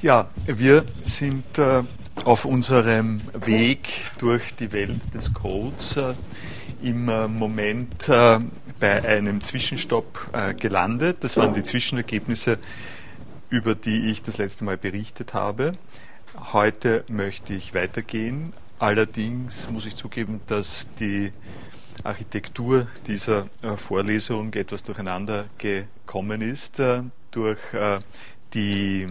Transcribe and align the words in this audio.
Ja, 0.00 0.28
wir 0.46 0.84
sind 1.06 1.58
äh, 1.58 1.82
auf 2.22 2.44
unserem 2.44 3.20
Weg 3.34 3.88
durch 4.18 4.54
die 4.54 4.70
Welt 4.70 5.00
des 5.12 5.34
Codes 5.34 5.96
äh, 5.96 6.14
im 6.80 7.08
äh, 7.08 7.26
Moment 7.26 8.08
äh, 8.08 8.38
bei 8.78 9.04
einem 9.04 9.40
Zwischenstopp 9.40 10.28
äh, 10.32 10.54
gelandet. 10.54 11.24
Das 11.24 11.36
waren 11.36 11.52
die 11.52 11.64
Zwischenergebnisse, 11.64 12.58
über 13.50 13.74
die 13.74 14.06
ich 14.06 14.22
das 14.22 14.38
letzte 14.38 14.62
Mal 14.62 14.76
berichtet 14.76 15.34
habe. 15.34 15.72
Heute 16.52 17.02
möchte 17.08 17.54
ich 17.54 17.74
weitergehen. 17.74 18.52
Allerdings 18.78 19.68
muss 19.68 19.84
ich 19.84 19.96
zugeben, 19.96 20.40
dass 20.46 20.86
die 21.00 21.32
Architektur 22.04 22.86
dieser 23.08 23.48
äh, 23.62 23.76
Vorlesung 23.76 24.54
etwas 24.54 24.84
durcheinander 24.84 25.46
gekommen 25.58 26.40
ist 26.40 26.80
durch 27.32 27.58
die 28.54 29.08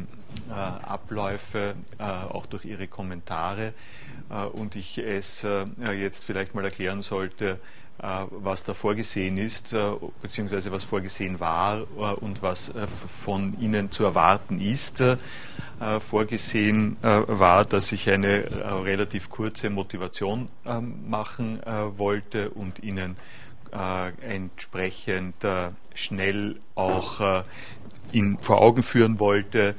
äh, 0.49 0.53
Abläufe, 0.53 1.75
äh, 1.97 2.03
auch 2.03 2.45
durch 2.45 2.65
Ihre 2.65 2.87
Kommentare. 2.87 3.73
Äh, 4.29 4.45
und 4.45 4.75
ich 4.75 4.97
es 4.97 5.45
jetzt 5.79 6.25
vielleicht 6.25 6.55
mal 6.55 6.63
erklären 6.63 7.01
sollte, 7.01 7.59
was 7.99 8.63
da 8.63 8.75
vorgesehen 8.75 9.37
ist, 9.37 9.75
beziehungsweise 10.21 10.71
was 10.71 10.83
vorgesehen 10.83 11.39
war 11.39 11.87
und 12.21 12.43
was 12.43 12.71
von 13.07 13.59
Ihnen 13.59 13.89
zu 13.89 14.03
erwarten 14.03 14.61
ist. 14.61 15.03
Vorgesehen 16.07 16.97
war, 17.01 17.65
dass 17.65 17.91
ich 17.91 18.07
eine 18.09 18.43
relativ 18.85 19.31
kurze 19.31 19.71
Motivation 19.71 20.49
ähm, 20.63 21.09
machen 21.09 21.59
wollte 21.97 22.51
und 22.51 22.83
Ihnen 22.83 23.15
entsprechend 24.21 25.35
schnell 25.95 26.59
auch 26.75 27.43
in, 28.11 28.37
vor 28.39 28.61
Augen 28.61 28.83
führen 28.83 29.19
wollte, 29.19 29.69
äh, 29.69 29.73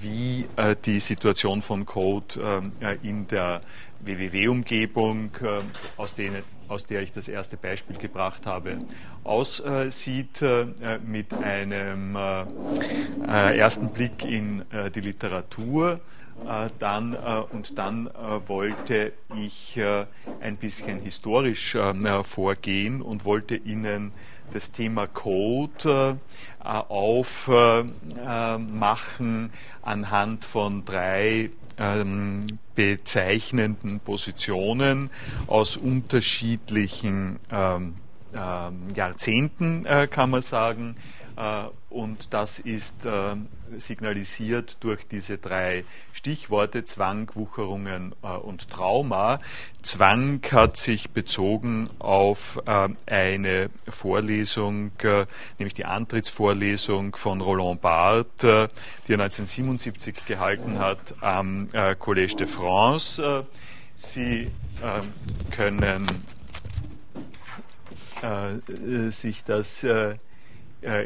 wie 0.00 0.46
äh, 0.56 0.74
die 0.84 1.00
Situation 1.00 1.62
von 1.62 1.86
Code 1.86 2.70
äh, 2.80 2.96
in 3.02 3.26
der 3.28 3.60
WWW-Umgebung, 4.00 5.30
aus, 5.96 6.14
aus, 6.68 6.86
der 6.86 7.02
ich 7.02 7.12
das 7.12 7.28
erste 7.28 7.56
Beispiel 7.56 7.96
gebracht 7.96 8.46
habe, 8.46 8.78
aussieht, 9.24 10.42
mit 11.04 11.34
einem 11.34 12.16
ersten 13.26 13.90
Blick 13.90 14.24
in 14.24 14.64
die 14.94 15.00
Literatur. 15.00 16.00
Dann, 16.78 17.14
und 17.52 17.76
dann 17.76 18.08
wollte 18.46 19.12
ich 19.36 19.78
ein 20.40 20.56
bisschen 20.56 21.00
historisch 21.00 21.76
vorgehen 22.22 23.02
und 23.02 23.26
wollte 23.26 23.56
Ihnen 23.56 24.12
das 24.52 24.72
Thema 24.72 25.06
Code 25.06 26.18
äh, 26.62 26.64
aufmachen 26.64 27.90
anhand 29.82 30.44
von 30.44 30.84
drei 30.84 31.50
ähm, 31.78 32.58
bezeichnenden 32.74 34.00
Positionen 34.00 35.10
aus 35.46 35.76
unterschiedlichen 35.76 37.38
ähm, 37.50 37.94
ähm, 38.34 38.86
Jahrzehnten, 38.94 39.86
äh, 39.86 40.06
kann 40.08 40.30
man 40.30 40.42
sagen. 40.42 40.96
Äh, 41.36 41.64
und 41.88 42.32
das 42.32 42.58
ist 42.58 43.04
äh, 43.04 43.34
signalisiert 43.78 44.76
durch 44.80 45.06
diese 45.06 45.38
drei 45.38 45.84
Stichworte 46.12 46.84
Zwang, 46.84 47.30
Wucherungen 47.34 48.14
äh, 48.22 48.28
und 48.28 48.70
Trauma. 48.70 49.40
Zwang 49.82 50.40
hat 50.50 50.76
sich 50.76 51.10
bezogen 51.10 51.88
auf 51.98 52.60
eine 53.06 53.70
Vorlesung, 53.88 54.92
nämlich 55.58 55.74
die 55.74 55.86
Antrittsvorlesung 55.86 57.16
von 57.16 57.40
Roland 57.40 57.80
Barthes, 57.80 58.68
die 59.08 59.12
er 59.12 59.20
1977 59.20 60.26
gehalten 60.26 60.78
hat 60.78 61.14
am 61.22 61.68
Collège 61.70 62.36
de 62.36 62.46
France. 62.46 63.46
Sie 63.96 64.50
können 65.50 66.06
sich 69.10 69.44
das 69.44 69.84
äh, 69.84 70.16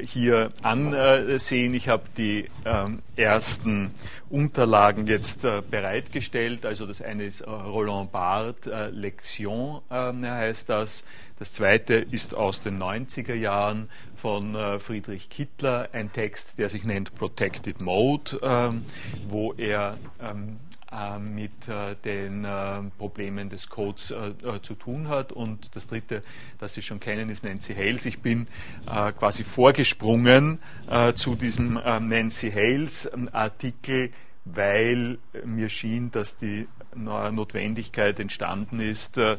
hier 0.02 0.52
ansehen. 0.62 1.74
Ich 1.74 1.88
habe 1.88 2.04
die 2.16 2.48
ähm, 2.64 3.00
ersten 3.16 3.90
Unterlagen 4.30 5.06
jetzt 5.06 5.44
äh, 5.44 5.62
bereitgestellt. 5.68 6.64
Also 6.64 6.86
das 6.86 7.02
eine 7.02 7.24
ist 7.24 7.40
äh, 7.40 7.50
Roland 7.50 8.12
Barthes 8.12 8.92
Lection 8.92 9.80
ähm, 9.90 10.24
heißt 10.24 10.68
das. 10.68 11.04
Das 11.38 11.52
zweite 11.52 11.94
ist 11.94 12.34
aus 12.34 12.60
den 12.60 12.80
90er 12.80 13.34
Jahren 13.34 13.88
von 14.14 14.56
Friedrich 14.78 15.28
Kittler, 15.28 15.88
ein 15.92 16.12
Text, 16.12 16.58
der 16.58 16.68
sich 16.68 16.84
nennt 16.84 17.14
Protected 17.16 17.80
Mode, 17.80 18.38
ähm, 18.40 18.84
wo 19.28 19.52
er 19.54 19.98
äh, 20.20 20.34
mit 21.18 21.68
äh, 21.68 21.96
den 22.04 22.44
äh, 22.44 22.82
Problemen 22.98 23.50
des 23.50 23.68
Codes 23.68 24.14
zu 24.62 24.74
tun 24.74 25.08
hat. 25.08 25.32
Und 25.32 25.74
das 25.76 25.88
dritte, 25.88 26.22
das 26.58 26.74
Sie 26.74 26.82
schon 26.82 27.00
kennen, 27.00 27.30
ist 27.30 27.44
Nancy 27.44 27.74
Hales. 27.74 28.06
Ich 28.06 28.20
bin 28.20 28.46
quasi 28.86 29.44
vorgesprungen 29.44 30.60
zu 31.14 31.34
diesem 31.34 31.74
Nancy 31.74 32.50
Hales 32.50 33.10
Artikel, 33.32 34.10
weil 34.44 35.18
mir 35.44 35.68
schien, 35.68 36.10
dass 36.10 36.36
die 36.36 36.66
Notwendigkeit 36.96 38.20
entstanden 38.20 38.80
ist, 38.80 39.18
äh, 39.18 39.36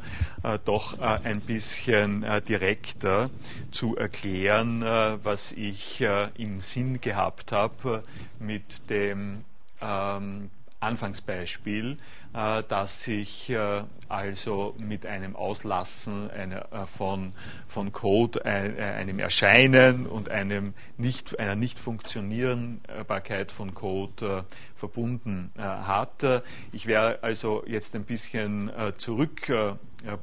doch 0.65 0.99
äh, 0.99 1.03
ein 1.23 1.41
bisschen 1.41 2.23
äh, 2.23 2.41
direkter 2.41 3.29
zu 3.71 3.95
erklären, 3.95 4.81
was 4.81 5.51
ich 5.51 6.03
im 6.37 6.61
Sinn 6.61 7.01
gehabt 7.01 7.51
habe 7.51 8.03
mit 8.39 8.89
dem 8.89 9.43
ähm, 9.81 10.49
Anfangsbeispiel, 10.85 11.97
äh, 12.33 12.63
dass 12.67 13.03
sich 13.03 13.49
äh, 13.49 13.83
also 14.07 14.75
mit 14.77 15.05
einem 15.05 15.35
Auslassen 15.35 16.29
einer, 16.29 16.71
äh, 16.71 16.85
von, 16.85 17.33
von 17.67 17.91
Code, 17.91 18.45
einem 18.45 19.19
Erscheinen 19.19 20.05
und 20.05 20.29
einem 20.29 20.73
nicht, 20.97 21.39
einer 21.39 21.55
Nichtfunktionierbarkeit 21.55 23.51
von 23.51 23.73
Code 23.73 24.45
verbunden 24.75 25.51
hat. 25.57 26.43
Ich 26.71 26.85
werde 26.85 27.23
also 27.23 27.63
jetzt 27.65 27.95
ein 27.95 28.03
bisschen 28.03 28.71
zurück 28.97 29.51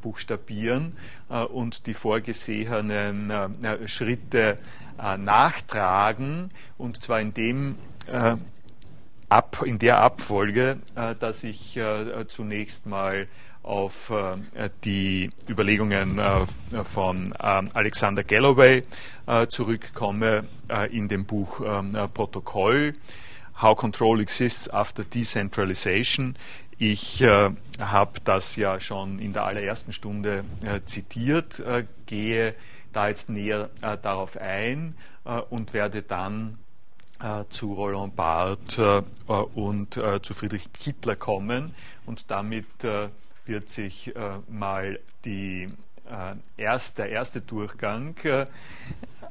buchstabieren 0.03 0.97
und 1.29 1.87
die 1.87 1.95
vorgesehenen 1.95 3.33
Schritte 3.87 4.59
nachtragen 4.99 6.51
und 6.79 7.03
zwar 7.03 7.21
in 7.21 7.35
dem 7.35 7.77
ab, 9.33 9.63
in 9.65 9.79
der 9.79 9.99
Abfolge, 9.99 10.79
äh, 10.95 11.15
dass 11.15 11.43
ich 11.43 11.77
äh, 11.77 12.27
zunächst 12.29 12.87
mal 12.87 13.27
auf 13.63 14.11
äh, 14.11 14.69
die 14.85 15.31
Überlegungen 15.49 16.19
äh, 16.19 16.45
von 16.85 17.33
ähm, 17.41 17.69
Alexander 17.73 18.25
Galloway 18.25 18.83
äh, 19.27 19.47
zurückkomme 19.47 20.45
äh, 20.69 20.95
in 20.95 21.09
dem 21.09 21.25
Buch 21.25 21.61
ähm, 21.65 21.93
Protokoll 22.13 22.95
How 23.61 23.77
Control 23.77 24.21
Exists 24.21 24.69
After 24.69 25.05
Decentralization. 25.05 26.37
Ich 26.79 27.23
habe 27.23 28.21
das 28.25 28.57
ja 28.57 28.81
schon 28.81 29.21
in 29.21 29.33
der 29.33 29.45
allerersten 29.45 29.93
Stunde 29.93 30.43
zitiert, 30.87 31.63
gehe 32.07 32.57
da 32.93 33.07
jetzt 33.07 33.29
näher 33.29 33.71
darauf 34.03 34.37
ein 34.37 34.97
und 35.51 35.75
werde 35.75 36.03
dann 36.03 36.59
äh, 36.59 36.62
zu 37.51 37.75
Roland 37.75 38.17
Barthes 38.17 38.79
äh, 38.79 39.03
und 39.55 39.97
äh, 39.97 40.21
zu 40.23 40.35
Friedrich 40.35 40.73
Kittler 40.73 41.17
kommen. 41.17 41.75
Und 42.07 42.31
damit 42.31 42.67
wird 43.47 43.71
sich 43.71 44.13
mal 44.49 44.99
die, 45.25 45.69
erst, 46.57 46.99
der 46.99 47.11
erste 47.11 47.41
Durchgang 47.41 48.17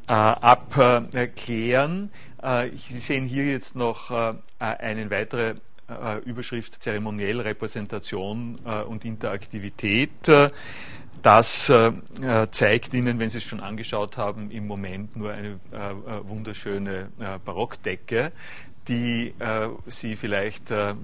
abklären. 0.08 0.92
Sie 2.88 3.00
sehen 3.00 3.26
hier 3.26 3.46
jetzt 3.46 3.76
noch 3.76 4.10
eine 4.60 5.12
weitere 5.12 5.56
Überschrift 6.24 6.82
Zeremoniell, 6.82 7.42
Repräsentation 7.42 8.56
und 8.88 9.04
Interaktivität. 9.04 10.32
Das 11.22 11.70
äh, 11.70 11.92
zeigt 12.50 12.94
Ihnen, 12.96 13.20
wenn 13.20 13.30
Sie 13.30 13.38
es 13.38 13.44
schon 13.44 13.60
angeschaut 13.60 14.18
haben, 14.18 14.50
im 14.50 14.66
Moment 14.66 15.16
nur 15.16 15.32
eine 15.32 15.60
äh, 15.72 15.92
äh 15.92 16.28
wunderschöne 16.28 17.10
äh, 17.20 17.38
Barockdecke, 17.46 18.32
die 18.88 19.36
äh, 19.38 19.70
Sie 19.86 20.16
vielleicht 20.16 20.72
äh, 20.72 20.96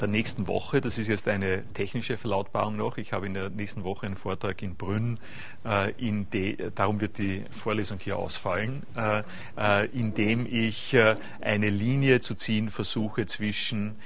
der 0.00 0.08
nächsten 0.08 0.46
Woche, 0.46 0.80
das 0.80 0.98
ist 0.98 1.08
jetzt 1.08 1.28
eine 1.28 1.64
technische 1.72 2.16
Verlautbarung 2.16 2.76
noch, 2.76 2.98
ich 2.98 3.12
habe 3.12 3.26
in 3.26 3.34
der 3.34 3.50
nächsten 3.50 3.84
Woche 3.84 4.06
einen 4.06 4.16
Vortrag 4.16 4.62
in 4.62 4.74
Brünn, 4.74 5.18
äh, 5.64 5.92
in 5.92 6.30
de, 6.30 6.70
darum 6.74 7.00
wird 7.00 7.18
die 7.18 7.44
Vorlesung 7.50 7.98
hier 8.00 8.18
ausfallen, 8.18 8.82
äh, 8.96 9.22
äh, 9.56 9.86
in 9.86 10.14
dem 10.14 10.46
ich 10.46 10.94
äh, 10.94 11.16
eine 11.40 11.70
Linie 11.70 12.20
zu 12.20 12.34
ziehen 12.34 12.70
versuche 12.70 13.26
zwischen 13.26 13.96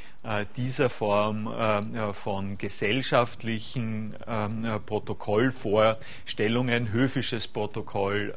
dieser 0.57 0.89
Form 0.89 1.49
äh, 1.49 2.13
von 2.13 2.57
gesellschaftlichen 2.57 4.15
ähm, 4.27 4.65
äh, 4.65 4.79
Protokollvorstellungen, 4.79 6.93
höfisches 6.93 7.49
Protokoll. 7.49 8.35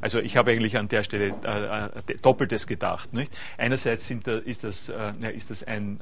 also 0.00 0.18
ich 0.20 0.36
habe 0.36 0.50
eigentlich 0.50 0.76
an 0.76 0.88
der 0.88 1.04
Stelle 1.04 1.32
Doppeltes 2.20 2.66
gedacht. 2.66 3.14
Nicht? 3.14 3.32
Einerseits 3.56 4.12
da, 4.24 4.38
ist, 4.38 4.64
das, 4.64 4.90
ist 5.34 5.50
das 5.50 5.62
ein 5.64 6.00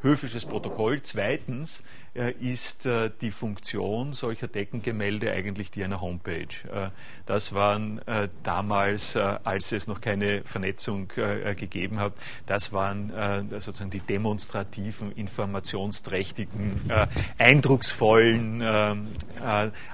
höfisches 0.00 0.46
Protokoll, 0.46 1.02
zweitens 1.02 1.80
äh, 1.80 1.82
ist 2.14 2.86
äh, 2.86 3.10
die 3.20 3.32
Funktion 3.32 4.12
solcher 4.12 4.46
Deckengemälde 4.46 5.32
eigentlich 5.32 5.72
die 5.72 5.82
einer 5.82 6.00
Homepage. 6.00 6.46
Äh, 6.72 6.90
das 7.26 7.52
waren 7.52 8.00
damals, 8.42 9.16
als 9.16 9.72
es 9.72 9.86
noch 9.86 10.00
keine 10.00 10.42
Vernetzung 10.44 11.08
gegeben 11.08 11.98
hat, 11.98 12.12
das 12.44 12.72
waren 12.72 13.12
sozusagen 13.50 13.90
die 13.90 14.00
demonstrativen, 14.00 15.12
informationsträchtigen, 15.12 16.90
eindrucksvollen, 17.38 18.62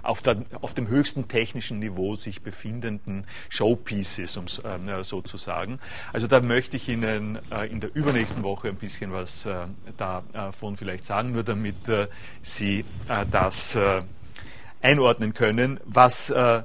auf, 0.03 0.23
der, 0.23 0.45
auf 0.61 0.75
dem 0.75 0.89
höchsten 0.89 1.29
technischen 1.29 1.79
Niveau 1.79 2.17
sich 2.17 2.43
befindenden 2.43 3.27
Showpieces, 3.49 4.37
um 4.37 4.47
es 4.47 4.61
so 5.03 5.23
zu 5.23 5.37
sagen. 5.37 5.79
Also 6.13 6.27
da 6.27 6.41
möchte 6.41 6.77
ich 6.77 6.89
Ihnen 6.89 7.39
in 7.71 7.81
der 7.81 7.95
übernächsten 7.95 8.43
Woche 8.43 8.69
ein 8.69 8.77
bisschen 8.77 9.13
was 9.13 9.47
davon 9.97 10.77
vielleicht 10.77 11.05
sagen, 11.05 11.33
nur 11.33 11.45
damit 11.45 11.77
Sie 12.43 12.85
äh, 13.09 13.27
das 13.31 13.75
äh, 13.75 14.03
einordnen 14.83 15.35
können. 15.35 15.81
Was 15.85 16.31
äh, 16.31 16.63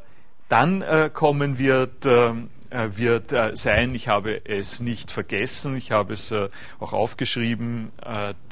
dann 0.47 0.83
kommen 1.13 1.57
wird, 1.57 2.06
wird 2.06 3.33
sein, 3.57 3.95
ich 3.95 4.07
habe 4.07 4.45
es 4.45 4.80
nicht 4.80 5.09
vergessen, 5.09 5.75
ich 5.75 5.92
habe 5.92 6.13
es 6.13 6.31
auch 6.80 6.94
aufgeschrieben, 6.94 7.92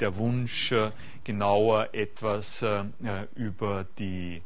der 0.00 0.16
Wunsch, 0.16 0.74
genauer 1.22 1.90
etwas 1.92 2.64
über 3.36 3.86
die 3.96 4.42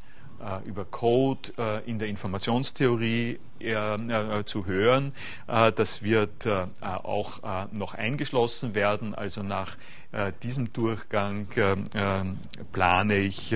über 0.67 0.85
Code 0.85 1.81
in 1.87 1.99
der 1.99 2.09
Informationstheorie 2.09 3.39
zu 4.45 4.67
hören. 4.67 5.15
Das 5.47 6.03
wird 6.03 6.47
auch 6.83 7.41
noch 7.73 7.95
eingeschlossen 7.95 8.75
werden, 8.75 9.15
also 9.15 9.43
nach 9.43 9.75
äh, 9.75 9.98
diesem 10.43 10.73
Durchgang 10.73 11.47
äh, 11.57 11.73
äh, 11.73 12.25
plane 12.73 13.19
ich 13.19 13.55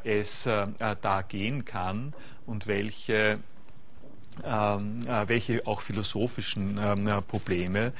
es 0.04 0.44
da 0.44 1.22
gehen 1.26 1.64
kann 1.64 2.12
und 2.46 2.66
welche 2.66 3.38
ähm, 4.44 5.06
welche 5.26 5.66
auch 5.66 5.80
philosophischen 5.80 6.78
ähm, 6.82 7.22
Probleme 7.26 7.92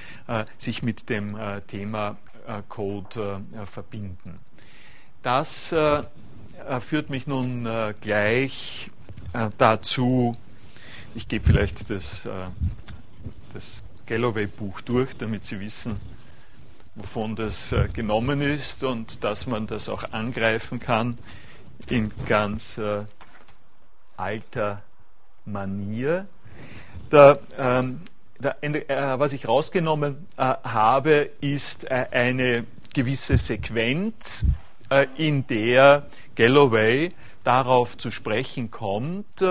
sich 0.59 0.83
mit 0.83 1.09
dem 1.09 1.37
Thema 1.67 2.17
Code 2.69 3.41
verbinden. 3.73 4.39
Das 5.23 5.75
führt 6.81 7.11
mich 7.11 7.27
nun 7.27 7.69
gleich 8.01 8.91
dazu, 9.59 10.37
ich 11.15 11.29
gebe 11.29 11.45
vielleicht 11.45 11.91
das, 11.91 12.27
äh, 12.27 12.31
das 13.53 13.83
Galloway-Buch 14.07 14.81
durch, 14.83 15.17
damit 15.17 15.45
Sie 15.45 15.61
wissen, 15.61 15.97
wovon 16.95 17.37
das 17.37 17.73
äh, 17.73 17.89
genommen 17.93 18.41
ist 18.41 18.83
und 18.83 19.23
dass 19.23 19.47
man 19.47 19.67
das 19.67 19.89
auch 19.89 20.05
angreifen 20.13 20.81
kann 20.81 21.19
in 21.89 22.11
ganz 22.27 22.79
äh, 22.79 23.05
alter 24.17 24.83
Manier. 25.45 26.27
Da, 27.11 27.39
ähm, 27.59 28.01
da, 28.41 28.57
äh, 28.61 29.19
was 29.19 29.33
ich 29.33 29.47
rausgenommen 29.47 30.27
habe, 30.37 31.31
ist 31.41 31.91
eine 31.91 32.65
gewisse 32.93 33.37
Sequenz, 33.37 34.45
in 35.17 35.47
der 35.47 36.07
Galloway 36.37 37.13
darauf 37.45 37.97
zu 37.97 38.11
sprechen 38.11 38.71
kommt, 38.71 39.43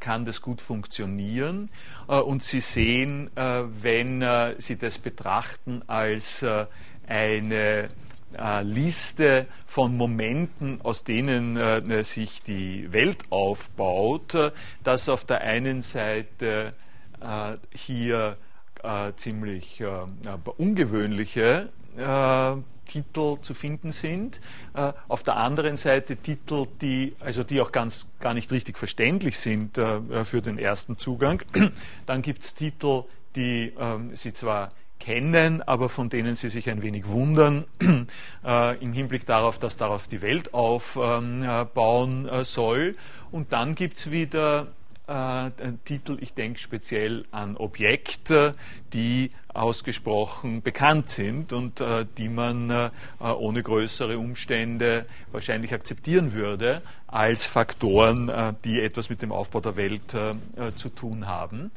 kann 0.00 0.24
das 0.24 0.42
gut 0.42 0.60
funktionieren. 0.60 1.70
und 2.06 2.42
Sie 2.42 2.60
sehen, 2.60 3.30
wenn 3.34 4.24
Sie 4.58 4.76
das 4.76 4.98
betrachten 4.98 5.82
als 5.86 6.44
eine 7.06 7.88
Liste 8.62 9.46
von 9.66 9.96
Momenten, 9.96 10.80
aus 10.82 11.04
denen 11.04 11.56
äh, 11.56 12.04
sich 12.04 12.42
die 12.42 12.92
Welt 12.92 13.24
aufbaut, 13.30 14.52
dass 14.82 15.08
auf 15.08 15.24
der 15.24 15.40
einen 15.40 15.82
Seite 15.82 16.74
äh, 17.20 17.56
hier 17.74 18.36
äh, 18.82 19.12
ziemlich 19.16 19.80
äh, 19.80 19.88
ungewöhnliche 20.56 21.70
Titel 22.84 23.38
zu 23.40 23.54
finden 23.54 23.92
sind. 23.92 24.40
auf 25.08 25.22
der 25.22 25.36
anderen 25.36 25.76
Seite 25.76 26.16
Titel, 26.16 26.66
die, 26.80 27.14
also 27.20 27.44
die 27.44 27.60
auch 27.60 27.72
ganz, 27.72 28.06
gar 28.20 28.34
nicht 28.34 28.50
richtig 28.52 28.78
verständlich 28.78 29.38
sind 29.38 29.76
für 29.76 30.42
den 30.42 30.58
ersten 30.58 30.98
Zugang. 30.98 31.42
Dann 32.06 32.22
gibt 32.22 32.44
es 32.44 32.54
Titel, 32.54 33.04
die 33.36 33.72
Sie 34.14 34.32
zwar 34.32 34.72
kennen, 35.00 35.62
aber 35.62 35.88
von 35.88 36.08
denen 36.08 36.34
Sie 36.34 36.48
sich 36.48 36.70
ein 36.70 36.82
wenig 36.82 37.06
wundern 37.08 37.64
im 38.80 38.92
Hinblick 38.92 39.26
darauf, 39.26 39.58
dass 39.58 39.76
darauf 39.76 40.08
die 40.08 40.22
Welt 40.22 40.54
aufbauen 40.54 42.28
soll. 42.44 42.96
Und 43.30 43.52
dann 43.52 43.74
gibt 43.74 43.98
es 43.98 44.10
wieder 44.10 44.68
äh, 45.06 45.50
Titel, 45.84 46.18
ich 46.20 46.34
denke 46.34 46.58
speziell 46.58 47.24
an 47.30 47.56
Objekte, 47.56 48.54
die 48.92 49.30
ausgesprochen 49.52 50.62
bekannt 50.62 51.08
sind 51.10 51.52
und 51.52 51.80
äh, 51.80 52.06
die 52.18 52.28
man 52.28 52.70
äh, 52.70 52.90
ohne 53.20 53.62
größere 53.62 54.18
Umstände 54.18 55.06
wahrscheinlich 55.30 55.72
akzeptieren 55.74 56.32
würde 56.32 56.82
als 57.06 57.46
Faktoren, 57.46 58.28
äh, 58.28 58.54
die 58.64 58.80
etwas 58.80 59.08
mit 59.10 59.22
dem 59.22 59.30
Aufbau 59.30 59.60
der 59.60 59.76
Welt 59.76 60.14
äh, 60.14 60.30
äh, 60.30 60.74
zu 60.74 60.88
tun 60.88 61.26
haben. 61.26 61.70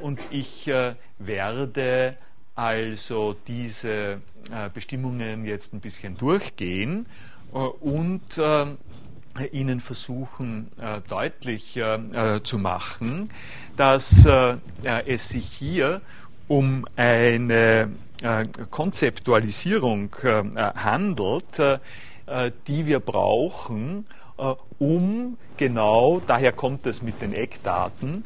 und 0.00 0.20
ich 0.30 0.68
werde 1.18 2.16
also 2.56 3.36
diese 3.46 4.20
Bestimmungen 4.74 5.44
jetzt 5.44 5.72
ein 5.72 5.78
bisschen 5.80 6.16
durchgehen 6.16 7.06
und 7.52 8.40
Ihnen 9.46 9.80
versuchen 9.80 10.68
äh, 10.80 11.00
deutlich 11.08 11.76
äh, 11.76 12.42
zu 12.42 12.58
machen, 12.58 13.30
dass 13.76 14.26
äh, 14.26 14.56
es 15.06 15.28
sich 15.28 15.46
hier 15.46 16.00
um 16.48 16.86
eine 16.96 17.90
Konzeptualisierung 18.70 20.16
handelt, 20.56 21.60
die 22.66 22.86
wir 22.86 23.00
brauchen, 23.00 24.06
um 24.78 25.36
genau, 25.58 26.22
daher 26.26 26.52
kommt 26.52 26.86
es 26.86 27.02
mit 27.02 27.20
den 27.20 27.34
Eckdaten, 27.34 28.24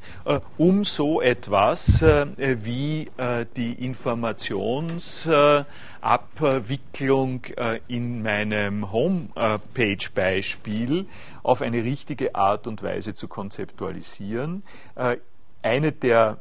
um 0.56 0.84
so 0.84 1.20
etwas 1.20 2.00
wie 2.02 3.10
die 3.56 3.72
Informationsabwicklung 6.02 7.44
in 7.86 8.22
meinem 8.22 8.90
Homepage-Beispiel 8.90 11.06
auf 11.42 11.62
eine 11.62 11.84
richtige 11.84 12.34
Art 12.34 12.66
und 12.66 12.82
Weise 12.82 13.14
zu 13.14 13.28
konzeptualisieren. 13.28 14.64
Eine 15.62 15.92
der 15.92 16.38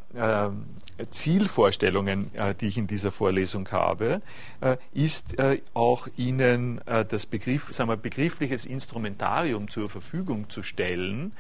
Zielvorstellungen, 1.10 2.34
äh, 2.36 2.54
die 2.54 2.68
ich 2.68 2.78
in 2.78 2.88
dieser 2.88 3.12
Vorlesung 3.12 3.70
habe, 3.72 4.22
äh, 4.62 4.78
ist 4.94 5.40
äh, 5.40 5.62
auch 5.74 6.08
Ihnen 6.18 6.82
das 6.86 7.26
Begriff, 7.26 7.74
sagen 7.74 7.90
wir, 7.90 7.98
begriffliches 7.98 8.66
Instrumentarium 8.66 9.70
zur 9.70 9.90
Verfügung 9.90 10.50
zu 10.50 10.64
stellen, 10.64 11.34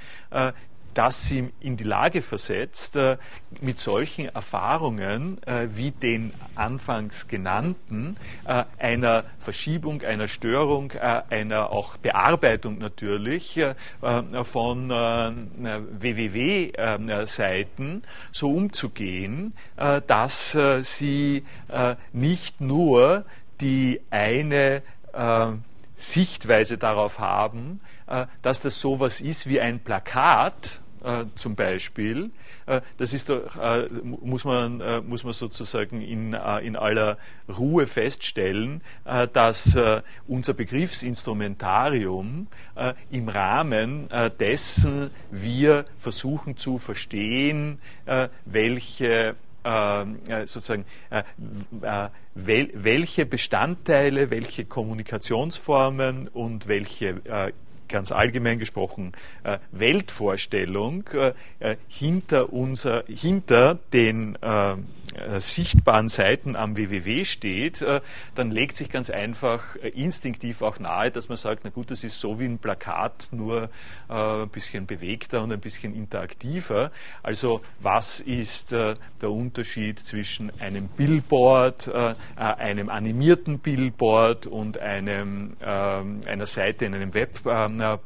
das 0.94 1.28
sie 1.28 1.52
in 1.60 1.76
die 1.78 1.84
Lage 1.84 2.22
versetzt, 2.22 2.96
äh, 2.96 3.18
mit 3.62 3.80
solchen 3.80 4.26
Erfahrungen 4.26 5.42
äh, 5.44 5.68
wie 5.74 5.92
den 5.92 6.34
anfangs 6.56 7.28
genannten, 7.28 8.18
äh, 8.46 8.64
einer 8.78 9.24
Verschiebung, 9.40 10.02
einer 10.02 10.28
Störung, 10.28 10.92
einer 10.92 11.72
auch 11.72 11.96
Bearbeitung 11.98 12.78
natürlich 12.78 13.60
von 14.44 14.90
www-Seiten 16.00 18.04
so 18.32 18.52
umzugehen, 18.52 19.54
dass 20.08 20.58
sie 20.82 21.44
nicht 22.12 22.62
nur 22.62 23.26
die 23.60 24.02
eine 24.10 24.82
Sichtweise 25.96 26.78
darauf 26.78 27.20
haben, 27.20 27.80
dass 28.42 28.62
das 28.62 28.82
sowas 28.82 29.22
ist 29.22 29.48
wie 29.48 29.62
ein 29.62 29.80
Plakat, 29.80 30.81
äh, 31.04 31.26
zum 31.36 31.56
Beispiel. 31.56 32.30
Äh, 32.68 32.82
das 32.98 33.14
ist 33.14 33.30
doch, 33.30 33.58
äh, 33.58 33.88
muss, 34.04 34.46
man, 34.46 34.84
muss 35.08 35.24
man 35.24 35.34
sozusagen 35.34 36.02
in, 36.02 36.34
in 36.34 36.76
aller 36.76 37.18
Ruhe 37.50 37.88
feststellen, 37.88 38.82
dass 39.34 39.78
unser 40.28 40.54
Begriffsinstrumentarium 40.54 42.48
im 43.10 43.30
Rahmen 43.30 44.08
dessen 44.40 45.10
wir 45.32 45.86
versuchen 46.00 46.58
zu 46.58 46.78
verstehen, 46.78 47.80
welche 48.46 49.36
sozusagen 50.46 50.86
welche 52.36 53.26
Bestandteile, 53.26 54.30
welche 54.30 54.66
Kommunikationsformen 54.66 56.28
und 56.28 56.68
welche 56.68 57.22
ganz 57.92 58.12
allgemein 58.12 58.60
gesprochen 58.60 59.14
äh, 59.44 59.58
Weltvorstellung 59.72 61.04
äh, 61.14 61.34
äh, 61.60 61.76
hinter, 61.88 62.52
unser, 62.52 63.04
hinter 63.08 63.80
den 63.94 64.38
äh, 65.22 65.38
äh, 65.38 65.40
sichtbaren 65.40 66.10
Seiten 66.10 66.56
am 66.56 66.78
WWW 66.78 67.26
steht, 67.26 67.82
äh, 67.82 68.02
dann 68.36 68.52
legt 68.52 68.76
sich 68.76 68.90
ganz 68.90 69.10
einfach 69.10 69.76
instinktiv 69.76 70.62
auch 70.62 70.80
nahe, 70.80 71.12
dass 71.12 71.30
man 71.30 71.38
sagt, 71.38 71.62
na 71.64 71.70
gut, 71.70 71.92
das 71.92 72.04
ist 72.04 72.20
so 72.20 72.40
wie 72.40 72.46
ein 72.46 72.58
Plakat, 72.58 73.28
nur 73.32 73.70
ein 74.10 74.50
bisschen 74.50 74.86
bewegter 74.86 75.44
und 75.44 75.52
ein 75.52 75.60
bisschen 75.60 75.96
interaktiver. 75.96 76.92
Also 77.24 77.62
was 77.80 78.20
ist 78.20 78.72
der 78.72 78.98
Unterschied 79.22 80.00
zwischen 80.00 80.52
einem 80.60 80.88
Billboard, 80.88 81.90
einem 82.36 82.90
animierten 82.90 83.60
Billboard 83.60 84.48
und 84.48 84.78
einem, 84.80 85.56
einer 85.62 86.46
Seite 86.46 86.86
in 86.86 86.96
einem 86.96 87.14
Web 87.14 87.42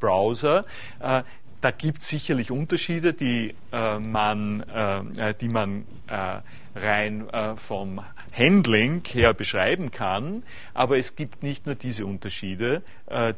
Browser. 0.00 0.64
Äh, 1.00 1.22
da 1.60 1.70
gibt 1.70 2.02
es 2.02 2.08
sicherlich 2.08 2.50
Unterschiede, 2.50 3.12
die 3.12 3.54
äh, 3.72 3.98
man, 3.98 4.60
äh, 4.60 5.34
die 5.34 5.48
man 5.48 5.84
rein 6.76 7.26
vom 7.56 8.00
Handling 8.32 9.02
her 9.06 9.34
beschreiben 9.34 9.90
kann, 9.90 10.42
aber 10.74 10.98
es 10.98 11.16
gibt 11.16 11.42
nicht 11.42 11.66
nur 11.66 11.74
diese 11.74 12.06
Unterschiede, 12.06 12.82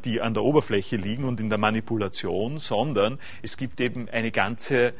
die 0.04 0.20
an 0.20 0.34
der 0.34 0.42
Oberfläche 0.42 0.96
liegen 0.96 1.24
und 1.24 1.40
in 1.40 1.48
der 1.48 1.58
Manipulation, 1.58 2.58
sondern 2.58 3.18
es 3.42 3.56
gibt 3.56 3.80
eben 3.80 4.08
eine 4.08 4.30
ganze 4.30 4.94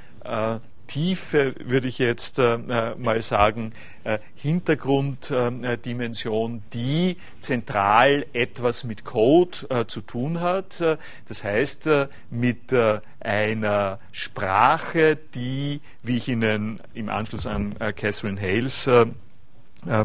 Tiefe, 0.89 1.55
würde 1.61 1.87
ich 1.87 1.99
jetzt 1.99 2.41
äh, 2.41 2.55
äh, 2.55 2.97
mal 2.97 3.23
sagen, 3.23 3.73
äh, 4.05 4.19
Hintergrunddimension, 4.35 6.63
die 6.73 7.19
zentral 7.41 8.27
etwas 8.33 8.85
mit 8.85 9.05
Code 9.05 9.59
äh, 9.69 9.85
zu 9.87 10.01
tun 10.01 10.41
hat. 10.41 10.81
Äh, 10.81 10.97
das 11.29 11.45
heißt, 11.45 11.87
äh, 11.87 12.09
mit 12.31 12.73
einer 13.21 13.99
Sprache, 14.13 15.19
die, 15.35 15.81
wie 16.03 16.17
ich 16.17 16.29
Ihnen 16.29 16.81
im 16.95 17.09
Anschluss 17.09 17.47
an 17.47 17.75
Catherine 17.79 18.41
Hales 18.41 18.89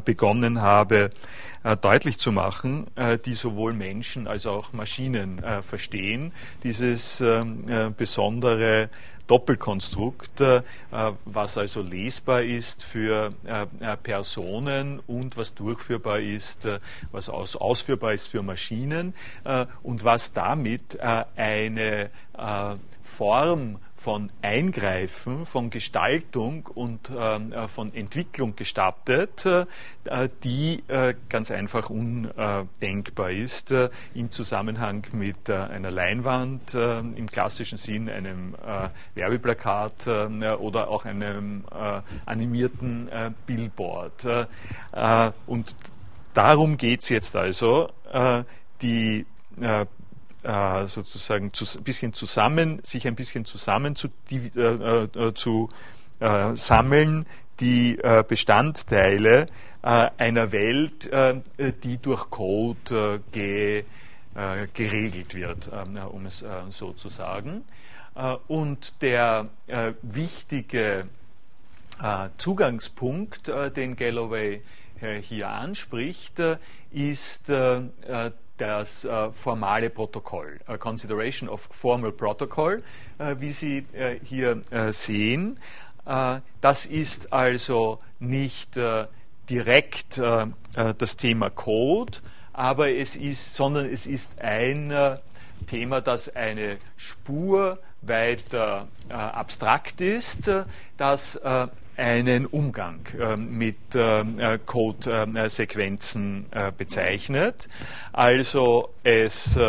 begonnen 0.06 0.62
habe, 0.62 1.12
deutlich 1.82 2.20
zu 2.20 2.32
machen, 2.32 2.88
die 3.26 3.34
sowohl 3.34 3.74
Menschen 3.74 4.28
als 4.28 4.46
auch 4.46 4.74
Maschinen 4.74 5.42
verstehen. 5.62 6.32
Dieses 6.64 7.24
besondere 7.98 8.90
Doppelkonstrukt, 9.28 10.42
äh, 10.42 10.62
was 11.26 11.58
also 11.58 11.82
lesbar 11.82 12.42
ist 12.42 12.84
für 12.84 13.34
äh, 13.46 13.66
äh, 13.80 13.98
Personen 13.98 15.00
und 15.08 15.38
was 15.38 15.54
durchführbar 15.54 16.20
ist, 16.20 16.68
was 17.12 17.30
ausführbar 17.30 18.14
ist 18.14 18.28
für 18.28 18.44
Maschinen 18.44 19.14
und 19.82 20.04
was 20.04 20.34
damit 20.34 21.00
eine 21.00 22.10
Form 23.14 23.78
von 23.96 24.32
Eingreifen, 24.42 25.46
von 25.46 25.70
Gestaltung 25.70 26.66
und 26.66 27.10
äh, 27.10 27.68
von 27.70 27.94
Entwicklung 27.94 28.56
gestattet, 28.56 29.46
äh, 29.46 30.28
die 30.44 30.84
äh, 30.90 31.14
ganz 31.30 31.52
einfach 31.52 31.90
undenkbar 31.90 33.32
ist 33.32 33.72
äh, 33.72 33.90
im 34.14 34.30
Zusammenhang 34.30 35.08
mit 35.14 35.48
äh, 35.48 35.54
einer 35.54 35.90
Leinwand, 35.90 36.74
äh, 36.74 37.00
im 37.00 37.28
klassischen 37.28 37.78
Sinn 37.78 38.10
einem 38.10 38.56
Werbeplakat 39.16 40.08
oder 40.08 40.90
auch 40.90 41.06
einem 41.06 41.64
animierten 42.26 43.10
Billboard. 43.46 44.26
und 45.46 45.76
darum 46.34 46.78
geht 46.78 47.02
es 47.02 47.10
jetzt 47.10 47.36
also, 47.36 47.90
die 48.82 49.26
äh, 50.44 50.88
sozusagen 50.88 51.54
zu, 51.54 51.66
bisschen 51.82 52.14
zusammen, 52.14 52.80
sich 52.84 53.08
ein 53.08 53.16
bisschen 53.16 53.46
zusammen 53.46 53.96
zu, 53.96 54.10
die, 54.30 54.52
äh, 54.56 55.04
äh, 55.06 55.34
zu 55.34 55.70
äh, 56.20 56.56
sammeln, 56.56 57.26
die 57.60 57.98
äh, 58.00 58.24
Bestandteile 58.28 59.48
äh, 59.82 60.10
einer 60.18 60.52
Welt, 60.52 61.10
die 61.84 61.98
durch 61.98 62.30
Code 62.30 63.22
ge, 63.32 63.84
geregelt 64.74 65.36
wird, 65.36 65.70
um 66.12 66.26
es 66.26 66.44
so 66.70 66.94
zu 66.94 67.10
sagen. 67.10 67.64
und 68.48 69.02
der 69.02 69.50
wichtige 70.02 71.06
Zugangspunkt, 72.38 73.52
den 73.76 73.96
Galloway 73.96 74.62
hier 75.22 75.50
anspricht, 75.50 76.42
ist 76.90 77.52
das 78.68 79.04
äh, 79.04 79.32
formale 79.32 79.90
Protokoll, 79.90 80.60
A 80.68 80.78
Consideration 80.78 81.50
of 81.50 81.68
Formal 81.72 82.12
Protocol, 82.12 82.82
äh, 83.20 83.36
wie 83.40 83.52
Sie 83.52 83.86
äh, 83.94 84.20
hier 84.24 84.62
äh, 84.72 84.94
sehen. 84.94 85.60
Äh, 86.06 86.40
das 86.62 86.86
ist 86.86 87.34
also 87.34 88.00
nicht 88.20 88.78
äh, 88.78 89.08
direkt 89.50 90.18
das 90.18 91.18
Thema 91.18 91.50
Code, 91.50 92.20
aber 92.54 92.90
es 92.90 93.18
ist, 93.18 93.56
sondern 93.56 93.88
es 93.92 94.06
ist 94.06 94.30
ein 94.40 95.20
Thema, 95.68 96.00
das 96.00 96.34
eine 96.34 96.78
Spur 96.96 97.78
weiter 98.02 98.88
abstrakt 99.10 100.00
ist, 100.00 100.50
das 100.96 101.38
einen 101.98 102.46
Umgang 102.46 103.00
äh, 103.20 103.38
mit 103.38 103.96
äh, 103.96 104.60
Code-Sequenzen 104.66 106.46
äh, 106.52 106.72
bezeichnet. 106.76 107.68
Also 108.12 108.90
es 109.04 109.60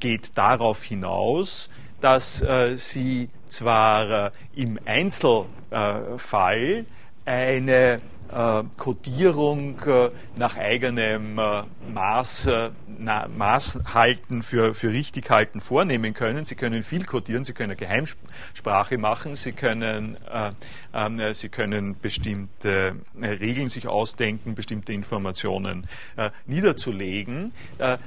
geht 0.00 0.36
darauf 0.36 0.84
hinaus, 0.84 1.70
dass 2.00 2.44
Sie 2.76 3.28
zwar 3.48 4.32
im 4.54 4.78
Einzelfall 4.84 6.84
eine 7.24 8.00
äh, 8.32 8.62
Codierung 8.76 9.80
äh, 9.86 10.10
nach 10.36 10.56
eigenem 10.56 11.38
äh, 11.38 11.62
Maß, 11.92 12.50
na, 12.98 13.28
Maß 13.28 13.80
halten, 13.92 14.42
für, 14.42 14.74
für 14.74 14.90
richtig 14.90 15.30
halten 15.30 15.60
vornehmen 15.60 16.14
können. 16.14 16.44
Sie 16.44 16.54
können 16.54 16.82
viel 16.82 17.04
codieren, 17.04 17.44
Sie 17.44 17.52
können 17.52 17.76
Geheimsprache 17.76 18.98
machen, 18.98 19.36
Sie 19.36 19.52
können, 19.52 20.16
äh, 20.30 20.52
äh, 20.92 21.34
Sie 21.34 21.48
können 21.48 21.98
bestimmte 22.00 22.96
Regeln 23.20 23.68
sich 23.68 23.88
ausdenken, 23.88 24.54
bestimmte 24.54 24.92
Informationen 24.92 25.86
äh, 26.16 26.30
niederzulegen. 26.46 27.52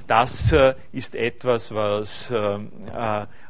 das 0.06 0.54
ist 0.92 1.14
etwas, 1.14 1.74
was 1.74 2.32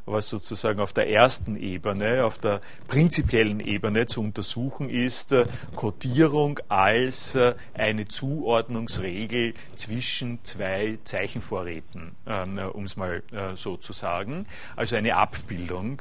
was 0.06 0.28
sozusagen 0.28 0.80
auf 0.80 0.92
der 0.92 1.08
ersten 1.08 1.56
Ebene, 1.56 2.24
auf 2.24 2.38
der 2.38 2.60
prinzipiellen 2.88 3.60
Ebene 3.60 4.06
zu 4.06 4.20
untersuchen 4.20 4.90
ist, 4.90 5.32
äh, 5.32 5.46
Codierung 5.76 6.58
als 6.68 7.34
äh, 7.34 7.54
eine 7.74 8.08
Zuordnungsregel 8.08 9.54
zwischen 9.74 10.42
zwei 10.44 10.98
Zeichenvorräten, 11.04 12.16
ähm, 12.26 12.58
äh, 12.58 12.64
um 12.64 12.84
es 12.84 12.96
mal 12.96 13.22
so 13.54 13.76
zu 13.76 13.92
sagen. 13.92 14.46
Also 14.76 14.96
eine 14.96 15.16
Abbildung, 15.16 16.00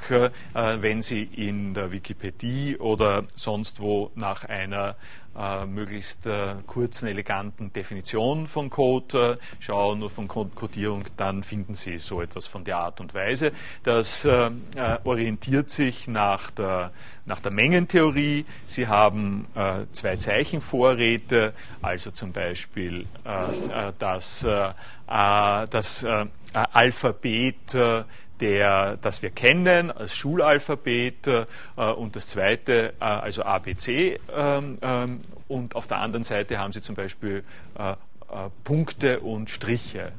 wenn 0.54 1.02
Sie 1.02 1.24
in 1.24 1.74
der 1.74 1.92
Wikipedia 1.92 2.78
oder 2.80 3.26
sonst 3.36 3.80
wo 3.80 4.12
nach 4.16 4.46
einer 4.46 4.96
äh, 5.38 5.66
möglichst 5.66 6.26
äh, 6.26 6.56
kurzen, 6.68 7.08
eleganten 7.08 7.72
Definition 7.72 8.48
von 8.48 8.70
Code 8.70 9.38
äh, 9.40 9.64
schauen 9.64 10.02
oder 10.02 10.10
von 10.10 10.28
Codierung, 10.28 11.06
dann 11.16 11.44
finden 11.44 11.74
Sie 11.74 12.00
so 12.00 12.22
etwas 12.22 12.48
von 12.48 12.64
der 12.66 12.78
Art 12.78 13.00
und 13.00 13.14
Weise. 13.14 13.54
Das 13.84 14.26
äh, 14.26 14.52
äh, 14.76 14.98
orientiert 15.06 15.70
sich 15.70 16.08
nach 16.08 16.52
der, 16.52 16.92
nach 17.26 17.40
der 17.40 17.52
Mengentheorie. 17.52 18.46
Sie 18.68 18.88
haben 18.88 19.48
äh, 19.56 19.86
zwei 19.94 20.18
Zeichenvorräte, 20.18 21.54
also 21.82 22.12
zum 22.12 22.34
Beispiel 22.34 23.06
das, 24.00 24.46
das 25.08 26.06
Alphabet 26.54 27.76
der, 28.42 28.98
das 28.98 29.22
wir 29.22 29.30
kennen 29.30 29.92
als 29.92 30.16
Schulalphabet 30.16 31.28
äh, 31.28 31.46
und 31.76 32.16
das 32.16 32.28
zweite 32.28 32.94
äh, 33.00 33.04
also 33.04 33.44
ABC 33.44 34.20
ähm, 34.36 34.78
ähm, 34.82 35.22
und 35.48 35.76
auf 35.76 35.88
der 35.88 36.00
anderen 36.00 36.24
Seite 36.24 36.58
haben 36.58 36.74
Sie 36.74 36.82
zum 36.82 36.96
Beispiel 36.96 37.44
äh, 37.78 37.92
äh 37.92 37.96
Punkte 38.64 39.20
und 39.20 39.50
Striche 39.50 40.12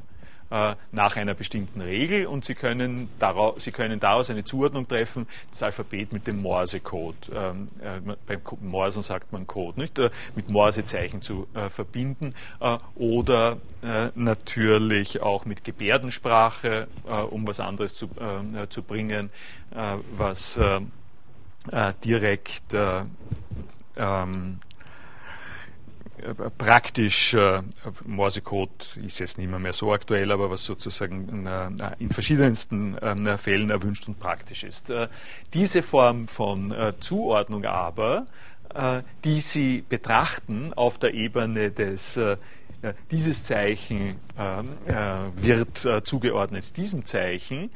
äh, 0.53 0.75
nach 0.91 1.15
einer 1.15 1.33
bestimmten 1.33 1.81
Regel 1.81 2.27
und 2.27 2.45
Sie 2.45 2.53
können, 2.53 3.09
daraus, 3.17 3.63
Sie 3.63 3.71
können 3.71 3.99
daraus 3.99 4.29
eine 4.29 4.45
Zuordnung 4.45 4.87
treffen, 4.87 5.27
das 5.49 5.63
Alphabet 5.63 6.13
mit 6.13 6.27
dem 6.27 6.43
Morsecode. 6.43 7.31
Ähm, 7.33 7.69
äh, 7.81 8.15
beim 8.27 8.41
Morsen 8.61 9.01
sagt 9.01 9.33
man 9.33 9.47
Code, 9.47 9.79
nicht? 9.79 9.97
Äh, 9.97 10.11
mit 10.35 10.49
Morsezeichen 10.49 11.23
zu 11.23 11.47
äh, 11.55 11.69
verbinden 11.69 12.35
äh, 12.59 12.77
oder 12.93 13.57
natürlich 14.15 15.21
auch 15.21 15.45
mit 15.45 15.63
Gebärdensprache, 15.63 16.87
um 17.29 17.45
was 17.45 17.59
anderes 17.59 17.95
zu, 17.95 18.09
zu 18.69 18.81
bringen, 18.81 19.29
was 20.15 20.59
direkt 22.03 22.73
ähm, 22.73 24.59
praktisch, 26.57 27.33
äh, 27.33 27.61
Morsecode 28.05 28.97
ist 29.03 29.19
jetzt 29.19 29.37
nicht 29.37 29.49
mehr, 29.49 29.59
mehr 29.59 29.73
so 29.73 29.91
aktuell, 29.93 30.31
aber 30.31 30.49
was 30.49 30.65
sozusagen 30.65 31.45
äh, 31.45 31.69
in 31.99 32.09
verschiedensten 32.09 32.97
äh, 32.97 33.37
Fällen 33.37 33.69
erwünscht 33.69 34.07
und 34.07 34.19
praktisch 34.19 34.63
ist. 34.63 34.89
Äh, 34.89 35.07
diese 35.53 35.81
Form 35.81 36.27
von 36.27 36.71
äh, 36.71 36.93
Zuordnung 36.99 37.65
aber, 37.65 38.25
äh, 38.73 39.01
die 39.23 39.41
Sie 39.41 39.83
betrachten 39.87 40.73
auf 40.73 40.97
der 40.97 41.13
Ebene 41.13 41.71
des 41.71 42.19
dieses 43.11 43.45
Zeichen 43.45 44.15
ähm, 44.37 44.67
wird 45.37 45.87
zugeordnet 46.03 46.75
diesem 46.75 47.05
Zeichen, 47.05 47.71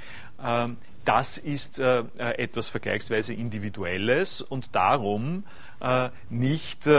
ähm, 0.45 0.75
das 1.05 1.37
ist 1.37 1.79
etwas 1.79 2.67
vergleichsweise 2.67 3.33
Individuelles 3.33 4.41
und 4.41 4.75
darum 4.75 5.45
nicht 6.29 6.89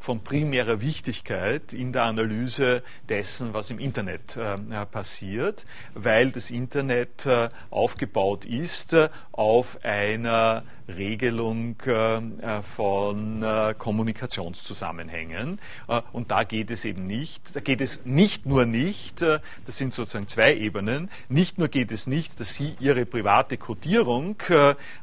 von 0.00 0.20
primärer 0.20 0.80
Wichtigkeit 0.80 1.72
in 1.72 1.92
der 1.92 2.04
Analyse 2.04 2.82
dessen, 3.08 3.52
was 3.52 3.70
im 3.70 3.78
Internet 3.78 4.36
äh, 4.36 4.56
passiert, 4.86 5.66
weil 5.94 6.30
das 6.30 6.50
Internet 6.50 7.26
äh, 7.26 7.48
aufgebaut 7.70 8.44
ist 8.44 8.92
äh, 8.92 9.08
auf 9.32 9.84
einer 9.84 10.62
Regelung 10.88 11.76
äh, 11.82 12.62
von 12.62 13.42
äh, 13.42 13.74
Kommunikationszusammenhängen. 13.76 15.60
Äh, 15.88 16.00
und 16.12 16.30
da 16.30 16.44
geht 16.44 16.70
es 16.70 16.84
eben 16.84 17.04
nicht, 17.04 17.54
da 17.54 17.60
geht 17.60 17.80
es 17.80 18.04
nicht 18.04 18.46
nur 18.46 18.64
nicht, 18.64 19.20
das 19.20 19.42
sind 19.66 19.92
sozusagen 19.92 20.28
zwei 20.28 20.54
Ebenen, 20.54 21.10
nicht 21.28 21.58
nur 21.58 21.68
geht 21.68 21.92
es 21.92 22.06
nicht, 22.06 22.40
dass 22.40 22.54
Sie 22.54 22.74
Ihre 22.80 23.04
private 23.04 23.58
Codierung 23.58 24.36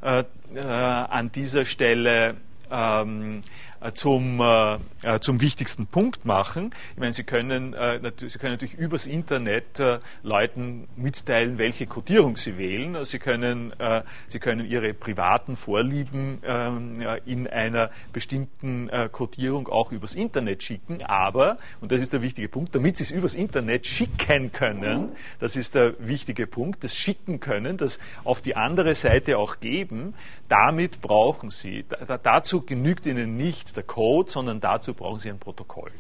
an 0.02 1.32
dieser 1.32 1.66
Stelle 1.66 2.36
ähm, 2.72 3.42
äh, 3.75 3.75
zum, 3.94 4.40
äh, 4.40 4.76
äh, 5.04 5.20
zum 5.20 5.42
wichtigsten 5.42 5.88
Punkt 5.88 6.26
machen. 6.26 6.74
Ich 6.94 7.00
meine, 7.00 7.14
Sie 7.14 7.24
können, 7.24 7.74
äh, 7.74 8.00
Sie 8.18 8.38
können 8.40 8.54
natürlich 8.54 8.76
übers 8.76 9.06
Internet 9.06 9.80
äh, 9.80 10.00
Leuten 10.24 10.88
mitteilen, 10.96 11.58
welche 11.58 11.86
Codierung 11.86 12.38
Sie 12.38 12.58
wählen. 12.58 13.04
Sie 13.06 13.20
können, 13.20 13.74
äh, 13.80 14.02
Sie 14.28 14.40
können 14.40 14.66
Ihre 14.66 14.94
privaten 14.94 15.56
Vorlieben 15.56 16.42
ähm, 16.46 17.06
in 17.26 17.48
einer 17.48 17.90
bestimmten 18.14 18.90
Codierung 19.12 19.68
auch 19.68 19.92
übers 19.92 20.16
Internet 20.16 20.64
schicken. 20.64 21.04
Aber, 21.04 21.58
und 21.82 21.92
das 21.92 22.02
ist 22.02 22.14
der 22.14 22.22
wichtige 22.22 22.50
Punkt, 22.50 22.76
damit 22.76 22.98
Sie 22.98 23.04
es 23.04 23.12
übers 23.12 23.36
Internet 23.36 23.86
schicken 23.86 24.52
können, 24.52 25.10
das 25.40 25.56
ist 25.56 25.76
der 25.76 25.94
wichtige 26.00 26.48
Punkt, 26.48 26.84
das 26.84 26.96
schicken 26.96 27.40
können, 27.40 27.78
das 27.78 28.00
auf 28.24 28.42
die 28.42 28.56
andere 28.56 28.96
Seite 28.96 29.38
auch 29.38 29.60
geben, 29.60 30.14
damit 30.50 31.02
brauchen 31.02 31.50
Sie, 31.50 31.86
da, 31.88 32.18
dazu 32.18 32.62
genügt 32.62 33.06
Ihnen 33.06 33.38
nicht 33.38 33.76
der 33.76 33.84
Code, 33.84 34.30
sondern 34.30 34.60
dazu 34.62 34.94
brauchen 34.94 35.20
Sie 35.20 35.30
ein 35.30 35.40
Protokoll. 35.40 35.92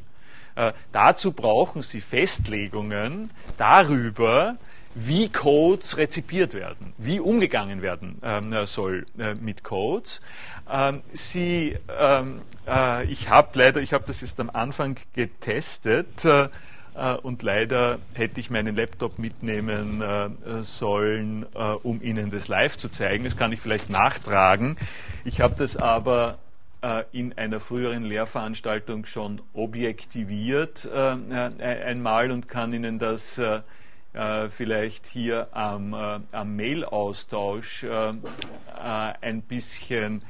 Äh, 0.56 0.74
dazu 0.92 1.32
brauchen 1.32 1.82
Sie 1.82 2.02
Festlegungen 2.02 3.30
darüber, 3.58 4.58
wie 4.96 5.28
Codes 5.30 5.98
rezipiert 5.98 6.54
werden, 6.54 6.94
wie 6.98 7.20
umgegangen 7.20 7.82
werden 7.82 8.18
ähm, 8.24 8.66
soll 8.66 9.06
äh, 9.20 9.36
mit 9.36 9.64
Codes. 9.64 10.22
Ähm, 10.72 11.02
Sie, 11.14 11.78
ähm, 12.00 12.42
äh, 12.66 13.04
ich 13.06 13.30
habe 13.30 13.50
leider, 13.54 13.82
ich 13.82 13.94
habe 13.94 14.06
das 14.08 14.22
jetzt 14.22 14.40
am 14.40 14.50
Anfang 14.50 14.96
getestet 15.14 16.24
äh, 16.24 16.46
äh 16.46 16.50
und 17.24 17.44
leider 17.44 18.00
hätte 18.14 18.40
ich 18.40 18.50
meinen 18.50 18.76
Laptop 18.76 19.20
mitnehmen 19.20 20.02
äh, 20.02 20.30
sollen, 20.62 21.46
äh, 21.54 21.72
um 21.84 22.02
Ihnen 22.02 22.32
das 22.32 22.48
live 22.48 22.78
zu 22.78 22.90
zeigen. 22.90 23.26
Das 23.26 23.36
kann 23.36 23.52
ich 23.52 23.60
vielleicht 23.60 23.90
nachtragen. 23.90 24.78
Ich 25.26 25.42
habe 25.42 25.56
das 25.58 25.76
aber 25.76 26.38
äh, 26.86 27.04
in 27.12 27.36
einer 27.36 27.60
früheren 27.60 28.04
Lehrveranstaltung 28.04 29.08
schon 29.08 29.42
objektiviert 29.54 30.86
äh, 30.86 31.14
äh, 31.14 31.84
einmal 31.84 32.30
und 32.30 32.48
kann 32.48 32.74
Ihnen 32.74 33.00
das 33.00 33.42
vielleicht 34.52 35.08
hier 35.08 35.50
am, 35.52 35.94
am 35.94 36.56
Mail-Austausch 36.56 37.86
ein 39.22 39.42
bisschen 39.42 40.22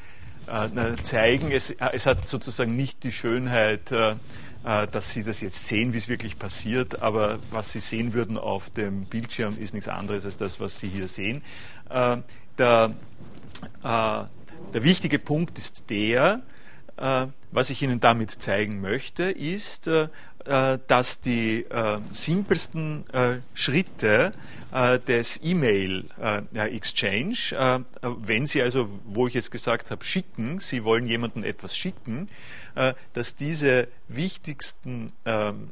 zeigen. 1.04 1.52
Es, 1.52 1.70
es, 1.70 2.08
hat 2.08 2.28
sozusagen 2.28 2.76
nicht 2.76 3.04
die 3.04 3.12
Schönheit, 3.12 3.94
dass 4.66 5.12
Sie 5.12 5.24
das 5.24 5.42
jetzt 5.42 5.68
sehen, 5.68 5.94
wie 5.94 5.98
es 5.98 6.08
wirklich 6.08 6.40
passiert, 6.40 7.04
aber 7.04 7.38
was 7.52 7.72
Sie 7.72 7.80
sehen 7.80 8.14
würden 8.14 8.38
auf 8.38 8.72
dem 8.72 9.06
Bildschirm 9.06 9.58
ist 9.60 9.76
nichts 9.76 9.88
anderes 9.88 10.26
als 10.26 10.38
das, 10.38 10.60
was 10.60 10.80
Sie 10.80 10.88
hier 10.88 11.08
sehen. 11.08 11.44
Der, 12.58 12.96
der 13.84 14.30
wichtige 14.74 15.20
Punkt 15.20 15.60
ist 15.60 15.90
der, 15.90 16.42
äh, 16.98 17.28
was 17.52 17.70
ich 17.70 17.82
Ihnen 17.82 18.00
damit 18.00 18.32
zeigen 18.32 18.80
möchte, 18.82 19.24
ist, 19.24 19.88
äh, 19.88 20.08
äh, 20.46 20.80
dass 20.88 21.20
die 21.22 21.66
simpelsten 22.12 23.06
Schritte 23.54 24.34
des 25.08 25.40
E-Mail-Exchange, 25.42 27.36
wenn 28.02 28.46
Sie 28.46 28.62
also, 28.62 28.90
wo 29.06 29.28
ich 29.28 29.34
jetzt 29.34 29.52
gesagt 29.52 29.90
habe, 29.90 30.04
schicken, 30.04 30.60
Sie 30.60 30.84
wollen 30.84 31.08
jemandem 31.08 31.46
etwas 31.46 31.78
schicken, 31.78 32.28
dass 33.14 33.36
diese 33.36 33.88
wichtigsten 34.08 35.12
ähm, 35.26 35.70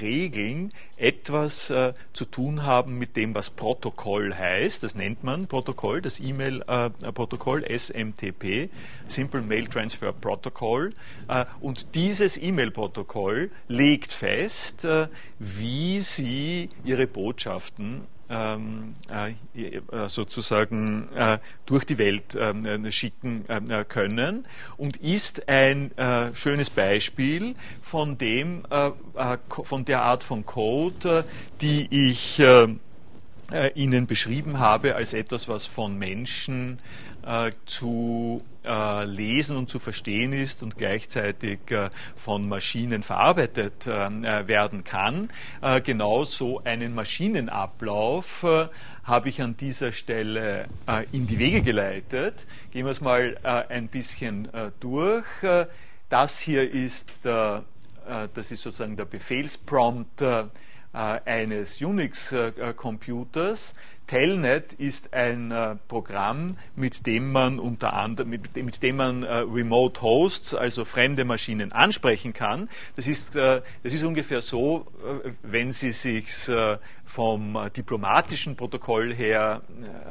Regeln 0.00 0.72
etwas 0.96 1.72
zu 2.12 2.24
tun 2.24 2.64
haben 2.64 2.98
mit 2.98 3.16
dem, 3.16 3.34
was 3.34 3.50
Protokoll 3.50 4.34
heißt. 4.34 4.82
Das 4.82 4.94
nennt 4.94 5.24
man 5.24 5.46
Protokoll, 5.46 6.02
das 6.02 6.20
E-Mail-Protokoll, 6.20 7.64
SMTP, 7.64 8.70
Simple 9.06 9.42
Mail 9.42 9.66
Transfer 9.66 10.12
Protocol. 10.12 10.92
und 11.60 11.94
dieses 11.94 12.36
E-Mail-Protokoll 12.36 13.50
legt 13.68 14.12
fest, 14.12 14.86
wie 15.38 16.00
Sie 16.00 16.70
Ihre 16.84 17.06
Botschaften 17.06 18.06
ähm, 18.30 18.94
äh, 19.08 20.08
sozusagen 20.08 21.08
äh, 21.14 21.38
durch 21.66 21.84
die 21.84 21.98
Welt 21.98 22.34
äh, 22.34 22.92
schicken 22.92 23.44
äh, 23.48 23.84
können 23.84 24.46
und 24.76 24.96
ist 24.96 25.48
ein 25.48 25.96
äh, 25.96 26.34
schönes 26.34 26.70
Beispiel 26.70 27.54
von 27.82 28.18
dem, 28.18 28.64
äh, 28.70 28.90
von 29.48 29.84
der 29.84 30.02
Art 30.02 30.24
von 30.24 30.44
Code, 30.44 31.24
die 31.60 31.88
ich 31.90 32.42
Ihnen 33.74 34.06
beschrieben 34.06 34.58
habe 34.58 34.94
als 34.94 35.14
etwas, 35.14 35.48
was 35.48 35.64
von 35.64 35.98
Menschen 35.98 36.80
zu 37.64 38.42
äh, 38.68 39.04
lesen 39.06 39.56
und 39.56 39.70
zu 39.70 39.78
verstehen 39.78 40.34
ist 40.34 40.62
und 40.62 40.76
gleichzeitig 40.76 41.58
äh, 41.70 41.88
von 42.16 42.46
Maschinen 42.46 43.02
verarbeitet 43.02 43.86
äh, 43.86 44.46
werden 44.46 44.84
kann. 44.84 45.30
genau 45.84 46.24
so 46.24 46.62
einen 46.64 46.94
Maschinenablauf 46.94 48.44
habe 49.04 49.28
ich 49.28 49.40
an 49.40 49.56
dieser 49.56 49.92
Stelle 49.92 50.66
in 51.12 51.26
die 51.26 51.38
Wege 51.38 51.62
geleitet. 51.62 52.46
Gehen 52.70 52.84
wir 52.84 52.92
es 52.92 53.00
mal 53.00 53.38
ein 53.42 53.88
bisschen 53.88 54.48
durch. 54.80 55.24
das 56.08 56.38
hier 56.38 56.70
ist 56.70 57.24
der, 57.24 57.64
das 58.34 58.50
ist 58.50 58.62
sozusagen 58.62 58.96
der 58.96 59.06
Befehlsprompt 59.06 60.22
eines 60.98 61.80
Unix-Computers. 61.80 63.74
Telnet 64.08 64.72
ist 64.72 65.12
ein 65.12 65.50
äh, 65.50 65.76
Programm, 65.86 66.56
mit 66.74 67.06
dem 67.06 67.30
man 67.30 67.58
unter 67.60 67.92
anderem, 67.92 68.30
mit, 68.30 68.56
mit 68.56 68.82
dem 68.82 68.96
man 68.96 69.22
äh, 69.22 69.34
Remote 69.36 70.00
Hosts, 70.00 70.54
also 70.54 70.86
fremde 70.86 71.26
Maschinen, 71.26 71.72
ansprechen 71.72 72.32
kann. 72.32 72.70
Das 72.96 73.06
ist, 73.06 73.36
äh, 73.36 73.60
das 73.82 73.92
ist 73.92 74.02
ungefähr 74.02 74.40
so, 74.40 74.86
äh, 75.24 75.30
wenn 75.42 75.72
Sie 75.72 75.92
sich 75.92 76.48
äh, 76.48 76.78
vom 77.08 77.56
äh, 77.56 77.70
diplomatischen 77.70 78.54
Protokoll 78.54 79.14
her 79.14 79.62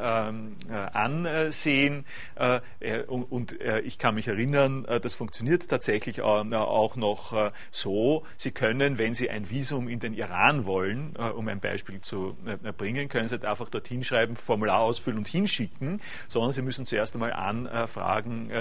ähm, 0.01 0.55
äh, 0.69 0.73
ansehen. 0.73 2.05
Äh, 2.35 2.59
und, 3.03 3.55
ich 3.83 3.97
kann 3.97 4.15
mich 4.15 4.27
erinnern, 4.27 4.85
das 5.01 5.13
funktioniert 5.13 5.69
tatsächlich 5.69 6.21
auch 6.21 6.95
noch 6.95 7.51
so. 7.71 8.23
Sie 8.37 8.51
können, 8.51 8.97
wenn 8.97 9.13
Sie 9.13 9.29
ein 9.29 9.49
Visum 9.49 9.87
in 9.87 9.99
den 9.99 10.13
Iran 10.13 10.65
wollen, 10.65 11.15
um 11.15 11.47
ein 11.47 11.59
Beispiel 11.59 12.01
zu 12.01 12.35
bringen, 12.77 13.09
können 13.09 13.27
Sie 13.27 13.41
einfach 13.47 13.69
dorthin 13.69 14.03
schreiben, 14.03 14.35
Formular 14.35 14.79
ausfüllen 14.79 15.19
und 15.19 15.27
hinschicken, 15.27 16.01
sondern 16.27 16.51
Sie 16.51 16.61
müssen 16.61 16.85
zuerst 16.85 17.13
einmal 17.15 17.33
anfragen, 17.33 18.51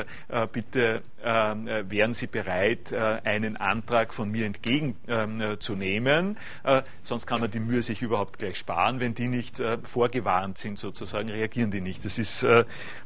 bitte 0.52 1.02
ähm, 1.24 1.66
wären 1.88 2.14
Sie 2.14 2.26
bereit, 2.26 2.92
einen 2.92 3.56
Antrag 3.56 4.14
von 4.14 4.30
mir 4.30 4.46
entgegenzunehmen. 4.46 6.36
sonst 7.02 7.26
kann 7.26 7.40
man 7.40 7.50
die 7.50 7.60
Mühe 7.60 7.82
sich 7.82 8.02
überhaupt 8.02 8.25
überhaupt 8.26 8.38
gleich 8.38 8.58
sparen, 8.58 9.00
wenn 9.00 9.14
die 9.14 9.28
nicht 9.28 9.60
äh, 9.60 9.78
vorgewarnt 9.82 10.58
sind, 10.58 10.78
sozusagen, 10.78 11.30
reagieren 11.30 11.70
die 11.70 11.80
nicht. 11.80 12.04
Das 12.04 12.18
ist, 12.18 12.42
äh, 12.42 12.64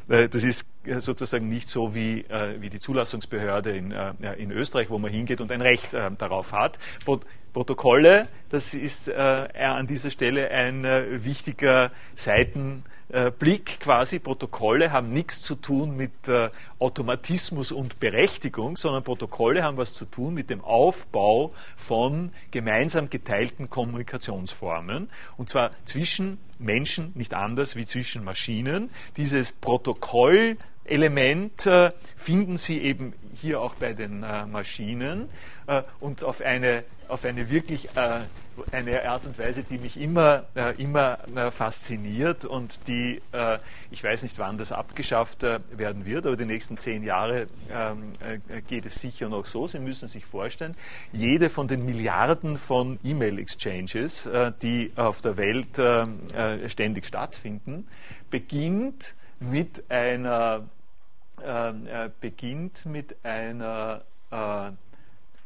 äh 0.08 0.28
das 0.28 0.44
ist 0.44 0.64
äh, 0.84 1.00
sozusagen 1.00 1.48
nicht 1.48 1.68
so 1.68 1.94
wie, 1.94 2.22
äh, 2.22 2.60
wie 2.60 2.70
die 2.70 2.80
Zulassungsbehörde 2.80 3.76
in, 3.76 3.92
äh, 3.92 4.34
in 4.38 4.50
Österreich, 4.50 4.88
wo 4.90 4.98
man 4.98 5.10
hingeht 5.10 5.40
und 5.40 5.52
ein 5.52 5.60
Recht 5.60 5.92
darauf 5.92 6.52
hat. 6.52 6.78
Pro 7.04 7.20
Protokolle, 7.52 8.28
das 8.48 8.74
ist 8.74 9.12
an 9.12 9.88
dieser 9.88 10.12
Stelle 10.12 10.52
ein 10.52 10.84
wichtiger 11.24 11.90
Seiten 12.14 12.84
äh, 13.12 13.30
Blick 13.36 13.80
quasi, 13.80 14.18
Protokolle 14.18 14.90
haben 14.92 15.12
nichts 15.12 15.42
zu 15.42 15.56
tun 15.56 15.96
mit 15.96 16.28
äh, 16.28 16.50
Automatismus 16.78 17.72
und 17.72 18.00
Berechtigung, 18.00 18.76
sondern 18.76 19.02
Protokolle 19.02 19.64
haben 19.64 19.76
was 19.76 19.94
zu 19.94 20.04
tun 20.04 20.34
mit 20.34 20.48
dem 20.48 20.62
Aufbau 20.62 21.52
von 21.76 22.30
gemeinsam 22.50 23.10
geteilten 23.10 23.68
Kommunikationsformen. 23.68 25.10
Und 25.36 25.48
zwar 25.48 25.72
zwischen 25.84 26.38
Menschen 26.58 27.10
nicht 27.14 27.34
anders 27.34 27.76
wie 27.76 27.86
zwischen 27.86 28.22
Maschinen. 28.22 28.90
Dieses 29.16 29.50
Protokollelement 29.52 31.66
äh, 31.66 31.90
finden 32.16 32.58
Sie 32.58 32.80
eben 32.80 33.14
hier 33.40 33.60
auch 33.60 33.74
bei 33.74 33.92
den 33.92 34.22
äh, 34.22 34.46
Maschinen 34.46 35.28
äh, 35.66 35.82
und 35.98 36.22
auf 36.22 36.42
eine, 36.42 36.84
auf 37.08 37.24
eine 37.24 37.50
wirklich 37.50 37.96
äh, 37.96 38.20
eine 38.72 39.08
Art 39.08 39.26
und 39.26 39.38
Weise, 39.38 39.62
die 39.62 39.78
mich 39.78 40.00
immer, 40.00 40.44
äh, 40.54 40.74
immer 40.82 41.18
äh, 41.34 41.50
fasziniert 41.50 42.44
und 42.44 42.86
die, 42.86 43.20
äh, 43.32 43.58
ich 43.90 44.02
weiß 44.02 44.22
nicht, 44.22 44.38
wann 44.38 44.58
das 44.58 44.72
abgeschafft 44.72 45.42
äh, 45.42 45.60
werden 45.76 46.04
wird, 46.04 46.26
aber 46.26 46.36
die 46.36 46.44
nächsten 46.44 46.78
zehn 46.78 47.02
Jahre 47.02 47.46
ähm, 47.70 48.12
äh, 48.20 48.60
geht 48.62 48.86
es 48.86 48.96
sicher 48.96 49.28
noch 49.28 49.46
so. 49.46 49.66
Sie 49.66 49.78
müssen 49.78 50.08
sich 50.08 50.24
vorstellen, 50.24 50.76
jede 51.12 51.50
von 51.50 51.68
den 51.68 51.84
Milliarden 51.84 52.56
von 52.56 52.98
E-Mail-Exchanges, 53.04 54.26
äh, 54.26 54.52
die 54.62 54.92
auf 54.96 55.22
der 55.22 55.36
Welt 55.36 55.80
ständig 56.66 57.06
stattfinden, 57.06 57.86
beginnt 58.30 59.14
mit 59.38 59.90
einer, 59.90 60.68
beginnt 62.20 62.86
mit 62.86 63.16
einer 63.24 64.02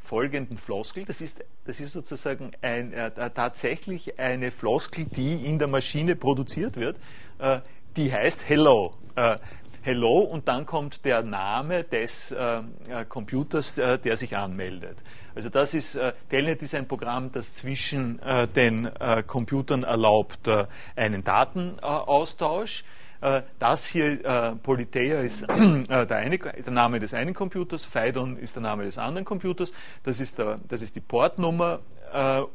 folgenden 0.04 0.58
Floskel. 0.58 1.04
Das 1.04 1.20
ist, 1.20 1.42
das 1.64 1.80
ist 1.80 1.92
sozusagen 1.92 2.52
ein, 2.62 2.92
äh, 2.92 3.10
tatsächlich 3.30 4.18
eine 4.18 4.50
Floskel, 4.50 5.06
die 5.06 5.46
in 5.46 5.58
der 5.58 5.68
Maschine 5.68 6.14
produziert 6.14 6.76
wird. 6.76 6.96
Äh, 7.38 7.60
die 7.96 8.12
heißt 8.12 8.48
Hello. 8.48 8.94
Äh, 9.16 9.38
Hello 9.82 10.20
und 10.20 10.48
dann 10.48 10.64
kommt 10.64 11.04
der 11.04 11.22
Name 11.22 11.84
des 11.84 12.30
äh, 12.30 12.58
äh, 12.88 13.04
Computers, 13.06 13.76
äh, 13.76 13.98
der 13.98 14.16
sich 14.16 14.36
anmeldet. 14.36 14.96
Also 15.34 15.48
das 15.48 15.74
ist, 15.74 15.98
Telnet 16.30 16.62
ist 16.62 16.74
ein 16.76 16.86
Programm, 16.86 17.32
das 17.32 17.54
zwischen 17.54 18.20
den 18.54 18.88
Computern 19.26 19.82
erlaubt 19.82 20.48
einen 20.94 21.24
Datenaustausch. 21.24 22.84
Äh, 23.20 23.42
das 23.58 23.86
hier, 23.86 24.24
äh, 24.24 24.54
Politeia, 24.56 25.20
ist 25.20 25.42
äh, 25.48 26.06
der, 26.06 26.16
eine, 26.16 26.38
der, 26.38 26.72
Name 26.72 26.98
des 26.98 27.14
einen 27.14 27.34
Computers, 27.34 27.84
Phaidon 27.84 28.36
ist 28.36 28.54
der 28.54 28.62
Name 28.62 28.84
des 28.84 28.98
anderen 28.98 29.24
Computers. 29.24 29.72
Das 30.02 30.20
ist, 30.20 30.38
der, 30.38 30.60
das 30.68 30.82
ist 30.82 30.96
die 30.96 31.00
Portnummer, 31.00 31.80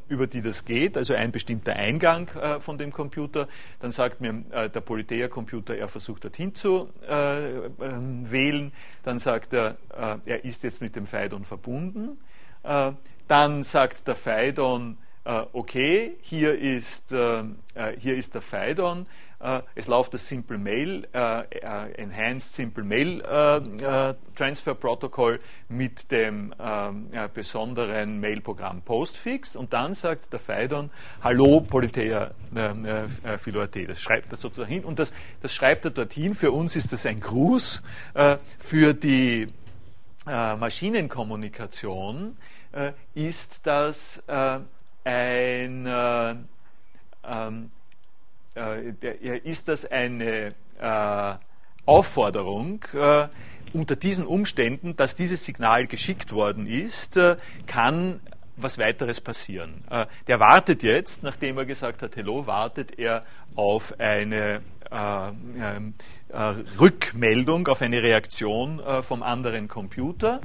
über 0.08 0.26
die 0.26 0.40
das 0.40 0.64
geht, 0.64 0.96
also 0.96 1.12
ein 1.12 1.32
bestimmter 1.32 1.74
Eingang 1.74 2.30
von 2.60 2.78
dem 2.78 2.94
Computer. 2.94 3.46
Dann 3.80 3.92
sagt 3.92 4.22
mir 4.22 4.32
der 4.32 4.80
Politeia-Computer, 4.80 5.76
er 5.76 5.88
versucht 5.88 6.24
dorthin 6.24 6.54
zu 6.54 6.88
ähm, 7.06 8.30
wählen. 8.30 8.72
Dann 9.02 9.18
sagt 9.18 9.52
er, 9.52 9.76
er 10.24 10.44
ist 10.46 10.62
jetzt 10.62 10.80
mit 10.80 10.96
dem 10.96 11.06
Phaidon 11.06 11.44
verbunden. 11.44 12.16
dann 13.28 13.62
sagt 13.62 14.08
der 14.08 14.16
Phaidon, 14.16 14.96
okay, 15.52 16.16
hier 16.22 16.58
ist, 16.58 17.10
hier 17.10 18.16
ist 18.16 18.34
der 18.34 18.40
Phaidon. 18.40 19.06
Äh, 19.40 19.62
es 19.74 19.86
läuft 19.86 20.14
das 20.14 20.26
Simple 20.28 20.56
Mail, 20.58 21.06
äh, 21.14 21.40
äh, 21.40 21.92
Enhanced 21.94 22.54
Simple 22.54 22.84
Mail 22.84 23.22
Transfer 24.36 24.74
Protocol 24.74 25.40
mit 25.68 26.10
dem 26.10 26.54
ähm, 26.60 27.08
besonderen 27.32 28.20
Mailprogramm 28.20 28.82
Postfix 28.82 29.56
und 29.56 29.72
dann 29.72 29.94
sagt 29.94 30.30
der 30.32 30.40
Phaidon, 30.40 30.90
Hallo 31.22 31.60
Politeia 31.60 32.32
äh, 32.54 33.38
Philoate. 33.38 33.86
Das 33.86 34.00
schreibt 34.00 34.30
er 34.30 34.36
sozusagen 34.36 34.70
hin 34.70 34.84
und 34.84 34.98
das, 34.98 35.12
das 35.40 35.54
schreibt 35.54 35.86
er 35.86 35.90
dorthin. 35.90 36.34
Für 36.34 36.52
uns 36.52 36.76
ist 36.76 36.92
das 36.92 37.06
ein 37.06 37.20
Gruß. 37.20 37.82
für 38.58 38.92
die 38.94 39.48
Maschinenkommunikation 40.26 42.36
ist 43.14 43.66
das 43.66 44.22
ein 45.04 45.86
ähm, 45.86 46.48
äh, 47.22 47.50
ist 49.44 49.68
das 49.68 49.90
eine 49.90 50.54
äh, 50.80 51.34
Aufforderung, 51.86 52.84
äh, 52.94 53.28
unter 53.72 53.94
diesen 53.94 54.26
Umständen, 54.26 54.96
dass 54.96 55.14
dieses 55.14 55.44
Signal 55.44 55.86
geschickt 55.86 56.32
worden 56.32 56.66
ist, 56.66 57.20
kann 57.66 58.20
was 58.56 58.78
weiteres 58.78 59.20
passieren. 59.20 59.84
der 60.26 60.40
wartet 60.40 60.82
jetzt, 60.82 61.22
nachdem 61.22 61.56
er 61.56 61.66
gesagt 61.66 62.02
hat, 62.02 62.16
hello, 62.16 62.48
wartet 62.48 62.98
er 62.98 63.24
auf 63.54 63.94
eine 64.00 64.60
ähm, 64.90 65.94
Rückmeldung, 66.80 67.68
auf 67.68 67.80
eine 67.80 68.02
Reaktion 68.02 68.82
vom 69.02 69.22
anderen 69.22 69.68
Computer. 69.68 70.40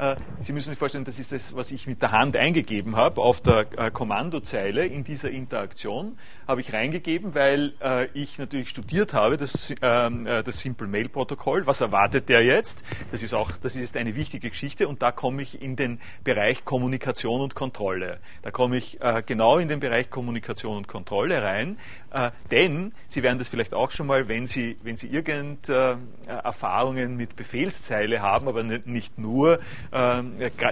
Äh, 0.00 0.16
Sie 0.40 0.52
müssen 0.54 0.70
sich 0.70 0.78
vorstellen, 0.78 1.04
das 1.04 1.18
ist 1.18 1.30
das, 1.30 1.54
was 1.54 1.70
ich 1.70 1.86
mit 1.86 2.00
der 2.00 2.10
Hand 2.12 2.34
eingegeben 2.36 2.96
habe 2.96 3.20
auf 3.20 3.42
der 3.42 3.66
äh, 3.76 3.90
Kommandozeile 3.90 4.86
in 4.86 5.04
dieser 5.04 5.30
Interaktion, 5.30 6.18
habe 6.50 6.60
ich 6.60 6.72
reingegeben, 6.72 7.34
weil 7.34 7.72
äh, 7.80 8.06
ich 8.12 8.38
natürlich 8.38 8.68
studiert 8.68 9.14
habe, 9.14 9.36
das, 9.36 9.72
ähm, 9.82 10.24
das 10.24 10.58
Simple 10.58 10.88
Mail 10.88 11.08
Protokoll. 11.08 11.66
Was 11.66 11.80
erwartet 11.80 12.28
der 12.28 12.42
jetzt? 12.42 12.84
Das 13.12 13.22
ist 13.22 13.32
auch, 13.34 13.52
das 13.52 13.76
ist 13.76 13.96
eine 13.96 14.16
wichtige 14.16 14.50
Geschichte 14.50 14.88
und 14.88 15.00
da 15.00 15.12
komme 15.12 15.42
ich 15.42 15.62
in 15.62 15.76
den 15.76 16.00
Bereich 16.24 16.64
Kommunikation 16.64 17.40
und 17.40 17.54
Kontrolle. 17.54 18.18
Da 18.42 18.50
komme 18.50 18.76
ich 18.76 18.98
genau 19.26 19.58
in 19.58 19.68
den 19.68 19.80
Bereich 19.80 20.10
Kommunikation 20.10 20.76
und 20.76 20.88
Kontrolle 20.88 21.42
rein, 21.42 21.78
denn 22.50 22.92
Sie 23.08 23.22
werden 23.22 23.38
das 23.38 23.48
vielleicht 23.48 23.74
auch 23.74 23.90
schon 23.90 24.06
mal, 24.06 24.28
wenn 24.28 24.46
Sie, 24.46 24.76
wenn 24.82 24.96
Sie 24.96 25.06
irgend 25.06 25.68
Erfahrungen 25.68 27.16
mit 27.16 27.36
Befehlszeile 27.36 28.20
haben, 28.20 28.48
aber 28.48 28.62
nicht 28.62 29.18
nur, 29.18 29.60
äh, 29.92 30.22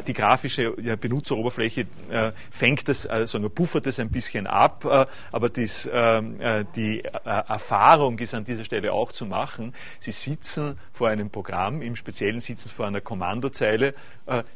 die 0.07 0.13
grafische 0.13 0.73
Benutzeroberfläche 0.73 1.87
äh, 2.11 2.33
fängt 2.51 2.89
das, 2.89 3.07
also 3.07 3.39
buffert 3.51 3.87
das 3.87 3.99
ein 4.01 4.11
bisschen 4.11 4.47
ab, 4.47 4.85
äh, 4.85 5.07
aber 5.33 5.49
dies, 5.49 5.68
ähm, 5.93 6.37
die 6.77 7.03
Erfahrung 7.03 8.19
ist 8.19 8.35
an 8.35 8.45
dieser 8.45 8.65
Stelle 8.65 8.93
auch 8.93 9.13
zu 9.13 9.27
machen. 9.27 9.75
Sie 10.01 10.13
sitzen 10.13 10.79
vor 10.93 11.09
einem 11.09 11.31
Programm, 11.31 11.83
im 11.83 11.97
Speziellen 11.97 12.41
sitzen 12.41 12.69
Sie 12.69 12.75
vor 12.75 12.87
einer 12.87 13.01
Kommandozeile. 13.01 13.95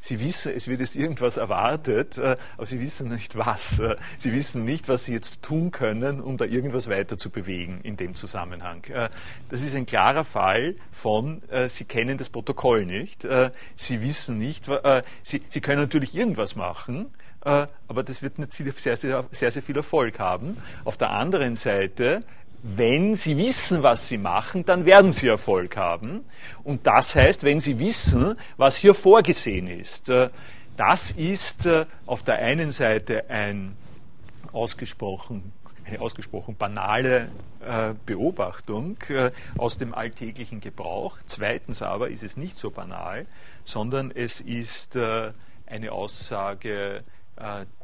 Sie 0.00 0.20
wissen, 0.20 0.52
es 0.54 0.68
wird 0.68 0.80
jetzt 0.80 0.96
irgendwas 0.96 1.38
erwartet, 1.38 2.18
aber 2.18 2.66
Sie 2.66 2.80
wissen 2.80 3.08
nicht 3.08 3.36
was. 3.36 3.80
Sie 4.18 4.32
wissen 4.32 4.64
nicht, 4.64 4.88
was 4.88 5.04
Sie 5.04 5.14
jetzt 5.14 5.42
tun 5.42 5.70
können, 5.70 6.20
um 6.20 6.36
da 6.36 6.44
irgendwas 6.44 6.88
weiter 6.88 7.16
zu 7.16 7.30
bewegen 7.30 7.80
in 7.82 7.96
dem 7.96 8.14
Zusammenhang. 8.14 8.82
Das 9.48 9.62
ist 9.62 9.74
ein 9.74 9.86
klarer 9.86 10.24
Fall 10.24 10.76
von, 10.90 11.42
Sie 11.68 11.84
kennen 11.84 12.18
das 12.18 12.28
Protokoll 12.28 12.84
nicht. 12.84 13.26
Sie 13.76 14.02
wissen 14.02 14.38
nicht, 14.38 14.68
äh, 14.68 15.02
Sie, 15.22 15.42
Sie 15.48 15.60
können 15.60 15.80
natürlich 15.80 16.14
irgendwas 16.14 16.56
machen, 16.56 17.12
äh, 17.44 17.66
aber 17.88 18.02
das 18.04 18.22
wird 18.22 18.38
nicht 18.38 18.52
sehr, 18.52 18.96
sehr, 18.96 19.24
sehr, 19.32 19.50
sehr 19.50 19.62
viel 19.62 19.76
Erfolg 19.76 20.18
haben. 20.20 20.56
Auf 20.84 20.96
der 20.96 21.10
anderen 21.10 21.56
Seite, 21.56 22.22
wenn 22.62 23.16
Sie 23.16 23.36
wissen, 23.36 23.82
was 23.82 24.06
Sie 24.06 24.18
machen, 24.18 24.64
dann 24.64 24.86
werden 24.86 25.12
Sie 25.12 25.26
Erfolg 25.26 25.76
haben. 25.76 26.24
Und 26.62 26.86
das 26.86 27.16
heißt, 27.16 27.42
wenn 27.42 27.60
Sie 27.60 27.80
wissen, 27.80 28.36
was 28.56 28.76
hier 28.76 28.94
vorgesehen 28.94 29.66
ist, 29.66 30.08
äh, 30.08 30.30
das 30.76 31.10
ist 31.10 31.66
äh, 31.66 31.86
auf 32.06 32.22
der 32.22 32.36
einen 32.36 32.70
Seite 32.70 33.28
ein 33.28 33.76
ausgesprochen 34.52 35.52
eine 35.84 36.00
ausgesprochen 36.00 36.54
banale 36.54 37.28
Beobachtung 38.06 38.96
aus 39.58 39.78
dem 39.78 39.94
alltäglichen 39.94 40.60
Gebrauch. 40.60 41.18
Zweitens 41.26 41.82
aber 41.82 42.08
ist 42.08 42.22
es 42.22 42.36
nicht 42.36 42.56
so 42.56 42.70
banal, 42.70 43.26
sondern 43.64 44.12
es 44.12 44.40
ist 44.40 44.96
eine 45.66 45.90
Aussage, 45.90 47.02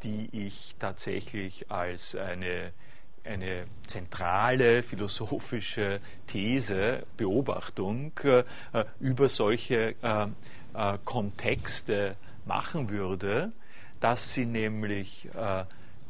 die 0.02 0.28
ich 0.32 0.76
tatsächlich 0.78 1.70
als 1.70 2.14
eine, 2.14 2.72
eine 3.24 3.64
zentrale 3.86 4.82
philosophische 4.82 6.00
These, 6.26 7.06
Beobachtung 7.16 8.12
äh, 8.24 8.44
über 9.00 9.28
solche 9.28 9.94
Kontexte 11.04 12.16
machen 12.44 12.90
würde, 12.90 13.52
dass 14.00 14.34
sie 14.34 14.46
nämlich 14.46 15.28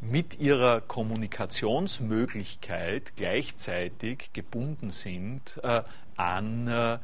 mit 0.01 0.39
ihrer 0.39 0.81
Kommunikationsmöglichkeit 0.81 3.13
gleichzeitig 3.17 4.31
gebunden 4.33 4.91
sind 4.91 5.61
äh, 5.63 5.83
an, 6.17 7.01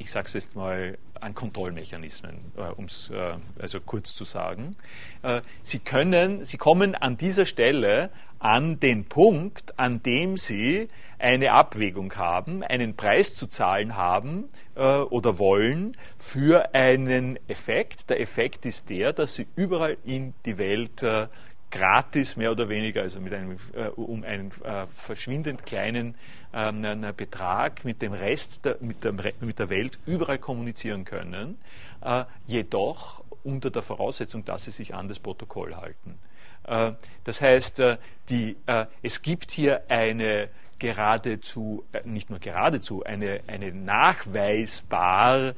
ich 0.00 0.10
sage 0.10 0.26
es 0.26 0.34
jetzt 0.34 0.56
mal, 0.56 0.98
an 1.20 1.34
Kontrollmechanismen, 1.34 2.52
äh, 2.56 2.62
um 2.76 2.86
es 2.86 3.10
äh, 3.10 3.34
also 3.60 3.80
kurz 3.80 4.14
zu 4.14 4.24
sagen. 4.24 4.76
Äh, 5.22 5.42
Sie 5.62 5.78
können, 5.78 6.44
Sie 6.46 6.56
kommen 6.56 6.94
an 6.94 7.18
dieser 7.18 7.44
Stelle 7.44 8.10
an 8.38 8.80
den 8.80 9.04
Punkt, 9.04 9.78
an 9.78 10.02
dem 10.02 10.38
Sie 10.38 10.88
eine 11.18 11.52
Abwägung 11.52 12.14
haben, 12.16 12.62
einen 12.62 12.96
Preis 12.96 13.34
zu 13.34 13.46
zahlen 13.46 13.96
haben 13.96 14.48
äh, 14.74 14.80
oder 14.80 15.38
wollen 15.38 15.94
für 16.18 16.74
einen 16.74 17.38
Effekt. 17.48 18.08
Der 18.08 18.18
Effekt 18.18 18.64
ist 18.64 18.88
der, 18.88 19.12
dass 19.12 19.34
Sie 19.34 19.46
überall 19.56 19.98
in 20.04 20.32
die 20.46 20.56
Welt 20.56 21.02
äh, 21.02 21.28
gratis 21.70 22.36
mehr 22.36 22.50
oder 22.50 22.70
weniger, 22.70 23.02
also 23.02 23.20
mit 23.20 23.34
einem, 23.34 23.58
äh, 23.74 23.88
um 23.88 24.24
einen 24.24 24.50
verschwindend 24.96 25.64
kleinen 25.66 26.16
ähm, 26.52 27.14
Betrag 27.16 27.84
mit 27.84 28.02
dem 28.02 28.12
Rest, 28.12 28.64
der, 28.64 28.76
mit, 28.80 29.04
der, 29.04 29.14
mit 29.40 29.58
der 29.58 29.70
Welt 29.70 29.98
überall 30.06 30.38
kommunizieren 30.38 31.04
können, 31.04 31.58
äh, 32.02 32.24
jedoch 32.46 33.22
unter 33.44 33.70
der 33.70 33.82
Voraussetzung, 33.82 34.44
dass 34.44 34.64
sie 34.64 34.70
sich 34.70 34.94
an 34.94 35.08
das 35.08 35.18
Protokoll 35.18 35.76
halten. 35.76 36.18
Äh, 36.64 36.92
das 37.24 37.40
heißt, 37.40 37.80
äh, 37.80 37.96
die, 38.28 38.56
äh, 38.66 38.86
es 39.02 39.22
gibt 39.22 39.50
hier 39.50 39.82
eine 39.88 40.48
geradezu, 40.78 41.84
nicht 42.04 42.30
nur 42.30 42.38
geradezu, 42.38 43.04
eine, 43.04 43.40
eine 43.46 43.72
nachweisbar 43.72 45.54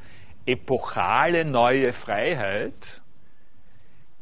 epochale 0.46 1.44
neue 1.44 1.92
Freiheit, 1.92 3.02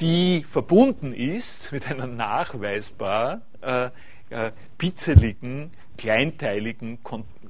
die 0.00 0.44
verbunden 0.48 1.12
ist 1.12 1.72
mit 1.72 1.90
einer 1.90 2.06
nachweisbar 2.06 3.40
äh, 3.62 3.90
äh, 4.30 4.52
pizzeligen, 4.78 5.72
kleinteiligen 6.00 6.98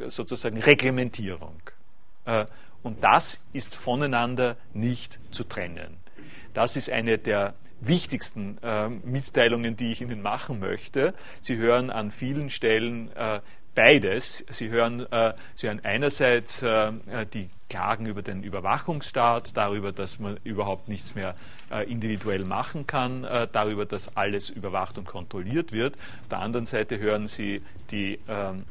sozusagen 0.08 0.58
Reglementierung. 0.58 1.62
Äh, 2.24 2.46
und 2.82 3.04
das 3.04 3.40
ist 3.52 3.76
voneinander 3.76 4.56
nicht 4.74 5.20
zu 5.30 5.44
trennen. 5.44 5.98
Das 6.52 6.74
ist 6.74 6.90
eine 6.90 7.18
der 7.18 7.54
wichtigsten 7.80 8.58
äh, 8.60 8.88
Mitteilungen, 8.88 9.76
die 9.76 9.92
ich 9.92 10.00
Ihnen 10.00 10.20
machen 10.20 10.58
möchte. 10.58 11.14
Sie 11.40 11.58
hören 11.58 11.90
an 11.90 12.10
vielen 12.10 12.50
Stellen 12.50 13.12
äh, 13.14 13.40
beides. 13.74 14.44
Sie 14.50 14.68
hören, 14.70 15.06
äh, 15.12 15.34
Sie 15.54 15.66
hören 15.66 15.80
einerseits 15.84 16.62
äh, 16.62 16.92
die 17.32 17.48
Klagen 17.68 18.06
über 18.06 18.22
den 18.22 18.42
Überwachungsstaat, 18.42 19.54
darüber, 19.56 19.92
dass 19.92 20.18
man 20.18 20.38
überhaupt 20.44 20.88
nichts 20.88 21.14
mehr 21.14 21.34
äh, 21.70 21.88
individuell 21.90 22.44
machen 22.44 22.86
kann, 22.86 23.24
äh, 23.24 23.46
darüber, 23.50 23.86
dass 23.86 24.14
alles 24.16 24.50
überwacht 24.50 24.98
und 24.98 25.06
kontrolliert 25.06 25.72
wird. 25.72 25.94
Auf 26.22 26.28
der 26.28 26.38
anderen 26.40 26.66
Seite 26.66 26.98
hören 26.98 27.26
Sie 27.28 27.62
die 27.90 28.18
ähm, 28.28 28.64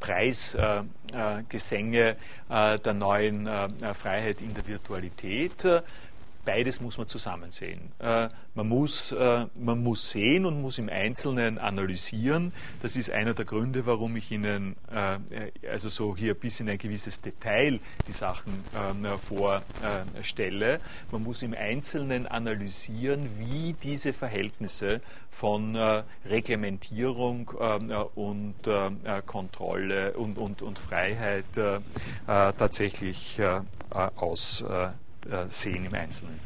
Preisgesänge 0.00 2.16
äh, 2.50 2.78
der 2.78 2.92
neuen 2.94 3.48
Freiheit 3.94 4.42
in 4.42 4.52
der 4.52 4.66
Virtualität 4.66 5.64
beides 6.44 6.80
muss 6.80 6.98
man 6.98 7.06
zusammen 7.06 7.50
sehen. 7.50 7.92
Äh, 7.98 8.28
man, 8.54 8.68
muss, 8.68 9.12
äh, 9.12 9.46
man 9.58 9.82
muss 9.82 10.10
sehen 10.10 10.46
und 10.46 10.60
muss 10.60 10.78
im 10.78 10.88
Einzelnen 10.88 11.58
analysieren. 11.58 12.52
Das 12.82 12.96
ist 12.96 13.10
einer 13.10 13.34
der 13.34 13.44
Gründe, 13.44 13.86
warum 13.86 14.16
ich 14.16 14.30
Ihnen 14.30 14.76
äh, 14.90 15.18
also 15.68 15.88
so 15.88 16.16
hier 16.16 16.34
bis 16.34 16.60
in 16.60 16.68
ein 16.68 16.78
gewisses 16.78 17.20
Detail 17.20 17.80
die 18.06 18.12
Sachen 18.12 18.52
ähm, 18.76 19.06
vorstelle. 19.18 20.78
Man 21.10 21.22
muss 21.22 21.42
im 21.42 21.54
Einzelnen 21.54 22.26
analysieren, 22.26 23.28
wie 23.38 23.74
diese 23.82 24.12
Verhältnisse 24.12 25.00
von 25.30 25.76
Reglementierung 26.24 27.50
ähm, 27.60 27.90
und 28.14 28.54
Kontrolle 29.26 30.12
und, 30.12 30.38
und, 30.38 30.62
und 30.62 30.78
Freiheit 30.78 31.44
tatsächlich 32.26 33.40
aussehen 33.90 34.94
äh, 35.30 35.48
sehen 35.48 35.84
im 35.84 35.94
Einzelnen. 35.94 36.38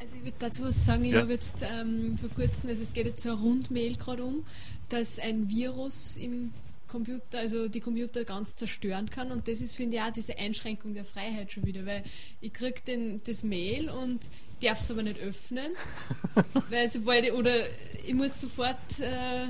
Also 0.00 0.16
ich 0.16 0.24
würde 0.24 0.36
dazu 0.38 0.64
was 0.64 0.84
sagen, 0.84 1.04
ich 1.04 1.12
ja. 1.12 1.20
habe 1.20 1.32
jetzt 1.32 1.62
ähm, 1.62 2.16
vor 2.18 2.30
kurzem, 2.30 2.70
also 2.70 2.82
es 2.82 2.92
geht 2.92 3.06
jetzt 3.06 3.22
so 3.22 3.30
eine 3.30 3.38
Rundmail 3.38 3.96
gerade 3.96 4.24
um, 4.24 4.44
dass 4.88 5.18
ein 5.18 5.48
Virus 5.48 6.16
im 6.16 6.52
Computer, 6.88 7.38
also 7.38 7.68
die 7.68 7.80
Computer 7.80 8.24
ganz 8.24 8.54
zerstören 8.54 9.10
kann 9.10 9.32
und 9.32 9.48
das 9.48 9.60
ist, 9.60 9.74
finde 9.74 9.96
ich, 9.96 10.02
auch 10.02 10.10
diese 10.10 10.38
Einschränkung 10.38 10.94
der 10.94 11.04
Freiheit 11.04 11.52
schon 11.52 11.66
wieder, 11.66 11.84
weil 11.84 12.02
ich 12.40 12.52
kriege 12.52 13.20
das 13.24 13.42
Mail 13.42 13.90
und 13.90 14.30
darf 14.62 14.78
es 14.78 14.90
aber 14.90 15.02
nicht 15.02 15.18
öffnen, 15.18 15.72
weil 16.70 16.88
sobald 16.88 17.24
ich, 17.24 17.32
oder 17.32 17.66
ich 18.06 18.14
muss 18.14 18.40
sofort 18.40 19.00
äh, 19.00 19.48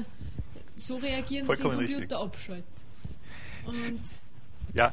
so 0.77 0.97
reagieren, 0.97 1.47
dass 1.47 1.59
ich 1.59 1.65
den 1.65 1.75
Computer 1.75 2.01
richtig. 2.01 2.19
abschalte. 2.19 2.65
Und 3.67 4.01
ja, 4.75 4.93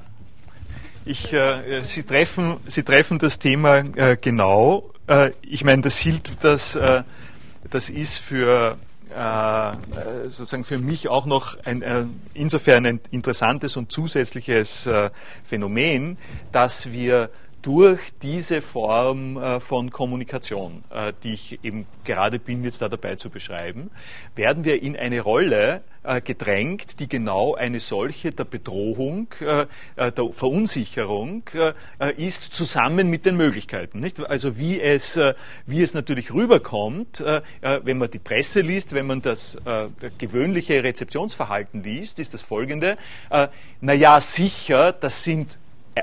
ich, 1.06 1.34
äh, 1.34 1.82
Sie, 1.84 2.04
treffen, 2.04 2.58
Sie 2.68 2.84
treffen 2.84 3.20
das 3.20 3.40
Thema 3.40 3.78
äh, 3.78 4.18
genau. 4.20 4.90
Äh, 5.08 5.32
ich 5.42 5.64
meine, 5.64 5.82
das 5.82 5.98
hielt, 5.98 6.32
das, 6.42 6.76
äh, 6.76 7.04
das 7.70 7.90
ist 7.90 8.20
für 8.20 8.78
äh, 9.16 9.72
sozusagen 10.28 10.64
für 10.64 10.80
mich 10.80 11.10
auch 11.10 11.26
noch 11.26 11.58
ein, 11.66 11.82
äh, 11.82 12.06
insofern 12.34 12.86
ein 12.86 13.00
interessantes 13.12 13.78
und 13.78 13.92
zusätzliches 13.92 14.90
Phänomen, 15.44 16.18
dass 16.52 16.92
wir 16.92 17.30
durch 17.64 18.12
diese 18.22 18.62
Form 18.62 19.38
äh, 19.38 19.60
von 19.60 19.90
Kommunikation, 19.90 20.84
äh, 20.92 21.14
die 21.24 21.34
ich 21.34 21.64
eben 21.64 21.88
gerade 22.04 22.38
bin 22.38 22.64
jetzt 22.64 22.82
da 22.82 22.90
dabei 22.90 23.16
zu 23.16 23.30
beschreiben, 23.30 23.90
werden 24.36 24.66
wir 24.66 24.84
in 24.84 24.98
eine 24.98 25.22
Rolle 25.22 25.82
äh, 26.04 26.20
gedrängt, 26.20 27.00
die 27.00 27.08
genau 27.08 27.56
eine 27.56 27.80
solche 27.80 28.34
der 28.34 28.44
Bedrohung, 28.44 29.28
der 29.40 30.14
Verunsicherung 30.34 31.44
ist, 32.18 32.44
zusammen 32.44 33.10
mit 33.10 33.26
den 33.26 33.38
Möglichkeiten. 33.38 34.06
Also 34.28 34.58
wie 34.58 34.82
es, 34.82 35.20
wie 35.66 35.82
es 35.82 35.94
natürlich 35.94 36.34
rüberkommt, 36.34 37.24
wenn 37.62 37.98
man 37.98 38.12
die 38.12 38.20
Presse 38.20 38.62
liest, 38.62 38.94
wenn 38.94 39.08
man 39.08 39.22
das 39.22 39.58
gewöhnliche 40.18 40.84
Rezeptionsverhalten 40.84 41.84
liest, 41.84 42.20
ist 42.20 42.34
das 42.34 42.42
folgende. 42.42 42.98
Naja, 43.80 44.20
sicher, 44.20 44.92
das 44.92 45.24
sind 45.24 45.58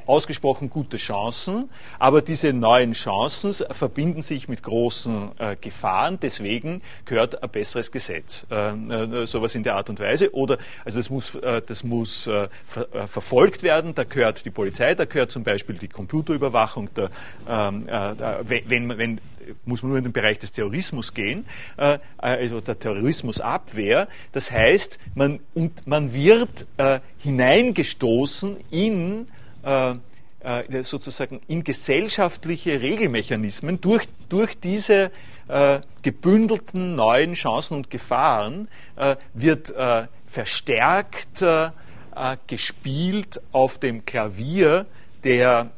ausgesprochen 0.06 0.70
gute 0.70 0.96
Chancen, 0.96 1.68
aber 1.98 2.22
diese 2.22 2.52
neuen 2.52 2.92
Chancen 2.92 3.52
verbinden 3.70 4.22
sich 4.22 4.48
mit 4.48 4.62
großen 4.62 5.30
äh, 5.38 5.56
Gefahren, 5.56 6.18
deswegen 6.20 6.82
gehört 7.04 7.42
ein 7.42 7.50
besseres 7.50 7.90
Gesetz. 7.90 8.46
Äh, 8.50 8.70
äh, 8.70 9.26
sowas 9.26 9.54
in 9.54 9.62
der 9.62 9.76
Art 9.76 9.90
und 9.90 10.00
Weise. 10.00 10.32
Oder 10.34 10.58
also 10.84 10.98
das 10.98 11.10
muss, 11.10 11.34
äh, 11.34 11.62
das 11.64 11.84
muss 11.84 12.26
äh, 12.26 12.48
ver 12.66 12.92
äh, 12.94 13.06
verfolgt 13.06 13.62
werden, 13.62 13.94
da 13.94 14.04
gehört 14.04 14.44
die 14.44 14.50
Polizei, 14.50 14.94
da 14.94 15.04
gehört 15.04 15.30
zum 15.30 15.44
Beispiel 15.44 15.76
die 15.76 15.88
Computerüberwachung, 15.88 16.92
der, 16.94 17.10
ähm, 17.48 17.86
wenn, 17.86 18.98
wenn 18.98 19.20
muss 19.64 19.82
man 19.82 19.90
nur 19.90 19.98
in 19.98 20.04
den 20.04 20.12
Bereich 20.12 20.38
des 20.38 20.52
Terrorismus 20.52 21.12
gehen, 21.12 21.44
also 22.18 22.60
der 22.60 22.78
Terrorismusabwehr. 22.78 24.06
Das 24.30 24.52
heißt, 24.52 24.98
man, 25.14 25.40
und 25.54 25.86
man 25.88 26.12
wird 26.12 26.66
hineingestoßen 27.18 28.58
in 28.70 29.26
sozusagen 30.82 31.40
in 31.48 31.64
gesellschaftliche 31.64 32.80
Regelmechanismen 32.80 33.80
durch, 33.80 34.04
durch 34.28 34.58
diese 34.58 35.10
äh, 35.48 35.80
gebündelten 36.02 36.94
neuen 36.94 37.34
Chancen 37.34 37.76
und 37.78 37.90
Gefahren 37.90 38.68
äh, 38.96 39.16
wird 39.34 39.70
äh, 39.70 40.06
verstärkt 40.26 41.42
äh, 41.42 41.70
gespielt 42.46 43.40
auf 43.52 43.78
dem 43.78 44.04
Klavier 44.04 44.86
der 45.24 45.70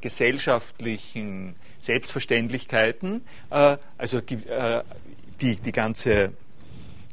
gesellschaftlichen 0.00 1.54
Selbstverständlichkeiten, 1.80 3.22
also 3.50 4.20
die, 4.20 5.56
die 5.56 5.72
ganze 5.72 6.32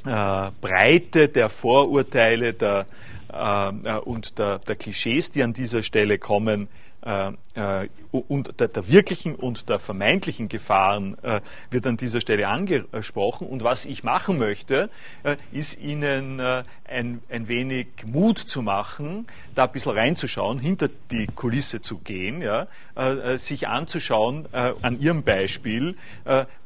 Breite 0.03 1.30
der 1.30 1.49
Vorurteile, 1.49 2.53
der 2.53 2.80
äh, 2.80 2.82
äh, 2.82 2.86
und 3.30 4.40
der, 4.40 4.60
der, 4.60 4.76
Klischees, 4.76 5.32
die 5.32 5.44
an 5.44 5.54
dieser 5.54 5.84
Stelle 5.84 6.18
kommen, 6.18 6.68
äh, 7.08 7.32
äh, 7.56 7.88
und 8.12 8.60
der, 8.60 8.67
der, 8.67 8.89
wirklichen 8.89 9.36
und 9.36 9.70
der 9.70 9.80
vermeintlichen 9.80 10.50
Gefahren 10.50 11.17
äh, 11.24 11.39
wird 11.72 11.88
an 11.88 11.96
dieser 11.96 12.20
Stelle 12.20 12.50
angesprochen. 12.50 13.48
Und 13.48 13.63
was 13.63 13.86
ich 13.86 14.04
machen 14.04 14.38
möchte, 14.38 14.89
äh, 15.24 15.38
ist 15.54 15.80
Ihnen 15.80 16.41
äh, 16.41 16.63
ein, 16.86 17.22
ein, 17.30 17.48
wenig 17.48 17.88
Mut 18.06 18.39
zu 18.39 18.62
machen, 18.62 19.26
da 19.56 19.65
ein 19.65 19.72
bisschen 19.72 19.93
reinzuschauen, 19.93 20.60
hinter 20.60 20.89
die 21.10 21.28
Kulisse 21.28 21.80
zu 21.80 22.00
gehen, 22.00 22.41
ja, 22.41 22.67
äh, 22.96 23.38
sich 23.38 23.70
anzuschauen 23.70 24.48
an 24.52 25.00
Ihrem 25.00 25.24
Beispiel, 25.24 25.96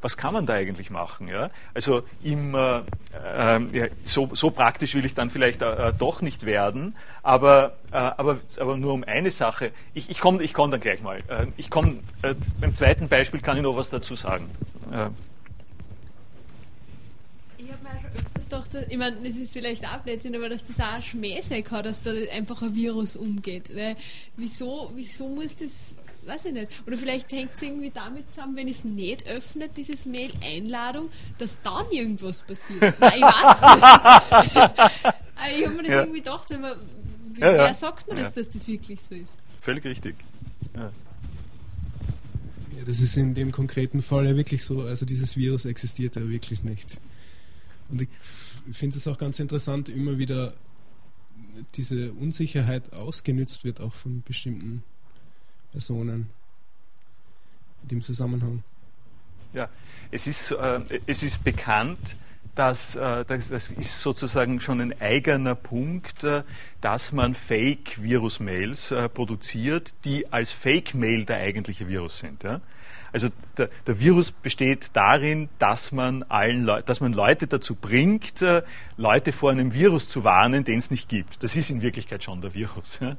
was 0.00 0.16
kann 0.16 0.32
man 0.32 0.46
da 0.46 0.54
eigentlich 0.54 0.90
machen. 0.90 1.28
Ja? 1.28 1.50
Also 1.74 2.02
im, 2.22 2.54
ja, 2.54 3.60
so, 4.04 4.30
so, 4.32 4.50
praktisch 4.50 4.94
will 4.94 5.04
ich 5.04 5.14
dann 5.14 5.30
vielleicht 5.30 5.62
doch 5.62 6.22
nicht 6.22 6.46
werden, 6.46 6.96
aber, 7.22 7.74
aber, 7.96 8.40
aber 8.58 8.76
nur 8.76 8.92
um 8.92 9.04
eine 9.04 9.30
Sache. 9.30 9.72
Ich, 9.94 10.10
ich 10.10 10.18
komme 10.18 10.42
ich 10.42 10.54
komm 10.54 10.70
dann 10.70 10.80
gleich 10.80 11.02
mal. 11.02 11.18
Äh, 11.28 11.46
ich 11.56 11.70
komme, 11.70 11.98
äh, 12.22 12.34
beim 12.60 12.74
zweiten 12.74 13.08
Beispiel 13.08 13.40
kann 13.40 13.56
ich 13.56 13.62
noch 13.62 13.76
was 13.76 13.90
dazu 13.90 14.14
sagen. 14.14 14.48
Äh. 14.90 15.08
Ich 17.58 17.70
habe 17.70 17.82
mir 17.82 18.00
schon 18.00 18.10
öfters 18.16 18.44
gedacht, 18.44 18.86
ich 18.90 18.98
meine, 18.98 19.16
das 19.22 19.36
ist 19.36 19.52
vielleicht 19.52 19.86
auch 19.86 19.98
Blödsinn, 19.98 20.34
aber 20.34 20.48
dass 20.48 20.64
das 20.64 20.80
auch 20.80 20.94
ein 20.94 21.02
Schmähseck 21.02 21.70
hat, 21.70 21.86
dass 21.86 22.02
da 22.02 22.12
einfach 22.34 22.62
ein 22.62 22.74
Virus 22.74 23.16
umgeht. 23.16 23.74
Weil, 23.74 23.96
wieso, 24.36 24.90
wieso 24.94 25.28
muss 25.28 25.56
das 25.56 25.96
weiß 26.26 26.46
ich 26.46 26.52
nicht. 26.52 26.68
Oder 26.86 26.96
vielleicht 26.96 27.32
hängt 27.32 27.54
es 27.54 27.62
irgendwie 27.62 27.90
damit 27.90 28.32
zusammen, 28.32 28.56
wenn 28.56 28.68
ich 28.68 28.78
es 28.78 28.84
nicht 28.84 29.26
öffne, 29.26 29.68
dieses 29.68 30.06
Mail-Einladung, 30.06 31.10
dass 31.38 31.60
dann 31.62 31.90
irgendwas 31.90 32.42
passiert. 32.42 32.94
Nein, 33.00 33.12
ich 33.16 33.22
weiß 33.22 33.74
nicht. 34.44 34.54
ich 35.58 35.66
habe 35.66 35.74
mir 35.74 35.82
das 35.82 35.92
ja. 35.92 36.00
irgendwie 36.00 36.18
gedacht, 36.18 36.50
wenn 36.50 36.60
man, 36.60 36.72
ja, 37.38 37.52
wer 37.52 37.66
ja. 37.66 37.74
sagt 37.74 38.08
mir 38.08 38.16
das, 38.16 38.34
dass 38.34 38.48
das 38.50 38.66
wirklich 38.68 39.02
so 39.02 39.14
ist? 39.14 39.38
Völlig 39.60 39.84
richtig. 39.84 40.16
Ja. 40.74 40.92
ja, 42.76 42.84
das 42.84 43.00
ist 43.00 43.16
in 43.16 43.34
dem 43.34 43.52
konkreten 43.52 44.02
Fall 44.02 44.26
ja 44.26 44.36
wirklich 44.36 44.64
so. 44.64 44.82
Also 44.82 45.06
dieses 45.06 45.36
Virus 45.36 45.64
existiert 45.64 46.16
ja 46.16 46.28
wirklich 46.28 46.62
nicht. 46.62 46.98
Und 47.88 48.02
ich 48.02 48.08
finde 48.72 48.96
es 48.96 49.06
auch 49.06 49.18
ganz 49.18 49.38
interessant, 49.40 49.88
immer 49.88 50.18
wieder 50.18 50.52
diese 51.74 52.12
Unsicherheit 52.12 52.92
ausgenützt 52.92 53.64
wird, 53.64 53.80
auch 53.80 53.92
von 53.92 54.22
bestimmten 54.22 54.82
Personen 55.70 56.30
in 57.82 57.88
dem 57.88 58.02
Zusammenhang. 58.02 58.62
Ja, 59.52 59.68
es 60.10 60.26
ist, 60.26 60.52
äh, 60.52 60.80
es 61.06 61.22
ist 61.22 61.44
bekannt, 61.44 62.16
das, 62.54 62.96
äh, 62.96 63.24
das, 63.24 63.48
das, 63.48 63.70
ist 63.70 64.00
sozusagen 64.00 64.60
schon 64.60 64.80
ein 64.80 65.00
eigener 65.00 65.54
Punkt, 65.54 66.22
äh, 66.22 66.42
dass 66.80 67.12
man 67.12 67.34
Fake-Virus-Mails 67.34 68.90
äh, 68.90 69.08
produziert, 69.08 69.94
die 70.04 70.30
als 70.32 70.52
Fake-Mail 70.52 71.24
der 71.24 71.38
eigentliche 71.38 71.88
Virus 71.88 72.18
sind. 72.18 72.42
Ja? 72.42 72.60
Also 73.12 73.28
der, 73.56 73.70
der, 73.86 74.00
Virus 74.00 74.30
besteht 74.30 74.90
darin, 74.94 75.48
dass 75.58 75.92
man, 75.92 76.24
allen 76.24 76.64
Le 76.64 76.82
dass 76.84 77.00
man 77.00 77.12
Leute 77.12 77.46
dazu 77.46 77.74
bringt, 77.74 78.42
Leute 78.96 79.32
vor 79.32 79.50
einem 79.50 79.74
Virus 79.74 80.08
zu 80.08 80.24
warnen, 80.24 80.64
den 80.64 80.78
es 80.78 80.90
nicht 80.90 81.08
gibt. 81.08 81.42
Das 81.42 81.56
ist 81.56 81.68
in 81.70 81.82
Wirklichkeit 81.82 82.24
schon 82.24 82.40
der 82.40 82.54
Virus. 82.54 83.00
Ja? 83.00 83.16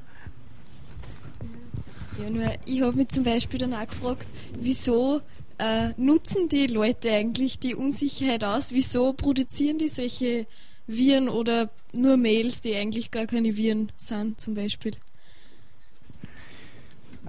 Ja, 2.22 2.30
nur 2.30 2.44
ich 2.64 2.82
habe 2.82 2.96
mich 2.96 3.08
zum 3.08 3.24
Beispiel 3.24 3.58
dann 3.58 3.74
auch 3.74 3.86
gefragt, 3.86 4.28
wieso 4.56 5.20
äh, 5.58 5.90
nutzen 5.96 6.48
die 6.48 6.66
Leute 6.66 7.12
eigentlich 7.12 7.58
die 7.58 7.74
Unsicherheit 7.74 8.44
aus? 8.44 8.72
Wieso 8.72 9.12
produzieren 9.12 9.78
die 9.78 9.88
solche 9.88 10.46
Viren 10.86 11.28
oder 11.28 11.70
nur 11.92 12.16
Mails, 12.16 12.60
die 12.60 12.74
eigentlich 12.74 13.10
gar 13.10 13.26
keine 13.26 13.56
Viren 13.56 13.90
sind, 13.96 14.40
zum 14.40 14.54
Beispiel? 14.54 14.92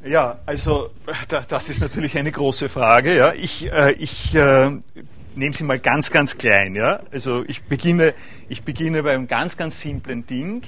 Ja, 0.05 0.39
also 0.45 0.91
das 1.27 1.69
ist 1.69 1.81
natürlich 1.81 2.17
eine 2.17 2.31
große 2.31 2.69
Frage. 2.69 3.15
Ja. 3.15 3.33
Ich, 3.33 3.71
äh, 3.71 3.93
ich 3.93 4.35
äh, 4.35 4.69
nehme 5.35 5.53
sie 5.53 5.63
mal 5.63 5.79
ganz, 5.79 6.11
ganz 6.11 6.37
klein. 6.37 6.75
Ja. 6.75 7.01
Also 7.11 7.43
ich 7.47 7.63
beginne, 7.63 8.13
ich 8.47 8.63
beginne 8.63 9.01
bei 9.01 9.13
einem 9.13 9.27
ganz, 9.27 9.57
ganz 9.57 9.81
simplen 9.81 10.25
Ding. 10.27 10.61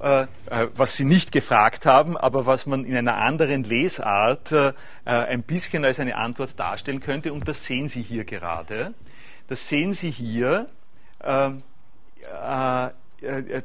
Äh, 0.00 0.22
äh, 0.22 0.68
was 0.76 0.96
Sie 0.96 1.04
nicht 1.04 1.30
gefragt 1.30 1.84
haben, 1.84 2.16
aber 2.16 2.46
was 2.46 2.64
man 2.64 2.86
in 2.86 2.96
einer 2.96 3.18
anderen 3.18 3.64
Lesart 3.64 4.50
äh, 4.50 4.72
ein 5.04 5.42
bisschen 5.42 5.84
als 5.84 6.00
eine 6.00 6.16
Antwort 6.16 6.58
darstellen 6.58 7.00
könnte. 7.00 7.34
Und 7.34 7.46
das 7.46 7.66
sehen 7.66 7.88
Sie 7.88 8.00
hier 8.00 8.24
gerade. 8.24 8.94
Das 9.48 9.68
sehen 9.68 9.92
Sie 9.92 10.10
hier. 10.10 10.68
Ähm, 11.22 11.62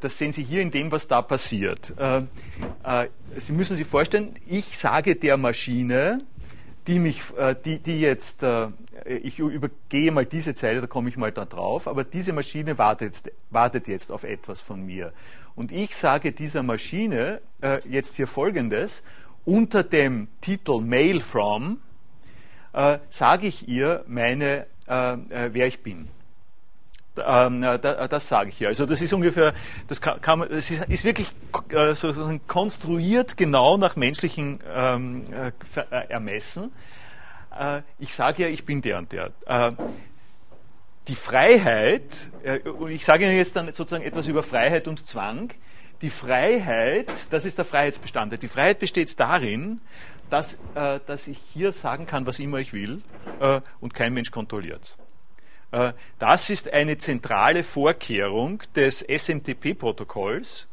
das 0.01 0.17
sehen 0.17 0.33
Sie 0.33 0.43
hier 0.43 0.61
in 0.61 0.71
dem, 0.71 0.91
was 0.91 1.07
da 1.07 1.21
passiert. 1.21 1.93
Sie 3.37 3.51
müssen 3.53 3.77
sich 3.77 3.87
vorstellen, 3.87 4.35
ich 4.47 4.77
sage 4.77 5.15
der 5.15 5.37
Maschine, 5.37 6.19
die 6.87 6.99
mich, 6.99 7.21
die, 7.63 7.79
die 7.79 8.01
jetzt, 8.01 8.43
ich 9.05 9.39
übergehe 9.39 10.11
mal 10.11 10.25
diese 10.25 10.55
Zeile, 10.55 10.81
da 10.81 10.87
komme 10.87 11.07
ich 11.09 11.15
mal 11.15 11.31
da 11.31 11.45
drauf, 11.45 11.87
aber 11.87 12.03
diese 12.03 12.33
Maschine 12.33 12.77
wartet 12.77 13.31
wartet 13.49 13.87
jetzt 13.87 14.11
auf 14.11 14.23
etwas 14.25 14.59
von 14.59 14.85
mir. 14.85 15.13
Und 15.55 15.71
ich 15.71 15.95
sage 15.95 16.31
dieser 16.31 16.63
Maschine 16.63 17.41
äh, 17.61 17.79
jetzt 17.87 18.15
hier 18.15 18.27
Folgendes. 18.27 19.03
Unter 19.45 19.83
dem 19.83 20.27
Titel 20.41 20.81
Mail 20.81 21.21
from 21.21 21.79
äh, 22.73 22.99
sage 23.09 23.47
ich 23.47 23.67
ihr, 23.67 24.03
meine, 24.07 24.65
äh, 24.87 25.13
äh 25.13 25.53
wer 25.53 25.67
ich 25.67 25.81
bin. 25.81 26.09
Ähm, 27.17 27.61
das 27.61 28.27
sage 28.27 28.49
ich 28.49 28.57
hier. 28.57 28.67
Also 28.67 28.85
das 28.85 29.01
ist 29.01 29.13
ungefähr, 29.13 29.53
das, 29.87 30.01
kann, 30.01 30.45
das 30.49 30.69
ist, 30.71 31.05
wirklich 31.05 31.31
äh, 31.69 32.39
konstruiert 32.47 33.37
genau 33.37 33.77
nach 33.77 33.95
menschlichen 33.95 34.59
ähm, 34.75 35.23
äh, 35.31 35.51
Ermessen. 36.09 36.73
ich 37.99 38.13
sage 38.13 38.43
ja, 38.43 38.49
ich 38.49 38.65
bin 38.65 38.81
der 38.81 38.97
und 38.97 39.13
der 39.13 39.31
die 41.07 41.15
Freiheit, 41.15 42.29
äh, 42.43 42.59
und 42.59 42.91
ich 42.91 43.05
sage 43.05 43.25
Ihnen 43.25 43.35
jetzt 43.35 43.55
dann 43.55 43.67
sozusagen 43.67 44.03
etwas 44.03 44.27
über 44.27 44.43
Freiheit 44.43 44.87
und 44.87 45.05
Zwang, 45.05 45.51
die 46.01 46.09
Freiheit, 46.09 47.07
das 47.29 47.45
ist 47.45 47.57
der 47.57 47.65
Freiheitsbestandteil. 47.65 48.39
Die 48.39 48.47
Freiheit 48.47 48.79
besteht 48.79 49.17
darin, 49.19 49.81
dass, 50.29 50.55
äh, 50.75 50.99
dass 51.05 51.27
ich 51.27 51.39
hier 51.53 51.71
sagen 51.73 52.05
kann, 52.05 52.25
was 52.25 52.39
immer 52.39 52.57
ich 52.57 52.73
will 52.73 53.01
äh, 53.39 53.61
und 53.79 53.93
kein 53.93 54.13
Mensch 54.13 54.31
kontrolliert 54.31 54.83
es. 54.83 54.97
Das 56.19 56.49
ist 56.49 56.71
eine 56.71 56.97
zentrale 56.97 57.61
Vorkehrung 57.61 58.63
des 58.75 59.01
SMTP-Protokolls, 59.01 60.67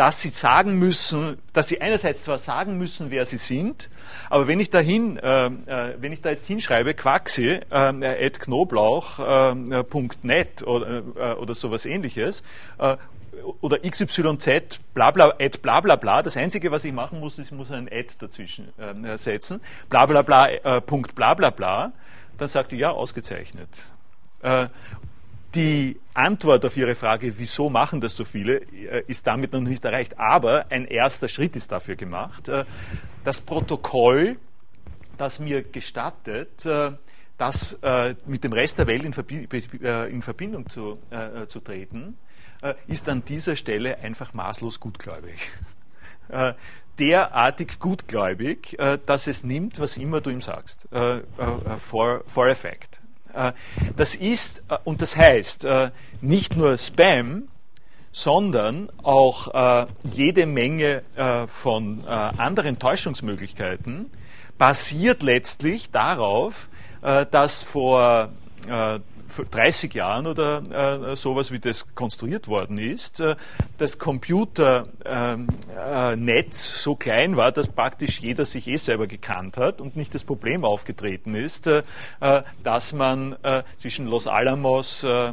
dass 0.00 0.22
sie 0.22 0.30
sagen 0.30 0.78
müssen, 0.78 1.36
dass 1.52 1.68
sie 1.68 1.82
einerseits 1.82 2.22
zwar 2.22 2.38
sagen 2.38 2.78
müssen, 2.78 3.10
wer 3.10 3.26
sie 3.26 3.36
sind, 3.36 3.90
aber 4.30 4.48
wenn 4.48 4.58
ich 4.58 4.70
dahin, 4.70 5.18
äh, 5.18 5.48
äh, 5.48 5.96
wenn 6.00 6.10
ich 6.10 6.22
da 6.22 6.30
jetzt 6.30 6.46
hinschreibe, 6.46 6.94
quaxi, 6.94 7.60
äh, 7.68 8.30
knoblauch.net 8.30 10.62
äh, 10.62 10.64
oder, 10.64 11.02
äh, 11.16 11.34
oder 11.34 11.54
sowas 11.54 11.84
ähnliches, 11.84 12.42
äh, 12.78 12.96
oder 13.60 13.80
XYZ, 13.80 14.80
bla 14.94 15.10
bla, 15.10 15.34
Ad, 15.38 15.58
bla 15.58 15.82
bla 15.82 15.96
bla. 15.96 16.22
Das 16.22 16.38
Einzige, 16.38 16.70
was 16.70 16.86
ich 16.86 16.94
machen 16.94 17.20
muss, 17.20 17.38
ist, 17.38 17.48
ich 17.48 17.52
muss 17.52 17.70
ein 17.70 17.86
Ad 17.92 18.14
dazwischen 18.18 18.72
äh, 18.78 19.18
setzen. 19.18 19.60
Bla 19.90 20.06
bla 20.06 20.22
bla, 20.22 20.48
äh, 20.48 20.80
Punkt 20.80 21.14
bla 21.14 21.34
bla 21.34 21.50
bla. 21.50 21.92
Dann 22.38 22.48
sagt 22.48 22.72
die, 22.72 22.78
ja, 22.78 22.90
ausgezeichnet. 22.90 23.68
Äh, 24.40 24.68
die 25.54 25.98
Antwort 26.14 26.64
auf 26.64 26.76
Ihre 26.76 26.94
Frage, 26.94 27.38
wieso 27.38 27.70
machen 27.70 28.00
das 28.00 28.16
so 28.16 28.24
viele, 28.24 28.58
äh, 28.58 29.04
ist 29.06 29.26
damit 29.26 29.52
noch 29.52 29.60
nicht 29.60 29.84
erreicht. 29.84 30.18
Aber 30.18 30.66
ein 30.70 30.84
erster 30.84 31.28
Schritt 31.28 31.56
ist 31.56 31.72
dafür 31.72 31.96
gemacht. 31.96 32.48
Äh, 32.48 32.64
das 33.24 33.40
Protokoll, 33.40 34.36
das 35.18 35.38
mir 35.38 35.62
gestattet, 35.62 36.64
äh, 36.64 36.92
das 37.38 37.80
mit 38.26 38.44
dem 38.44 38.52
Rest 38.52 38.78
der 38.78 38.86
Welt 38.86 39.02
in 39.02 40.20
Verbindung 40.20 40.68
zu, 40.68 40.98
zu 41.48 41.60
treten, 41.60 42.18
ist 42.86 43.08
an 43.08 43.24
dieser 43.24 43.56
Stelle 43.56 43.96
einfach 44.00 44.34
maßlos 44.34 44.78
gutgläubig. 44.78 45.48
Derartig 46.98 47.78
gutgläubig, 47.78 48.76
dass 49.06 49.26
es 49.26 49.42
nimmt, 49.42 49.80
was 49.80 49.96
immer 49.96 50.20
du 50.20 50.28
ihm 50.28 50.42
sagst. 50.42 50.86
For, 51.78 52.24
for 52.26 52.48
effect. 52.48 52.99
Äh, 52.99 52.99
das 53.96 54.14
ist, 54.14 54.62
äh, 54.68 54.78
und 54.84 55.02
das 55.02 55.16
heißt, 55.16 55.64
äh, 55.64 55.90
nicht 56.20 56.56
nur 56.56 56.76
Spam, 56.78 57.44
sondern 58.12 58.90
auch 59.04 59.86
jede 60.02 60.44
Menge 60.44 61.02
von 61.46 62.04
anderen 62.08 62.76
Täuschungsmöglichkeiten 62.80 64.10
basiert 64.58 65.22
letztlich 65.22 65.92
darauf, 65.92 66.68
dass 67.00 67.62
vor 67.62 68.30
30 69.50 69.94
Jahren 69.94 70.26
oder 70.26 71.10
äh, 71.12 71.16
sowas, 71.16 71.50
wie 71.52 71.58
das 71.58 71.94
konstruiert 71.94 72.48
worden 72.48 72.78
ist, 72.78 73.20
äh, 73.20 73.36
das 73.78 73.98
Computernetz 73.98 74.90
äh, 75.04 76.50
so 76.52 76.96
klein 76.96 77.36
war, 77.36 77.52
dass 77.52 77.68
praktisch 77.68 78.20
jeder 78.20 78.44
sich 78.44 78.68
eh 78.68 78.76
selber 78.76 79.06
gekannt 79.06 79.56
hat 79.56 79.80
und 79.80 79.96
nicht 79.96 80.14
das 80.14 80.24
Problem 80.24 80.64
aufgetreten 80.64 81.34
ist, 81.34 81.66
äh, 81.66 81.82
dass 82.62 82.92
man 82.92 83.36
äh, 83.42 83.62
zwischen 83.78 84.06
Los 84.06 84.26
Alamos, 84.26 85.04
äh, 85.04 85.32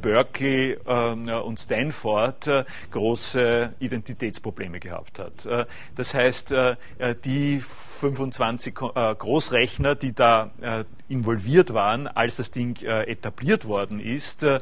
Berkeley 0.00 0.76
und 0.76 1.58
Stanford 1.58 2.66
große 2.90 3.74
Identitätsprobleme 3.78 4.80
gehabt 4.80 5.18
hat. 5.18 5.66
das 5.94 6.14
heißt, 6.14 6.54
die 7.24 7.62
25 7.98 8.74
Großrechner, 8.74 9.94
die 9.94 10.12
da 10.12 10.50
involviert 11.08 11.72
waren, 11.72 12.06
als 12.06 12.36
das 12.36 12.50
Ding 12.50 12.80
äh, 12.82 13.04
etabliert 13.04 13.64
worden 13.64 13.98
ist, 13.98 14.42
äh, 14.42 14.60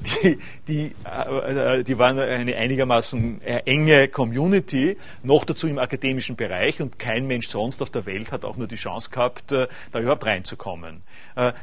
die, 0.00 0.38
die, 0.66 0.94
äh, 1.04 1.82
die 1.82 1.98
waren 1.98 2.18
eine 2.18 2.56
einigermaßen 2.56 3.42
äh, 3.42 3.62
enge 3.64 4.08
Community, 4.08 4.96
noch 5.22 5.44
dazu 5.44 5.66
im 5.66 5.78
akademischen 5.78 6.36
Bereich 6.36 6.80
und 6.80 6.98
kein 6.98 7.26
Mensch 7.26 7.48
sonst 7.48 7.82
auf 7.82 7.90
der 7.90 8.06
Welt 8.06 8.32
hat 8.32 8.44
auch 8.44 8.56
nur 8.56 8.66
die 8.66 8.76
Chance 8.76 9.10
gehabt, 9.10 9.52
äh, 9.52 9.66
da 9.92 10.00
überhaupt 10.00 10.26
reinzukommen. 10.26 11.02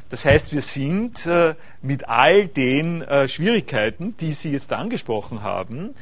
Das 0.08 0.24
heißt, 0.24 0.54
wir 0.54 0.62
sind 0.62 1.28
mit 1.82 2.08
all 2.08 2.46
den 2.46 3.04
Schwierigkeiten, 3.26 4.16
die 4.16 4.32
Sie 4.32 4.50
jetzt 4.52 4.72
angesprochen 4.72 5.42
haben, 5.42 5.94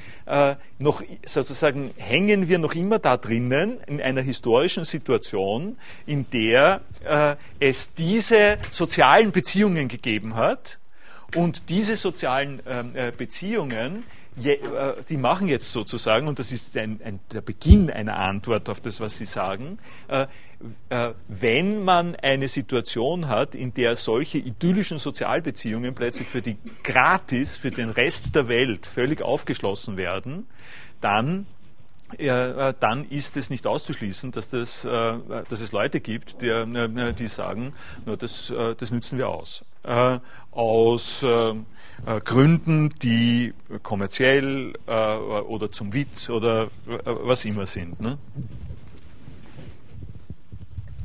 noch 0.79 1.03
sozusagen 1.25 1.91
hängen 1.97 2.49
wir 2.49 2.59
noch 2.59 2.75
immer 2.77 3.01
da 3.01 3.17
drinnen 3.17 3.81
in 3.89 4.01
einer 4.01 4.23
historischen 4.23 4.85
Situation, 4.85 5.77
in 6.07 6.31
der 6.31 6.83
es 7.59 7.95
diese 7.95 8.59
sozialen 8.71 9.33
Beziehungen 9.33 9.89
gegeben 9.89 10.37
hat, 10.37 10.79
und 11.35 11.69
diese 11.71 11.97
sozialen 11.97 12.61
ähm, 12.67 12.91
äh, 12.95 13.13
Beziehungen, 13.17 14.05
je, 14.37 14.55
äh, 14.55 14.95
die 15.09 15.17
machen 15.17 15.49
jetzt 15.49 15.73
sozusagen, 15.73 16.29
und 16.29 16.39
das 16.39 16.53
ist 16.53 16.77
ein, 16.77 17.01
ein, 17.05 17.21
der 17.33 17.41
Beginn 17.41 17.91
einer 17.91 18.17
Antwort 18.17 18.69
auf 18.69 18.81
das, 18.81 19.01
was 19.01 19.19
Sie 19.19 19.27
sagen, 19.27 19.79
äh, 20.09 20.27
äh, 20.89 21.13
wenn 21.29 21.85
man 21.85 22.17
eine 22.17 22.49
Situation 22.49 23.29
hat, 23.29 23.55
in 23.55 23.75
der 23.75 23.97
solche 23.97 24.39
idyllischen 24.39 24.99
Sozialbeziehungen 24.99 25.95
plötzlich 25.95 26.29
für 26.29 26.43
die 26.43 26.57
gratis, 26.83 27.57
für 27.57 27.71
den 27.71 27.91
Rest 27.91 28.35
der 28.35 28.49
Welt 28.49 28.87
völlig 28.87 29.23
aufgeschlossen 29.23 29.97
werden, 29.97 30.47
dann 31.01 31.47
ja, 32.19 32.69
äh, 32.69 32.75
dann 32.79 33.09
ist 33.09 33.37
es 33.37 33.51
nicht 33.51 33.67
auszuschließen, 33.67 34.31
dass, 34.31 34.49
das, 34.49 34.85
äh, 34.85 34.91
dass 35.49 35.61
es 35.61 35.73
Leute 35.73 36.01
gibt, 36.01 36.41
die, 36.43 36.49
äh, 36.49 37.13
die 37.13 37.27
sagen, 37.27 37.73
das, 38.05 38.53
das 38.79 38.91
nützen 38.91 39.19
wir 39.19 39.29
aus. 39.29 39.65
Aus 39.85 41.25
Gründen, 42.25 42.91
die 43.03 43.53
kommerziell 43.83 44.75
oder 44.87 45.71
zum 45.71 45.93
Witz 45.93 46.31
oder 46.31 46.69
was 46.87 47.45
immer 47.45 47.67
sind. 47.67 48.01
Ne? 48.01 48.19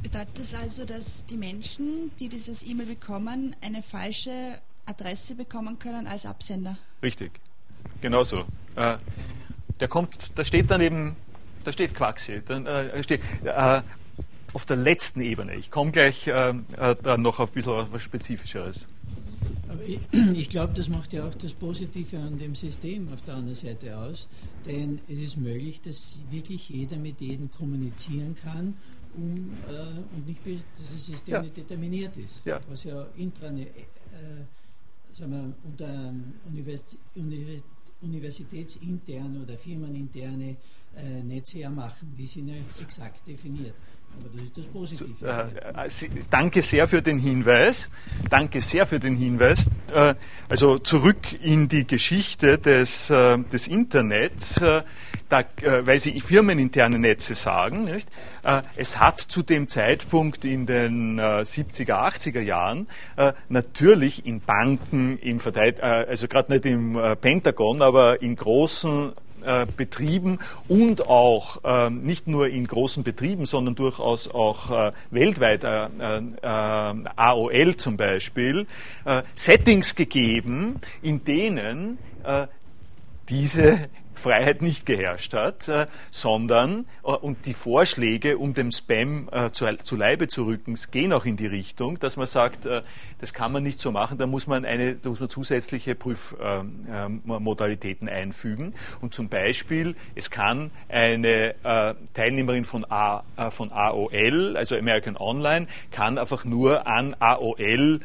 Bedeutet 0.02 0.40
das 0.40 0.56
also, 0.56 0.86
dass 0.86 1.26
die 1.26 1.38
Menschen, 1.38 2.12
die 2.20 2.30
dieses 2.30 2.66
E-Mail 2.70 2.88
bekommen, 2.88 3.56
eine 3.64 3.84
falsche 3.84 4.32
Adresse 4.86 5.36
bekommen 5.36 5.78
können 5.78 6.08
als 6.08 6.26
Absender? 6.26 6.78
Richtig, 7.04 7.32
genau 8.02 8.24
so 8.24 8.46
der 9.80 9.88
kommt, 9.88 10.32
da 10.36 10.44
steht 10.44 10.70
dann 10.72 10.82
eben, 10.82 11.16
da 11.64 11.72
steht 11.72 11.96
Quaxi, 11.96 12.42
dann 12.46 12.66
äh, 12.66 13.02
steht 13.04 13.22
äh, 13.44 13.82
auf 14.54 14.66
der 14.66 14.78
letzten 14.78 15.22
Ebene. 15.22 15.56
Ich 15.56 15.72
komme 15.72 15.92
gleich 15.92 16.28
äh, 16.28 16.50
äh 16.50 16.96
dann 17.02 17.22
noch 17.22 17.40
auf 17.40 17.50
ein 17.50 17.54
bisschen 17.54 17.92
was 17.92 18.02
Spezifischeres. 18.02 18.88
Aber 19.68 19.84
ich, 19.84 20.00
ich 20.34 20.50
glaube, 20.50 20.74
das 20.74 20.90
macht 20.90 21.14
ja 21.14 21.28
auch 21.28 21.36
das 21.36 21.54
Positive 21.54 22.18
an 22.18 22.38
dem 22.38 22.56
System 22.56 23.08
auf 23.14 23.22
der 23.22 23.36
anderen 23.36 23.56
Seite 23.56 23.98
aus, 23.98 24.28
denn 24.66 25.00
es 25.08 25.20
ist 25.20 25.38
möglich, 25.38 25.82
dass 25.82 26.24
wirklich 26.30 26.70
jeder 26.70 26.98
mit 26.98 27.22
jedem 27.22 27.50
kommunizieren 27.52 28.36
kann 28.36 28.76
um, 29.16 29.52
äh, 29.68 30.16
und 30.16 30.28
nicht, 30.28 30.46
dass 30.46 30.92
das 30.92 31.06
System 31.06 31.34
ja. 31.36 31.42
nicht 31.42 31.58
determiniert 31.58 32.18
ist, 32.18 32.46
ja. 32.46 32.60
was 32.70 32.84
ja 32.84 33.08
intrane, 33.16 33.62
äh, 33.62 33.72
sagen 35.12 35.32
wir, 35.32 35.54
unter 35.64 36.14
Universität, 36.46 37.00
Universität 37.16 37.64
universitätsinterne 38.02 39.42
oder 39.42 39.58
firmeninterne 39.58 40.56
äh, 40.96 41.24
Netze 41.24 41.60
ja 41.60 41.70
machen. 41.70 42.14
Die 42.18 42.26
sind 42.26 42.48
ja 42.48 42.56
exakt 42.82 43.28
definiert. 43.28 43.76
Aber 44.18 44.30
das 44.34 44.44
ist 44.44 44.58
das 44.58 44.66
Positive. 44.66 45.26
Äh, 45.26 45.86
äh 45.86 46.10
danke 46.30 46.62
sehr 46.62 46.88
für 46.88 47.02
den 47.02 47.20
Hinweis. 47.20 47.90
Danke 48.30 48.62
sehr 48.62 48.86
für 48.86 49.00
den 49.00 49.16
Hinweis. 49.16 49.68
Äh, 49.94 50.16
also 50.48 50.80
zurück 50.80 51.42
in 51.42 51.68
die 51.68 51.86
Geschichte 51.86 52.58
des, 52.58 53.10
äh, 53.10 53.38
des 53.38 53.68
Internets, 53.68 54.62
äh, 54.62 54.82
da, 55.30 55.44
weil 55.62 56.00
Sie 56.00 56.20
firmeninterne 56.20 56.98
Netze 56.98 57.36
sagen. 57.36 57.84
Nicht? 57.84 58.10
es 58.76 59.00
hat 59.00 59.20
zu 59.20 59.44
dem 59.44 59.70
Zeitpunkt 59.70 60.44
in 60.44 60.66
den 60.66 61.20
70er, 61.20 61.92
80er 61.92 62.40
Jahren 62.40 62.88
natürlich 63.48 64.26
in 64.26 64.40
Banken, 64.40 65.20
im 65.20 65.40
also 65.40 66.28
gerade 66.28 66.52
nicht 66.52 66.66
im 66.66 67.00
Pentagon, 67.22 67.84
aber 67.84 68.24
in 68.24 68.36
großen 68.36 69.14
äh, 69.44 69.66
Betrieben 69.76 70.40
und 70.68 71.08
auch 71.08 71.64
äh, 71.64 71.90
nicht 71.90 72.28
nur 72.28 72.50
in 72.50 72.68
großen 72.68 73.04
Betrieben, 73.04 73.46
sondern 73.46 73.76
durchaus 73.76 74.28
auch 74.28 74.72
äh, 74.72 74.92
weltweit, 75.12 75.64
äh, 75.64 75.86
äh, 75.86 76.94
AOL 77.16 77.76
zum 77.78 77.98
Beispiel, 77.98 78.68
Settings 79.36 79.96
gegeben, 79.96 80.80
in 81.02 81.24
denen 81.24 81.98
diese 83.30 83.90
Freiheit 84.14 84.62
nicht 84.62 84.86
geherrscht 84.86 85.34
hat, 85.34 85.70
sondern 86.12 86.86
und 87.02 87.46
die 87.46 87.54
Vorschläge, 87.54 88.38
um 88.38 88.54
dem 88.54 88.72
Spam 88.72 89.30
zu, 89.54 89.96
Leibe 89.96 90.28
zu 90.28 90.46
rücken, 90.46 90.78
gehen 90.92 91.14
auch 91.14 91.26
in 91.26 91.38
die 91.38 91.48
Richtung, 91.48 92.00
dass 92.00 92.18
man 92.18 92.28
sagt, 92.28 92.68
das 93.20 93.34
kann 93.34 93.52
man 93.52 93.64
nicht 93.64 93.82
so 93.82 93.92
machen, 93.92 94.18
da 94.18 94.26
muss 94.28 94.48
man, 94.48 94.64
eine, 94.66 94.96
da 94.96 95.10
muss 95.10 95.20
man 95.20 95.30
zusätzliche 95.30 95.94
Prüfmodalitäten 95.96 98.08
einfügen. 98.10 98.74
Und 99.02 99.14
zum 99.14 99.28
Beispiel, 99.30 99.96
es 100.16 100.32
kann 100.32 100.72
eine 100.88 101.56
äh, 101.64 101.94
Teilnehmerin 102.14 102.64
von, 102.66 102.86
A, 102.90 103.24
äh, 103.38 103.52
von 103.52 103.72
AOL, 103.72 104.58
also 104.58 104.76
American 104.78 105.16
Online, 105.18 105.68
kann 105.92 106.18
einfach 106.18 106.46
nur 106.46 106.88
an 106.88 107.16
AOL 107.20 108.00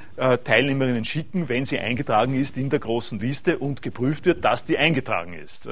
Teilnehmerinnen 0.44 1.04
schicken, 1.04 1.48
wenn 1.48 1.64
sie 1.64 1.78
eingetragen 1.78 2.34
ist 2.34 2.56
in 2.56 2.70
der 2.70 2.80
großen 2.80 3.20
Liste 3.20 3.58
und 3.58 3.82
geprüft 3.82 4.26
wird, 4.26 4.44
dass 4.44 4.64
die 4.64 4.78
eingetragen 4.78 5.34
ist. 5.34 5.68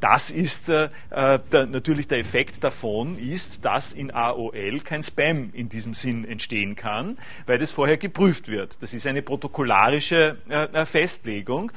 das 0.00 0.30
ist 0.30 0.72
natürlich 1.10 2.08
der 2.08 2.18
Effekt 2.18 2.64
davon 2.64 3.18
ist, 3.18 3.64
dass 3.64 3.92
in 3.92 4.10
AOL 4.10 4.80
kein 4.84 5.02
Spam 5.02 5.50
in 5.52 5.68
diesem 5.68 5.94
Sinn 5.94 6.24
entstehen 6.24 6.76
kann, 6.76 7.18
weil 7.46 7.58
das 7.58 7.70
vorher 7.70 7.96
geprüft 7.96 8.35
wird. 8.44 8.82
Das 8.82 8.94
ist 8.94 9.06
eine 9.06 9.22
protokollarische 9.22 10.36
Festlegung. 10.84 11.72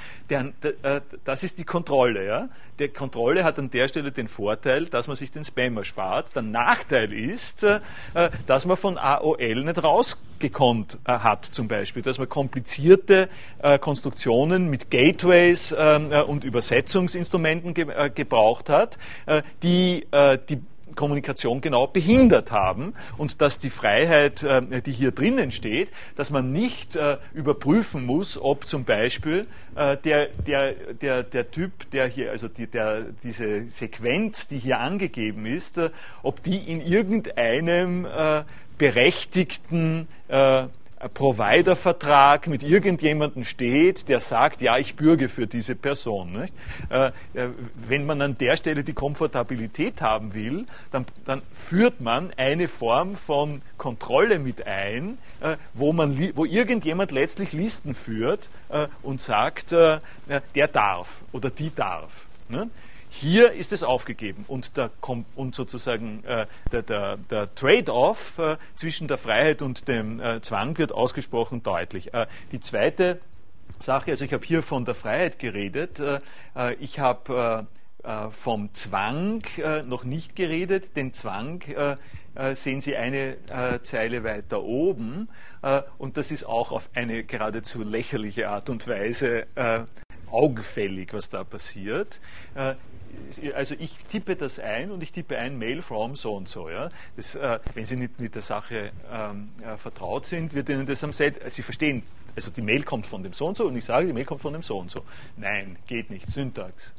das 1.24 1.44
ist 1.44 1.58
die 1.58 1.64
Kontrolle. 1.64 2.26
Ja? 2.26 2.50
Die 2.80 2.88
Kontrolle 2.88 3.44
hat 3.44 3.60
an 3.60 3.70
der 3.72 3.88
Stelle 3.88 4.12
den 4.12 4.28
Vorteil, 4.28 4.86
dass 4.86 5.08
man 5.08 5.16
sich 5.16 5.32
den 5.32 5.44
Spam 5.44 5.78
erspart. 5.78 6.36
Der 6.36 6.44
Nachteil 6.44 7.12
ist, 7.12 7.66
dass 8.46 8.66
man 8.66 8.78
von 8.78 8.98
AOL 8.98 9.64
nicht 9.64 9.84
rausgekonnt 9.84 10.98
hat, 11.06 11.46
zum 11.46 11.68
Beispiel, 11.68 12.02
dass 12.02 12.20
man 12.20 12.30
komplizierte 12.30 13.30
Konstruktionen 13.82 14.70
mit 14.70 14.90
Gateways 14.90 15.76
ähm, 15.78 16.12
und 16.28 16.44
Übersetzungsinstrumenten 16.44 17.74
gebraucht 17.74 18.70
hat, 18.70 18.98
die 19.64 20.06
die 20.50 20.62
Kommunikation 21.00 21.62
genau 21.62 21.88
behindert 21.88 22.52
haben 22.52 22.94
und 23.18 23.40
dass 23.40 23.58
die 23.58 23.70
Freiheit, 23.70 24.44
äh, 24.44 24.82
die 24.82 24.92
hier 24.92 25.12
drinnen 25.14 25.54
steht, 25.54 25.88
dass 26.18 26.30
man 26.30 26.52
nicht 26.52 26.98
äh, 26.98 27.16
überprüfen 27.34 28.06
muss, 28.06 28.38
ob 28.38 28.68
zum 28.68 28.84
Beispiel 28.84 29.48
äh, 29.76 29.96
der, 29.96 30.28
der, 30.46 30.74
der, 30.74 31.24
der 31.24 31.52
Typ, 31.52 31.90
der 31.92 32.06
hier, 32.08 32.32
also 32.32 32.50
die, 32.50 32.68
der, 32.68 33.02
diese 33.24 33.70
Sequenz, 33.70 34.50
die 34.50 34.60
hier 34.60 34.80
angegeben 34.80 35.46
ist, 35.46 35.80
ob 36.22 36.44
die 36.44 36.58
in 36.58 36.82
irgendeinem 36.82 38.06
berechtigten 38.78 40.08
Provider-Vertrag 41.08 42.48
mit 42.48 42.62
irgendjemandem 42.62 43.46
steht, 43.46 44.10
der 44.10 44.20
sagt, 44.20 44.62
ja, 44.62 44.78
ich 44.78 44.96
bürge 44.96 45.30
für 45.30 45.48
diese 45.48 45.76
Person. 45.76 46.46
Äh, 46.90 47.08
äh, 47.34 47.50
wenn 47.88 48.06
man 48.06 48.22
an 48.22 48.38
der 48.38 48.58
Stelle 48.58 48.84
die 48.84 48.94
Komfortabilität 48.94 50.02
haben 50.02 50.34
will, 50.34 50.66
dann, 50.92 51.06
dann 51.26 51.42
führt 51.54 52.02
man 52.02 52.34
eine 52.36 52.68
Form 52.68 53.16
von 53.16 53.62
Kontrolle 53.78 54.40
mit 54.40 54.68
ein, 54.68 55.18
äh, 55.40 55.56
wo, 55.74 55.94
man, 55.94 56.32
wo 56.36 56.44
irgendjemand 56.44 57.12
letztlich 57.12 57.54
Listen 57.54 57.96
führt 57.96 58.50
und 59.02 59.22
sagt, 59.22 59.72
der 59.72 60.02
darf 60.72 61.22
oder 61.32 61.50
die 61.50 61.74
darf. 61.74 62.26
Hier 63.10 63.54
ist 63.54 63.74
es 63.74 63.84
aufgegeben 63.84 64.46
und, 64.48 64.78
der, 64.78 64.92
und 65.36 65.56
sozusagen 65.56 66.24
äh, 66.26 66.46
der, 66.72 66.84
der, 66.84 67.18
der 67.18 67.54
Trade-off 67.56 68.38
äh, 68.38 68.58
zwischen 68.76 69.08
der 69.08 69.18
Freiheit 69.18 69.62
und 69.62 69.88
dem 69.88 70.22
äh, 70.22 70.42
Zwang 70.42 70.78
wird 70.78 70.94
ausgesprochen 70.94 71.64
deutlich. 71.64 72.14
Äh, 72.14 72.28
die 72.52 72.60
zweite 72.60 73.20
Sache, 73.80 74.12
also 74.12 74.26
ich 74.26 74.34
habe 74.34 74.46
hier 74.46 74.62
von 74.62 74.86
der 74.86 74.94
Freiheit 74.94 75.40
geredet, 75.40 76.00
äh, 76.00 76.20
äh, 76.56 76.76
ich 76.76 77.00
habe 77.00 77.68
vom 78.32 78.74
Zwang 78.74 79.44
noch 79.86 80.06
nicht 80.06 80.38
geredet. 80.38 80.96
Den 80.96 81.14
Zwang 81.14 81.62
sehen 82.54 82.80
Sie 82.80 82.96
eine 82.96 83.36
Zeile 83.84 84.24
weiter 84.24 84.64
oben 84.64 85.28
und 85.98 86.16
das 86.16 86.32
ist 86.32 86.46
auch 86.46 86.72
auf 86.72 86.90
eine 86.94 87.26
geradezu 87.26 87.84
lächerliche 87.84 88.48
Art 88.48 88.70
und 88.70 88.88
Weise 88.88 89.48
augenfällig, 90.32 91.14
was 91.14 91.30
da 91.30 91.44
passiert 91.44 92.20
also 93.56 93.76
ich 93.80 93.96
tippe 94.10 94.36
das 94.36 94.60
ein 94.60 94.92
und 94.92 95.04
ich 95.04 95.12
tippe 95.12 95.38
ein 95.38 95.58
Mail 95.58 95.82
from 95.82 96.16
so 96.16 96.36
und 96.36 96.48
so. 96.48 96.70
Ja? 96.70 96.90
Das, 97.16 97.36
äh, 97.36 97.60
wenn 97.74 97.86
Sie 97.86 97.96
nicht 97.96 98.20
mit 98.20 98.36
der 98.36 98.42
Sache 98.42 98.92
ähm, 99.12 99.50
äh, 99.62 99.78
vertraut 99.78 100.26
sind, 100.26 100.54
wird 100.54 100.70
Ihnen 100.70 100.86
das 100.86 101.04
am 101.04 101.14
Set, 101.14 101.40
Sie 101.52 101.64
verstehen, 101.64 102.04
also 102.36 102.52
die 102.52 102.62
Mail 102.62 102.84
kommt 102.84 103.08
von 103.08 103.24
dem 103.24 103.34
so 103.34 103.48
und 103.48 103.58
so 103.58 103.68
und 103.68 103.76
ich 103.76 103.86
sage, 103.86 104.08
die 104.08 104.14
Mail 104.14 104.26
kommt 104.26 104.42
von 104.42 104.54
dem 104.54 104.62
so 104.62 104.78
und 104.78 104.92
so. 104.92 105.04
Nein, 105.38 105.78
geht 105.88 106.10
nicht. 106.10 106.28
Syntax. 106.28 106.94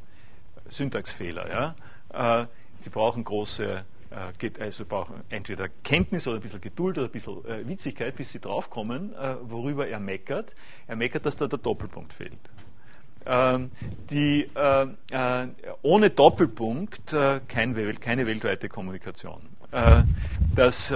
Syntaxfehler. 0.69 1.75
Ja? 2.13 2.43
Äh, 2.43 2.47
Sie 2.81 2.91
brauchen 2.91 3.25
große 3.25 3.85
äh, 4.11 4.51
also 4.61 4.85
brauchen 4.85 5.23
entweder 5.29 5.69
Kenntnis 5.85 6.27
oder 6.27 6.37
ein 6.37 6.43
bisschen 6.43 6.61
Geduld 6.61 6.99
oder 6.99 7.07
ein 7.09 7.13
bisschen 7.13 7.45
äh, 7.45 7.67
Witzigkeit, 7.67 8.17
bis 8.17 8.31
sie 8.31 8.41
draufkommen, 8.41 9.15
äh, 9.15 9.37
worüber 9.43 9.87
er 9.87 10.01
meckert. 10.01 10.53
Er 10.87 10.97
meckert, 10.97 11.27
dass 11.27 11.37
da 11.37 11.47
der 11.47 11.59
Doppelpunkt 11.59 12.13
fehlt. 12.13 12.39
Ähm, 13.27 13.71
die, 14.09 14.49
äh, 14.55 14.87
äh, 15.11 15.47
ohne 15.83 16.11
Doppelpunkt 16.11 17.13
äh, 17.13 17.41
kein, 17.47 18.01
keine 18.01 18.27
weltweite 18.27 18.69
Kommunikation. 18.69 19.43
das 20.57 20.93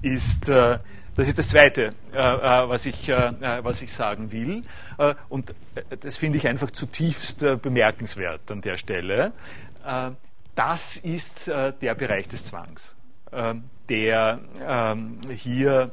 ist 0.00 0.48
das 0.48 1.28
ist 1.28 1.38
das 1.38 1.48
Zweite, 1.48 1.92
was, 2.12 2.86
ich, 2.86 3.08
was 3.08 3.82
ich 3.82 3.92
sagen 3.92 4.30
will. 4.30 4.62
und 5.28 5.52
das 5.98 6.16
finde 6.18 6.38
ich 6.38 6.46
einfach 6.46 6.70
zutiefst 6.70 7.40
bemerkenswert 7.60 8.48
an 8.52 8.60
der 8.60 8.76
Stelle. 8.76 9.32
das 10.54 10.96
ist 10.98 11.48
der 11.48 11.94
Bereich 11.96 12.28
des 12.28 12.44
Zwangs, 12.44 12.94
der 13.88 14.38
ähm, 14.64 15.18
hier 15.34 15.90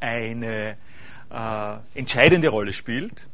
eine 0.00 0.76
entscheidende 1.94 2.48
Rolle 2.48 2.72
spielt 2.72 3.28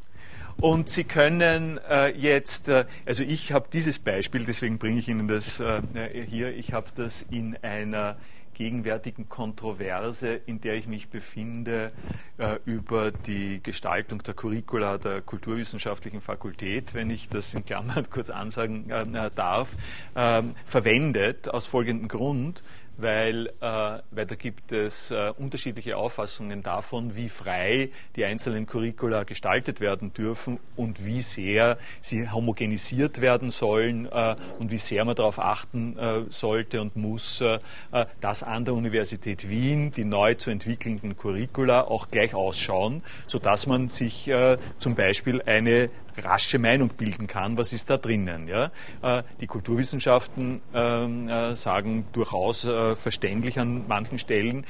und 0.60 0.88
Sie 0.88 1.04
können 1.04 1.78
äh, 1.88 2.10
jetzt, 2.10 2.68
äh, 2.68 2.84
also 3.06 3.22
ich 3.22 3.52
habe 3.52 3.68
dieses 3.72 3.98
Beispiel, 3.98 4.44
deswegen 4.44 4.78
bringe 4.78 4.98
ich 4.98 5.08
Ihnen 5.08 5.28
das 5.28 5.60
äh, 5.60 5.80
hier, 6.28 6.54
ich 6.56 6.72
habe 6.72 6.86
das 6.96 7.22
in 7.22 7.56
einer 7.62 8.16
gegenwärtigen 8.54 9.28
Kontroverse, 9.28 10.40
in 10.46 10.60
der 10.60 10.74
ich 10.74 10.86
mich 10.86 11.08
befinde, 11.08 11.92
äh, 12.38 12.58
über 12.64 13.10
die 13.10 13.60
Gestaltung 13.62 14.22
der 14.22 14.34
Curricula 14.34 14.98
der 14.98 15.20
Kulturwissenschaftlichen 15.20 16.20
Fakultät, 16.20 16.94
wenn 16.94 17.10
ich 17.10 17.28
das 17.28 17.52
in 17.52 17.64
Klammern 17.64 18.06
kurz 18.10 18.30
ansagen 18.30 18.90
äh, 18.90 19.30
darf, 19.34 19.72
äh, 20.14 20.42
verwendet, 20.64 21.48
aus 21.48 21.66
folgendem 21.66 22.08
Grund 22.08 22.62
weil, 22.96 23.48
äh, 23.60 23.98
weil 24.10 24.26
da 24.26 24.34
gibt 24.34 24.72
es 24.72 25.10
äh, 25.10 25.32
unterschiedliche 25.36 25.96
Auffassungen 25.96 26.62
davon, 26.62 27.16
wie 27.16 27.28
frei 27.28 27.90
die 28.16 28.24
einzelnen 28.24 28.66
Curricula 28.66 29.24
gestaltet 29.24 29.80
werden 29.80 30.12
dürfen 30.12 30.58
und 30.76 31.04
wie 31.04 31.22
sehr 31.22 31.78
sie 32.00 32.30
homogenisiert 32.30 33.20
werden 33.20 33.50
sollen 33.50 34.06
äh, 34.06 34.36
und 34.58 34.70
wie 34.70 34.78
sehr 34.78 35.04
man 35.04 35.16
darauf 35.16 35.38
achten 35.38 35.98
äh, 35.98 36.22
sollte 36.28 36.80
und 36.80 36.96
muss, 36.96 37.40
äh, 37.40 37.58
äh, 37.92 38.06
dass 38.20 38.42
an 38.42 38.64
der 38.64 38.74
Universität 38.74 39.48
Wien 39.48 39.92
die 39.92 40.04
neu 40.04 40.34
zu 40.34 40.50
entwickelnden 40.50 41.16
Curricula 41.16 41.82
auch 41.82 42.08
gleich 42.08 42.34
ausschauen, 42.34 43.02
sodass 43.26 43.66
man 43.66 43.88
sich 43.88 44.30
zum 44.78 44.94
Beispiel 44.94 45.42
eine 45.42 45.90
rasche 46.22 46.58
Meinung 46.58 46.90
bilden 46.90 47.26
kann, 47.26 47.56
was 47.56 47.72
ist 47.72 47.90
da 47.90 47.96
drinnen. 47.96 48.48
Ja? 48.48 48.70
Äh, 49.02 49.22
die 49.40 49.46
Kulturwissenschaften 49.46 50.60
ähm, 50.74 51.28
äh, 51.28 51.56
sagen 51.56 52.06
durchaus 52.12 52.64
äh, 52.64 52.96
verständlich 52.96 53.58
an 53.58 53.86
manchen 53.88 54.18
Stellen, 54.18 54.64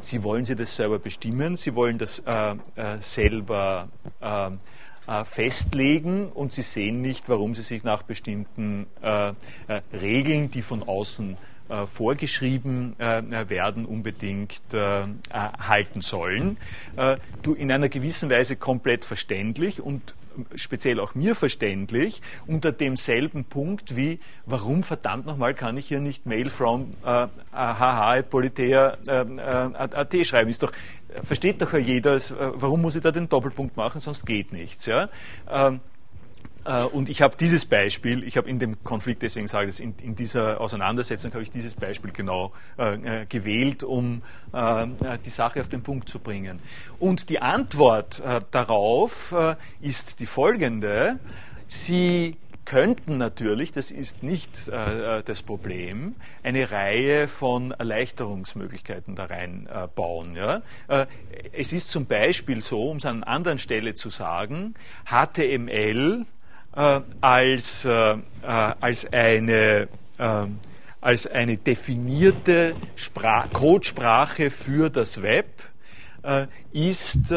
sie 0.00 0.22
wollen 0.22 0.44
sie 0.44 0.54
das 0.54 0.76
selber 0.76 0.98
bestimmen, 0.98 1.56
sie 1.56 1.74
wollen 1.74 1.98
das 1.98 2.22
selber 3.00 3.88
festlegen 5.24 6.28
und 6.28 6.52
sie 6.52 6.62
sehen 6.62 7.00
nicht, 7.00 7.28
warum 7.28 7.54
sie 7.54 7.62
sich 7.62 7.82
nach 7.84 8.02
bestimmten 8.02 8.86
Regeln, 9.92 10.50
die 10.50 10.62
von 10.62 10.82
außen 10.82 11.36
vorgeschrieben 11.86 12.96
werden, 12.98 13.86
unbedingt 13.86 14.60
halten 14.72 16.02
sollen. 16.02 16.56
in 17.56 17.72
einer 17.72 17.88
gewissen 17.88 18.30
Weise 18.30 18.56
komplett 18.56 19.04
verständlich 19.04 19.80
und 19.80 20.14
speziell 20.54 21.00
auch 21.00 21.14
mir 21.14 21.34
verständlich, 21.34 22.22
unter 22.46 22.72
demselben 22.72 23.44
Punkt 23.44 23.96
wie, 23.96 24.20
warum 24.46 24.82
verdammt 24.82 25.26
nochmal 25.26 25.54
kann 25.54 25.76
ich 25.76 25.86
hier 25.86 26.00
nicht 26.00 26.26
Mail 26.26 26.50
from 26.50 26.94
äh, 27.04 27.26
hh.politea.at 27.52 30.14
äh, 30.14 30.20
äh, 30.20 30.24
schreiben? 30.24 30.50
Ist 30.50 30.62
doch, 30.62 30.72
versteht 31.22 31.62
doch 31.62 31.72
jeder, 31.74 32.16
äh, 32.16 32.20
warum 32.54 32.82
muss 32.82 32.96
ich 32.96 33.02
da 33.02 33.10
den 33.10 33.28
Doppelpunkt 33.28 33.76
machen, 33.76 34.00
sonst 34.00 34.26
geht 34.26 34.52
nichts. 34.52 34.86
Ja? 34.86 35.08
Ähm, 35.50 35.76
äh, 35.76 35.78
und 36.92 37.08
ich 37.08 37.22
habe 37.22 37.36
dieses 37.38 37.64
Beispiel, 37.64 38.24
ich 38.24 38.36
habe 38.36 38.48
in 38.48 38.58
dem 38.58 38.82
Konflikt, 38.84 39.22
deswegen 39.22 39.46
sage 39.46 39.68
ich 39.68 39.76
das, 39.76 39.80
in, 39.80 39.94
in 40.02 40.14
dieser 40.14 40.60
Auseinandersetzung 40.60 41.32
habe 41.32 41.42
ich 41.42 41.50
dieses 41.50 41.74
Beispiel 41.74 42.12
genau 42.12 42.52
äh, 42.78 43.22
äh 43.22 43.26
gewählt, 43.26 43.84
um 43.84 44.22
äh, 44.52 44.86
die 45.24 45.30
Sache 45.30 45.60
auf 45.60 45.68
den 45.68 45.82
Punkt 45.82 46.08
zu 46.08 46.18
bringen. 46.18 46.58
Und 46.98 47.30
die 47.30 47.40
Antwort 47.40 48.20
äh, 48.20 48.40
darauf 48.50 49.32
äh, 49.32 49.56
ist 49.80 50.20
die 50.20 50.26
folgende. 50.26 51.18
Sie 51.66 52.36
könnten 52.68 53.16
natürlich, 53.16 53.72
das 53.72 53.90
ist 53.90 54.22
nicht 54.22 54.68
äh, 54.68 55.22
das 55.22 55.42
Problem, 55.42 56.16
eine 56.42 56.70
Reihe 56.70 57.26
von 57.26 57.70
Erleichterungsmöglichkeiten 57.70 59.14
da 59.14 59.24
reinbauen. 59.24 60.36
Äh, 60.36 60.38
ja? 60.38 60.62
äh, 60.88 61.06
es 61.52 61.72
ist 61.72 61.90
zum 61.90 62.04
Beispiel 62.04 62.60
so, 62.60 62.90
um 62.90 62.98
es 62.98 63.06
an 63.06 63.22
einer 63.22 63.28
anderen 63.28 63.58
Stelle 63.58 63.94
zu 63.94 64.10
sagen, 64.10 64.74
HTML 65.06 66.26
äh, 66.78 67.00
als, 67.20 67.84
äh, 67.84 68.12
äh, 68.12 68.16
als, 68.44 69.12
eine, 69.12 69.88
ähm, 70.18 70.60
als 71.00 71.26
eine 71.26 71.56
definierte 71.56 72.76
Sprach 72.94 73.52
Codesprache 73.52 74.50
für 74.50 74.88
das 74.88 75.20
Web 75.22 75.46
ist 76.72 77.32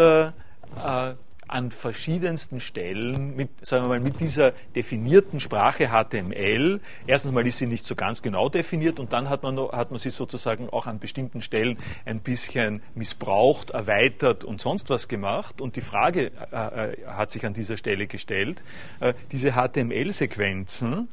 an 1.51 1.71
verschiedensten 1.71 2.59
Stellen 2.59 3.35
mit, 3.35 3.49
sagen 3.65 3.85
wir 3.85 3.89
mal, 3.89 3.99
mit 3.99 4.19
dieser 4.19 4.51
definierten 4.75 5.39
Sprache 5.39 5.89
HTML, 5.89 6.79
erstens 7.07 7.31
mal 7.31 7.45
ist 7.45 7.57
sie 7.57 7.67
nicht 7.67 7.85
so 7.85 7.95
ganz 7.95 8.21
genau 8.21 8.49
definiert 8.49 8.99
und 8.99 9.13
dann 9.13 9.29
hat 9.29 9.43
man, 9.43 9.57
hat 9.57 9.91
man 9.91 9.99
sie 9.99 10.09
sozusagen 10.09 10.69
auch 10.69 10.87
an 10.87 10.99
bestimmten 10.99 11.41
Stellen 11.41 11.77
ein 12.05 12.21
bisschen 12.21 12.81
missbraucht, 12.95 13.71
erweitert 13.71 14.43
und 14.43 14.61
sonst 14.61 14.89
was 14.89 15.07
gemacht. 15.07 15.61
Und 15.61 15.75
die 15.75 15.81
Frage 15.81 16.31
äh, 16.51 16.91
äh 16.91 17.05
hat 17.07 17.31
sich 17.31 17.45
an 17.45 17.53
dieser 17.53 17.77
Stelle 17.77 18.07
gestellt, 18.07 18.63
äh, 18.99 19.13
diese 19.31 19.53
HTML-Sequenzen, 19.53 21.09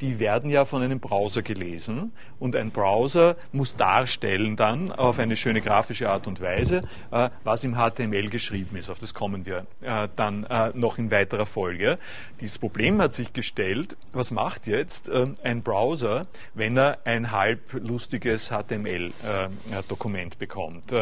die 0.00 0.18
werden 0.18 0.50
ja 0.50 0.64
von 0.64 0.82
einem 0.82 1.00
Browser 1.00 1.42
gelesen 1.42 2.12
und 2.38 2.56
ein 2.56 2.70
Browser 2.70 3.36
muss 3.52 3.76
darstellen 3.76 4.56
dann 4.56 4.90
auf 4.90 5.18
eine 5.18 5.36
schöne 5.36 5.60
grafische 5.60 6.08
Art 6.08 6.26
und 6.26 6.40
Weise, 6.40 6.82
äh, 7.10 7.28
was 7.44 7.64
im 7.64 7.76
HTML 7.76 8.30
geschrieben 8.30 8.76
ist. 8.76 8.90
Auf 8.90 8.98
das 8.98 9.14
kommen 9.14 9.46
wir 9.46 9.66
äh, 9.82 10.08
dann 10.16 10.46
noch 10.74 10.98
in 10.98 11.10
weiterer 11.10 11.46
Folge. 11.46 11.98
Dieses 12.40 12.58
Problem 12.58 13.00
hat 13.00 13.14
sich 13.14 13.32
gestellt, 13.32 13.96
was 14.12 14.30
macht 14.30 14.66
jetzt 14.66 15.10
ein 15.10 15.62
Browser, 15.62 16.26
wenn 16.54 16.76
er 16.76 16.98
ein 17.04 17.30
halb 17.30 17.72
lustiges 17.72 18.50
HTML-Dokument 18.50 20.38
bekommt, 20.38 20.92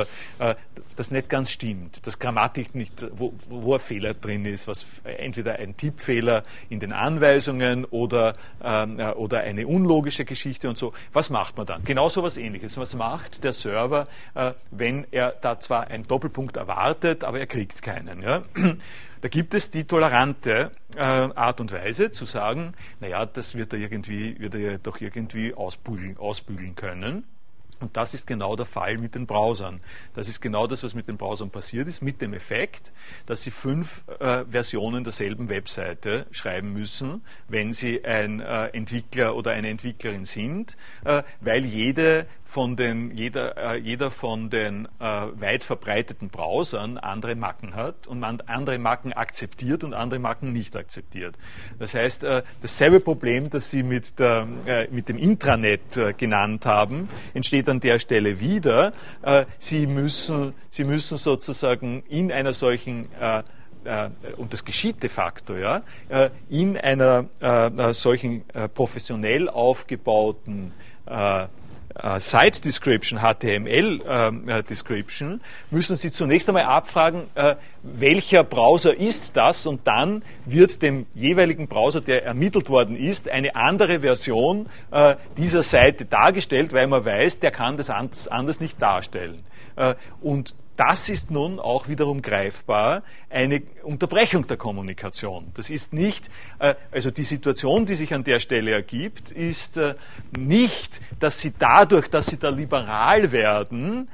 das 0.97 1.11
nicht 1.11 1.29
ganz 1.29 1.51
stimmt, 1.51 2.07
das 2.07 2.19
Grammatik 2.19 2.75
nicht, 2.75 3.07
wo, 3.13 3.33
wo 3.49 3.75
ein 3.75 3.81
Fehler 3.81 4.15
drin 4.15 4.45
ist, 4.45 4.69
was 4.69 4.85
entweder 5.05 5.55
ein 5.55 5.77
Tippfehler 5.77 6.45
in 6.69 6.81
den 6.81 6.93
Anweisungen 6.93 7.85
oder 7.85 8.35
ähm, 8.35 8.40
äh, 8.63 9.13
oder 9.13 9.41
eine 9.41 9.67
unlogische 9.67 10.25
Geschichte 10.25 10.69
und 10.69 10.79
so. 10.79 10.93
Was 11.13 11.31
macht 11.31 11.57
man 11.57 11.67
dann? 11.67 11.85
Genau 11.85 12.09
so 12.09 12.23
was 12.23 12.37
ähnliches. 12.37 12.77
Was 12.79 12.95
macht 12.95 13.45
der 13.45 13.53
Server, 13.53 14.07
äh, 14.35 14.53
wenn 14.71 15.07
er 15.11 15.33
da 15.41 15.59
zwar 15.61 15.89
einen 15.89 16.05
Doppelpunkt 16.05 16.57
erwartet, 16.57 17.25
aber 17.25 17.41
er 17.41 17.47
kriegt 17.47 17.83
keinen? 17.83 18.23
Ja? 18.23 18.43
Da 19.23 19.29
gibt 19.29 19.53
es 19.53 19.71
die 19.71 19.85
tolerante 19.85 20.71
äh, 20.97 21.01
Art 21.01 21.61
und 21.61 21.73
Weise 21.73 22.11
zu 22.11 22.25
sagen, 22.25 22.73
naja, 23.01 23.27
das 23.27 23.55
wird 23.55 23.75
er 23.75 23.79
irgendwie, 23.79 24.39
wird 24.41 24.55
er 24.55 24.79
doch 24.79 25.01
irgendwie 25.01 25.53
ausbügeln, 25.53 26.17
ausbügeln 26.17 26.75
können. 26.75 27.25
Und 27.81 27.97
das 27.97 28.15
ist 28.15 28.27
genau 28.27 28.57
der 28.57 28.67
Fall 28.67 28.99
mit 28.99 29.15
den 29.15 29.27
Browsern. 29.27 29.81
Das 30.15 30.29
ist 30.29 30.41
genau 30.41 30.67
das, 30.67 30.83
was 30.83 30.95
mit 30.95 31.09
den 31.09 31.17
Browsern 31.17 31.51
passiert 31.51 31.89
ist, 31.89 32.03
mit 32.03 32.21
dem 32.21 32.35
Effekt, 32.35 32.93
dass 33.27 33.43
sie 33.43 33.51
fünf 33.51 34.05
äh, 34.21 34.45
Versionen 34.45 35.03
derselben 35.03 35.49
Webseite 35.49 36.27
schreiben 36.31 36.73
müssen, 36.73 37.25
wenn 37.49 37.73
sie 37.73 38.05
ein 38.05 38.41
äh, 38.41 38.67
Entwickler 38.69 39.35
oder 39.35 39.53
eine 39.53 39.71
Entwicklerin 39.71 40.27
sind, 40.27 40.77
äh, 41.05 41.23
weil 41.41 41.65
jede 41.65 42.27
von 42.51 42.75
den, 42.75 43.17
jeder, 43.17 43.57
äh, 43.57 43.77
jeder 43.79 44.11
von 44.11 44.51
den 44.51 44.87
äh, 44.99 45.05
weit 45.05 45.63
verbreiteten 45.63 46.31
Browsern 46.31 46.99
andere 46.99 47.37
Macken 47.37 47.77
hat 47.77 48.09
und 48.09 48.19
man 48.19 48.41
andere 48.47 48.79
Macken 48.79 49.13
akzeptiert 49.13 49.85
und 49.85 49.95
andere 49.95 50.19
Macken 50.19 50.53
nicht 50.53 50.75
akzeptiert. 50.75 51.37
Das 51.79 51.95
heißt, 51.95 52.25
äh, 52.25 52.43
dasselbe 52.61 52.99
Problem, 52.99 53.51
das 53.51 53.71
Sie 53.71 53.85
mit, 53.85 54.19
der, 54.19 54.49
äh, 54.67 54.89
mit 54.91 55.09
dem 55.09 55.17
Intranet 55.17 55.97
äh, 55.97 56.13
genannt 56.13 56.67
haben, 56.67 57.09
entsteht 57.35 57.69
an 57.69 57.79
der 57.79 58.01
Stelle 58.01 58.41
wieder. 58.41 58.93
Äh, 59.23 59.45
Sie, 59.61 59.87
müssen, 59.87 60.53
Sie 60.71 60.83
müssen 60.83 61.19
sozusagen 61.19 62.03
in 62.09 62.33
einer 62.33 62.53
solchen 62.53 63.09
und 64.37 64.53
das 64.53 64.67
geschieht 64.67 65.03
de 65.03 65.09
facto, 65.09 65.57
ja, 65.57 65.81
in 66.51 66.77
einer 66.77 67.25
solchen 67.95 68.45
professionell 68.75 69.49
aufgebauten 69.49 70.75
äh, 71.95 72.21
Site 72.21 72.61
Description, 72.61 73.21
HTML 73.21 74.01
äh, 74.47 74.63
Description, 74.63 75.41
müssen 75.71 75.97
Sie 75.97 76.11
zunächst 76.11 76.49
einmal 76.49 76.65
abfragen, 76.65 77.25
äh, 77.35 77.57
welcher 77.83 78.45
Browser 78.45 78.97
ist 78.97 79.37
das 79.37 79.67
und 79.67 79.87
dann 79.87 80.23
wird 80.45 80.83
dem 80.83 81.07
jeweiligen 81.15 81.69
Browser, 81.69 82.01
der 82.01 82.25
ermittelt 82.25 82.69
worden 82.69 82.97
ist, 82.97 83.29
eine 83.29 83.57
andere 83.57 84.01
Version 84.01 84.67
äh, 84.91 85.17
dieser 85.37 85.63
Seite 85.63 86.05
dargestellt, 86.05 86.73
weil 86.73 86.87
man 86.87 87.05
weiß, 87.05 87.41
der 87.41 87.51
kann 87.51 87.77
das 87.77 87.91
anders 87.91 88.61
nicht 88.61 88.81
darstellen. 88.81 89.43
Äh, 89.77 89.95
und 90.21 90.55
das 90.81 91.11
ist 91.11 91.31
nun 91.31 91.61
auch 91.61 91.89
wiederum 91.89 92.23
greifbar 92.23 93.03
eine 93.29 93.61
Unterbrechung 93.83 94.47
der 94.47 94.57
Kommunikation. 94.57 95.53
Das 95.53 95.69
ist 95.69 95.93
nicht, 95.93 96.31
äh, 96.59 96.75
also 96.91 97.11
die 97.11 97.23
Situation, 97.23 97.85
die 97.85 97.95
sich 97.95 98.15
an 98.15 98.25
der 98.25 98.41
Stelle 98.41 98.71
ergibt, 98.71 99.31
ist 99.31 99.77
äh, 99.77 99.95
nicht, 100.35 101.03
dass 101.19 101.39
sie 101.39 101.53
dadurch, 101.59 102.09
dass 102.09 102.29
sie 102.29 102.39
da 102.39 102.49
liberal 102.49 103.31
werden, 103.31 104.09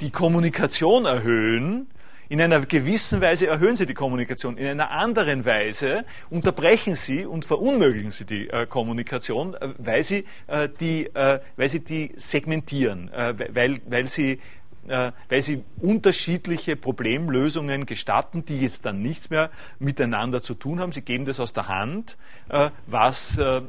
die 0.00 0.10
Kommunikation 0.10 1.06
erhöhen, 1.06 1.88
in 2.28 2.40
einer 2.40 2.60
gewissen 2.60 3.20
Weise 3.20 3.48
erhöhen 3.48 3.74
sie 3.74 3.84
die 3.84 3.92
Kommunikation, 3.92 4.56
in 4.56 4.66
einer 4.66 4.92
anderen 4.92 5.44
Weise 5.44 6.04
unterbrechen 6.30 6.94
sie 6.94 7.26
und 7.26 7.44
verunmöglichen 7.44 8.12
sie 8.12 8.24
die 8.24 8.48
äh, 8.48 8.64
Kommunikation, 8.66 9.54
äh, 9.54 9.70
weil, 9.76 10.04
sie, 10.04 10.24
äh, 10.46 10.68
die, 10.80 11.10
weil 11.12 11.68
sie 11.68 11.80
die 11.80 12.12
segmentieren, 12.16 13.10
weil, 13.12 13.80
weil 13.86 14.06
sie 14.06 14.32
äh, 14.32 14.38
weil 14.86 15.42
sie 15.42 15.62
unterschiedliche 15.80 16.76
Problemlösungen 16.76 17.86
gestatten, 17.86 18.44
die 18.44 18.60
jetzt 18.60 18.84
dann 18.84 19.00
nichts 19.00 19.30
mehr 19.30 19.50
miteinander 19.78 20.42
zu 20.42 20.54
tun 20.54 20.80
haben. 20.80 20.92
Sie 20.92 21.02
geben 21.02 21.24
das 21.24 21.38
aus 21.40 21.52
der 21.52 21.68
Hand, 21.68 22.16
äh, 22.48 22.70
was 22.86 23.38
äh, 23.38 23.62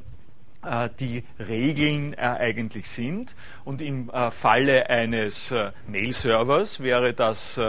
die 1.00 1.24
Regeln 1.40 2.16
eigentlich 2.16 2.90
sind. 2.90 3.36
Und 3.66 3.82
im 3.82 4.10
Falle 4.32 4.90
eines 4.90 5.54
Mail-Servers 5.88 6.80
wäre 6.80 7.14
das 7.14 7.60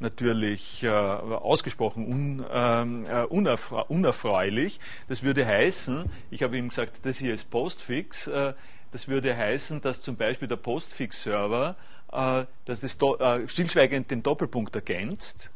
natürlich 0.00 0.84
ausgesprochen 0.88 2.44
ähm, 2.52 3.04
unerfreulich. 3.28 4.80
Das 5.08 5.22
würde 5.22 5.46
heißen, 5.46 6.06
ich 6.32 6.42
habe 6.42 6.58
Ihnen 6.58 6.70
gesagt, 6.70 6.98
das 7.04 7.18
hier 7.18 7.34
ist 7.34 7.52
Postfix, 7.52 8.28
das 8.90 9.06
würde 9.06 9.36
heißen, 9.36 9.80
dass 9.80 10.02
zum 10.02 10.16
Beispiel 10.16 10.48
der 10.48 10.56
Postfix-Server 10.56 11.76
äh, 12.12 12.44
dass 12.64 12.80
das 12.80 12.96
äh, 12.96 13.48
stillschweigend 13.48 14.10
den 14.10 14.22
Doppelpunkt 14.22 14.74
ergänzt. 14.74 15.50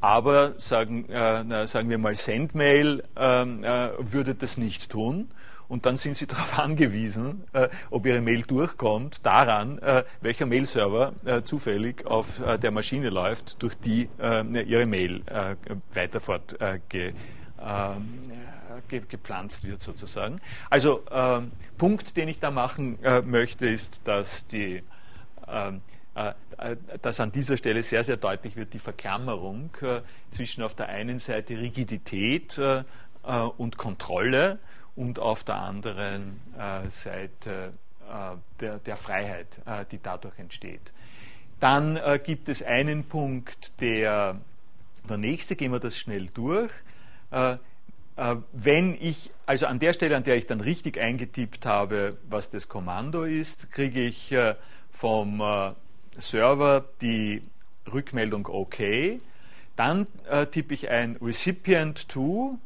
Aber 0.00 0.54
sagen, 0.58 1.08
äh, 1.08 1.66
sagen 1.66 1.90
wir 1.90 1.98
mal, 1.98 2.14
Sendmail 2.14 3.02
ähm, 3.16 3.64
äh, 3.64 3.90
würde 3.98 4.36
das 4.36 4.58
nicht 4.58 4.90
tun. 4.90 5.28
Und 5.66 5.86
dann 5.86 5.96
sind 5.96 6.16
Sie 6.16 6.26
darauf 6.28 6.58
angewiesen, 6.58 7.44
äh, 7.52 7.68
ob 7.90 8.06
Ihre 8.06 8.20
Mail 8.20 8.42
durchkommt, 8.42 9.26
daran, 9.26 9.78
äh, 9.78 10.04
welcher 10.20 10.46
Mail-Server 10.46 11.14
zufällig 11.44 12.06
auf 12.06 12.40
der 12.62 12.70
Maschine 12.70 13.10
läuft, 13.10 13.62
durch 13.62 13.74
die 13.74 14.08
Ihre 14.18 14.86
Mail 14.86 15.22
weiter 15.92 16.20
fortge 16.20 16.80
ähm, 17.60 18.32
gepflanzt 18.88 19.64
wird 19.64 19.82
sozusagen. 19.82 20.40
Also 20.70 21.02
ähm, 21.10 21.50
Punkt, 21.76 22.16
den 22.16 22.28
ich 22.28 22.38
da 22.38 22.50
machen 22.50 22.98
möchte, 23.24 23.68
ist, 23.68 24.00
dass 24.04 24.46
die 24.46 24.76
äh, 24.76 24.80
äh, 24.80 24.82
dass 27.02 27.20
an 27.20 27.32
dieser 27.32 27.56
Stelle 27.56 27.82
sehr, 27.82 28.04
sehr 28.04 28.16
deutlich 28.16 28.56
wird 28.56 28.72
die 28.72 28.78
Verklammerung 28.78 29.70
äh, 29.82 30.00
zwischen 30.30 30.62
auf 30.62 30.74
der 30.74 30.88
einen 30.88 31.20
Seite 31.20 31.58
Rigidität 31.58 32.60
und 33.56 33.76
Kontrolle 33.76 34.58
und 34.96 35.18
auf 35.18 35.44
der 35.44 35.56
anderen 35.56 36.40
Seite 36.88 37.72
der, 38.60 38.78
der 38.78 38.96
Freiheit, 38.96 39.60
die 39.90 39.98
dadurch 40.02 40.38
entsteht. 40.38 40.92
Dann 41.60 42.00
gibt 42.24 42.48
es 42.48 42.62
einen 42.62 43.04
Punkt, 43.04 43.80
der, 43.80 44.40
der 45.08 45.16
nächste, 45.18 45.56
gehen 45.56 45.72
wir 45.72 45.80
das 45.80 45.98
schnell 45.98 46.28
durch. 46.28 46.70
Wenn 48.52 48.96
ich, 49.00 49.30
also 49.44 49.66
an 49.66 49.78
der 49.78 49.92
Stelle, 49.92 50.16
an 50.16 50.24
der 50.24 50.36
ich 50.36 50.46
dann 50.46 50.60
richtig 50.60 50.98
eingetippt 50.98 51.66
habe, 51.66 52.16
was 52.28 52.50
das 52.50 52.68
Kommando 52.68 53.24
ist, 53.24 53.70
kriege 53.72 54.00
ich 54.00 54.34
vom 54.98 55.40
äh, 55.40 55.72
Server 56.18 56.84
die 57.00 57.42
Rückmeldung 57.92 58.46
OK. 58.46 58.78
Dann 59.76 60.08
äh, 60.28 60.46
tippe 60.46 60.74
ich 60.74 60.90
ein 60.90 61.16
Recipient 61.22 62.08
to 62.08 62.58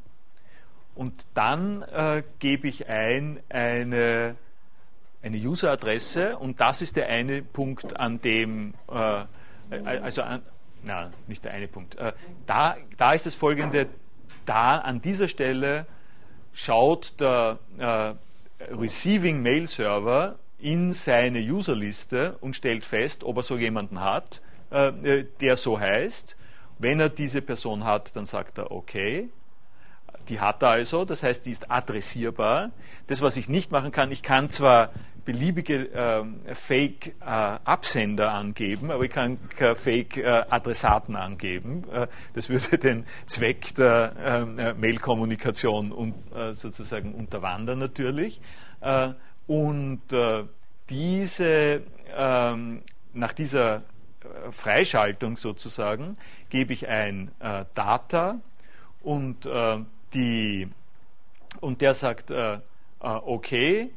und 0.94 1.12
dann 1.34 1.82
äh, 1.82 2.22
gebe 2.38 2.68
ich 2.68 2.88
ein 2.88 3.40
eine, 3.50 4.36
eine 5.22 5.36
User-Adresse 5.36 6.38
und 6.38 6.60
das 6.60 6.80
ist 6.80 6.96
der 6.96 7.08
eine 7.08 7.42
Punkt, 7.42 8.00
an 8.00 8.20
dem, 8.22 8.72
äh, 8.88 9.24
also 9.84 10.22
an, 10.22 10.42
na, 10.82 11.12
nicht 11.26 11.44
der 11.44 11.52
eine 11.52 11.68
Punkt. 11.68 11.96
Äh, 11.96 12.14
da, 12.46 12.76
da 12.96 13.12
ist 13.12 13.26
das 13.26 13.34
folgende, 13.34 13.88
da 14.46 14.78
an 14.78 15.02
dieser 15.02 15.28
Stelle 15.28 15.86
schaut 16.54 17.20
der 17.20 17.58
äh, 17.76 18.14
Receiving 18.74 19.42
Mail 19.42 19.66
Server 19.66 20.38
in 20.62 20.92
seine 20.92 21.40
Userliste 21.40 22.36
und 22.40 22.54
stellt 22.54 22.84
fest, 22.84 23.24
ob 23.24 23.38
er 23.38 23.42
so 23.42 23.58
jemanden 23.58 24.00
hat, 24.00 24.40
äh, 24.70 25.24
der 25.40 25.56
so 25.56 25.78
heißt. 25.78 26.36
Wenn 26.78 27.00
er 27.00 27.08
diese 27.08 27.42
Person 27.42 27.84
hat, 27.84 28.14
dann 28.16 28.26
sagt 28.26 28.58
er 28.58 28.70
okay. 28.70 29.28
Die 30.28 30.40
hat 30.40 30.62
er 30.62 30.70
also, 30.70 31.04
das 31.04 31.24
heißt, 31.24 31.46
die 31.46 31.50
ist 31.50 31.70
adressierbar. 31.70 32.70
Das, 33.08 33.22
was 33.22 33.36
ich 33.36 33.48
nicht 33.48 33.72
machen 33.72 33.90
kann, 33.90 34.12
ich 34.12 34.22
kann 34.22 34.50
zwar 34.50 34.90
beliebige 35.24 35.90
äh, 35.92 36.54
Fake-Absender 36.54 38.32
angeben, 38.32 38.90
aber 38.90 39.04
ich 39.04 39.10
kann 39.10 39.38
keine 39.56 39.74
Fake-Adressaten 39.76 41.16
angeben. 41.16 41.84
das 42.34 42.48
würde 42.48 42.78
den 42.78 43.04
Zweck 43.26 43.74
der 43.76 44.14
ähm, 44.24 44.80
Mail-Kommunikation 44.80 46.14
sozusagen 46.54 47.14
unterwandern 47.14 47.78
natürlich. 47.78 48.40
Und 49.46 50.02
diese, 50.88 51.82
ähm, 52.16 52.82
nach 53.12 53.32
dieser 53.32 53.82
Freischaltung 54.50 55.36
sozusagen 55.36 56.16
gebe 56.48 56.72
ich 56.72 56.88
ein 56.88 57.30
Data 57.74 58.40
und, 59.02 59.48
die, 60.14 60.68
und 61.60 61.80
der 61.80 61.94
sagt, 61.94 62.32
okay, 63.00 63.90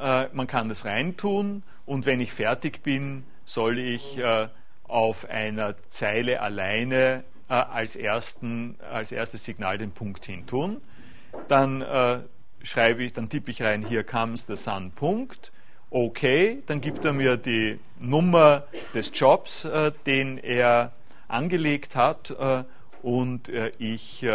äh, 0.00 0.28
man 0.32 0.46
kann 0.46 0.68
das 0.68 0.84
reintun 0.84 1.62
und 1.86 2.06
wenn 2.06 2.20
ich 2.20 2.32
fertig 2.32 2.82
bin, 2.82 3.24
soll 3.44 3.78
ich 3.78 4.16
äh, 4.18 4.48
auf 4.84 5.28
einer 5.28 5.74
Zeile 5.90 6.40
alleine 6.40 7.24
äh, 7.48 7.54
als, 7.54 7.96
ersten, 7.96 8.76
als 8.90 9.12
erstes 9.12 9.44
Signal 9.44 9.76
den 9.76 9.92
Punkt 9.92 10.24
hin 10.24 10.46
tun. 10.46 10.80
Dann 11.48 11.82
äh, 11.82 12.20
schreibe 12.62 13.02
ich, 13.04 13.12
dann 13.12 13.28
tippe 13.28 13.50
ich 13.50 13.62
rein, 13.62 13.84
hier 13.86 14.04
comes 14.04 14.46
the 14.46 14.56
sun, 14.56 14.90
Punkt. 14.92 15.52
Okay, 15.90 16.62
dann 16.66 16.80
gibt 16.80 17.04
er 17.04 17.12
mir 17.12 17.36
die 17.36 17.78
Nummer 17.98 18.64
des 18.94 19.10
Jobs, 19.14 19.64
äh, 19.64 19.92
den 20.06 20.38
er 20.38 20.92
angelegt 21.28 21.96
hat 21.96 22.30
äh, 22.30 22.64
und 23.02 23.50
ich 23.78 24.26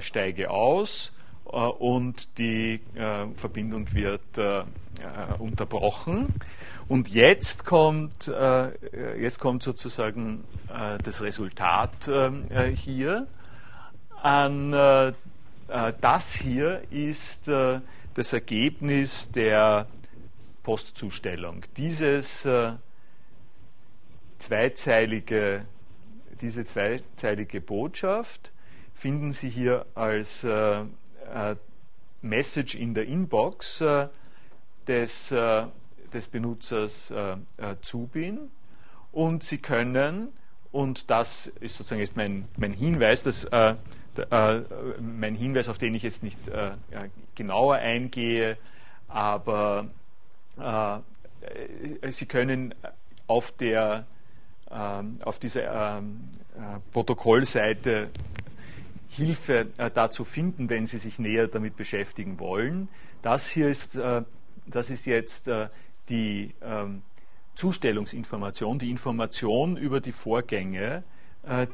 steige 0.00 0.50
aus 0.50 1.12
äh, 1.52 1.56
und 1.56 2.38
die 2.38 2.80
äh, 2.94 3.26
Verbindung 3.36 3.92
wird 3.92 4.38
äh, 4.38 4.62
unterbrochen. 5.38 6.34
Und 6.88 7.08
jetzt 7.08 7.64
kommt, 7.64 8.30
jetzt 9.18 9.40
kommt 9.40 9.62
sozusagen 9.62 10.44
das 11.02 11.22
Resultat 11.22 12.10
hier. 12.74 13.26
An, 14.20 14.72
das 15.68 16.34
hier 16.34 16.82
ist 16.90 17.48
das 17.48 18.32
Ergebnis 18.32 19.30
der 19.32 19.86
Postzustellung. 20.62 21.64
Dieses 21.76 22.46
zweizeilige, 24.38 25.64
diese 26.40 26.64
zweizeilige 26.64 27.60
Botschaft 27.60 28.50
finden 28.94 29.32
Sie 29.32 29.48
hier 29.48 29.86
als 29.94 30.44
äh, 30.44 30.84
Message 32.20 32.74
in 32.74 32.94
der 32.94 33.06
Inbox 33.06 33.80
äh, 33.80 34.08
des, 34.86 35.32
äh, 35.32 35.64
des 36.12 36.28
Benutzers 36.28 37.12
Zubin 37.80 38.50
und 39.12 39.44
Sie 39.44 39.58
können, 39.58 40.28
und 40.72 41.10
das 41.10 41.46
ist 41.46 41.76
sozusagen 41.76 42.00
jetzt 42.00 42.16
mein, 42.16 42.48
mein 42.56 42.72
Hinweis, 42.72 43.22
dass, 43.22 43.46
äh, 44.18 44.56
äh, 44.56 44.64
mein 45.00 45.34
Hinweis, 45.34 45.68
auf 45.68 45.78
den 45.78 45.94
ich 45.94 46.02
jetzt 46.02 46.22
nicht 46.22 46.48
äh, 46.48 46.72
genauer 47.34 47.76
eingehe, 47.76 48.56
aber 49.08 49.88
Sie 52.10 52.26
können 52.26 52.74
auf, 53.26 53.52
der, 53.52 54.04
ähm, 54.70 55.18
auf 55.24 55.38
dieser 55.38 55.98
ähm, 55.98 56.28
Protokollseite 56.92 58.10
Hilfe 59.08 59.68
äh, 59.76 59.90
dazu 59.92 60.24
finden, 60.24 60.68
wenn 60.70 60.86
Sie 60.86 60.98
sich 60.98 61.18
näher 61.18 61.48
damit 61.48 61.76
beschäftigen 61.76 62.38
wollen. 62.38 62.88
Das 63.22 63.48
hier 63.48 63.68
ist, 63.68 63.96
äh, 63.96 64.22
das 64.66 64.90
ist 64.90 65.06
jetzt 65.06 65.48
äh, 65.48 65.68
die 66.08 66.54
ähm, 66.62 67.02
Zustellungsinformation, 67.54 68.78
die 68.78 68.90
Information 68.90 69.76
über 69.76 70.00
die 70.00 70.12
Vorgänge, 70.12 70.98
äh, 70.98 71.02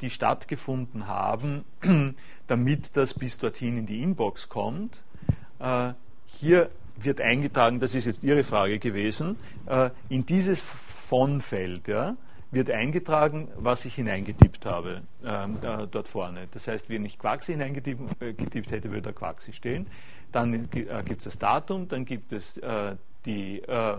die 0.00 0.08
stattgefunden 0.08 1.06
haben, 1.06 1.64
damit 2.46 2.96
das 2.96 3.12
bis 3.12 3.38
dorthin 3.38 3.76
in 3.76 3.86
die 3.86 4.02
Inbox 4.02 4.48
kommt. 4.48 5.02
Äh, 5.60 5.92
hier 6.26 6.70
wird 6.96 7.20
eingetragen, 7.20 7.80
das 7.80 7.94
ist 7.94 8.06
jetzt 8.06 8.24
Ihre 8.24 8.44
Frage 8.44 8.78
gewesen, 8.78 9.36
äh, 9.66 9.90
in 10.08 10.26
dieses 10.26 10.60
von-Feld. 10.60 11.88
Ja, 11.88 12.16
wird 12.50 12.70
eingetragen, 12.70 13.48
was 13.56 13.84
ich 13.84 13.94
hineingetippt 13.94 14.64
habe 14.64 15.02
ähm, 15.24 15.58
äh, 15.62 15.86
dort 15.86 16.08
vorne. 16.08 16.48
Das 16.52 16.66
heißt, 16.66 16.88
wenn 16.88 17.04
ich 17.04 17.18
Quaxi 17.18 17.52
hineingetippt 17.52 18.22
äh, 18.22 18.62
hätte, 18.70 18.90
würde 18.90 19.02
da 19.02 19.12
Quaxi 19.12 19.52
stehen. 19.52 19.86
Dann 20.32 20.54
äh, 20.54 21.02
gibt 21.04 21.18
es 21.18 21.24
das 21.24 21.38
Datum, 21.38 21.88
dann 21.88 22.04
gibt 22.04 22.32
es 22.32 22.56
äh, 22.58 22.96
die, 23.26 23.60
äh, 23.60 23.98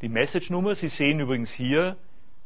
die 0.00 0.08
Message-Nummer. 0.08 0.74
Sie 0.74 0.88
sehen 0.88 1.20
übrigens 1.20 1.52
hier 1.52 1.96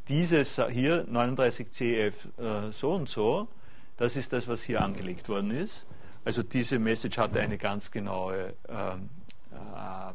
dieses 0.08 0.60
hier, 0.70 1.06
39CF 1.08 2.12
äh, 2.38 2.72
so 2.72 2.92
und 2.92 3.08
so. 3.08 3.48
Das 3.96 4.16
ist 4.16 4.32
das, 4.32 4.48
was 4.48 4.62
hier 4.62 4.82
angelegt 4.82 5.28
worden 5.28 5.50
ist. 5.50 5.86
Also 6.24 6.42
diese 6.42 6.78
Message 6.78 7.18
hatte 7.18 7.40
eine 7.40 7.58
ganz 7.58 7.90
genaue 7.90 8.54
ähm, 8.68 9.10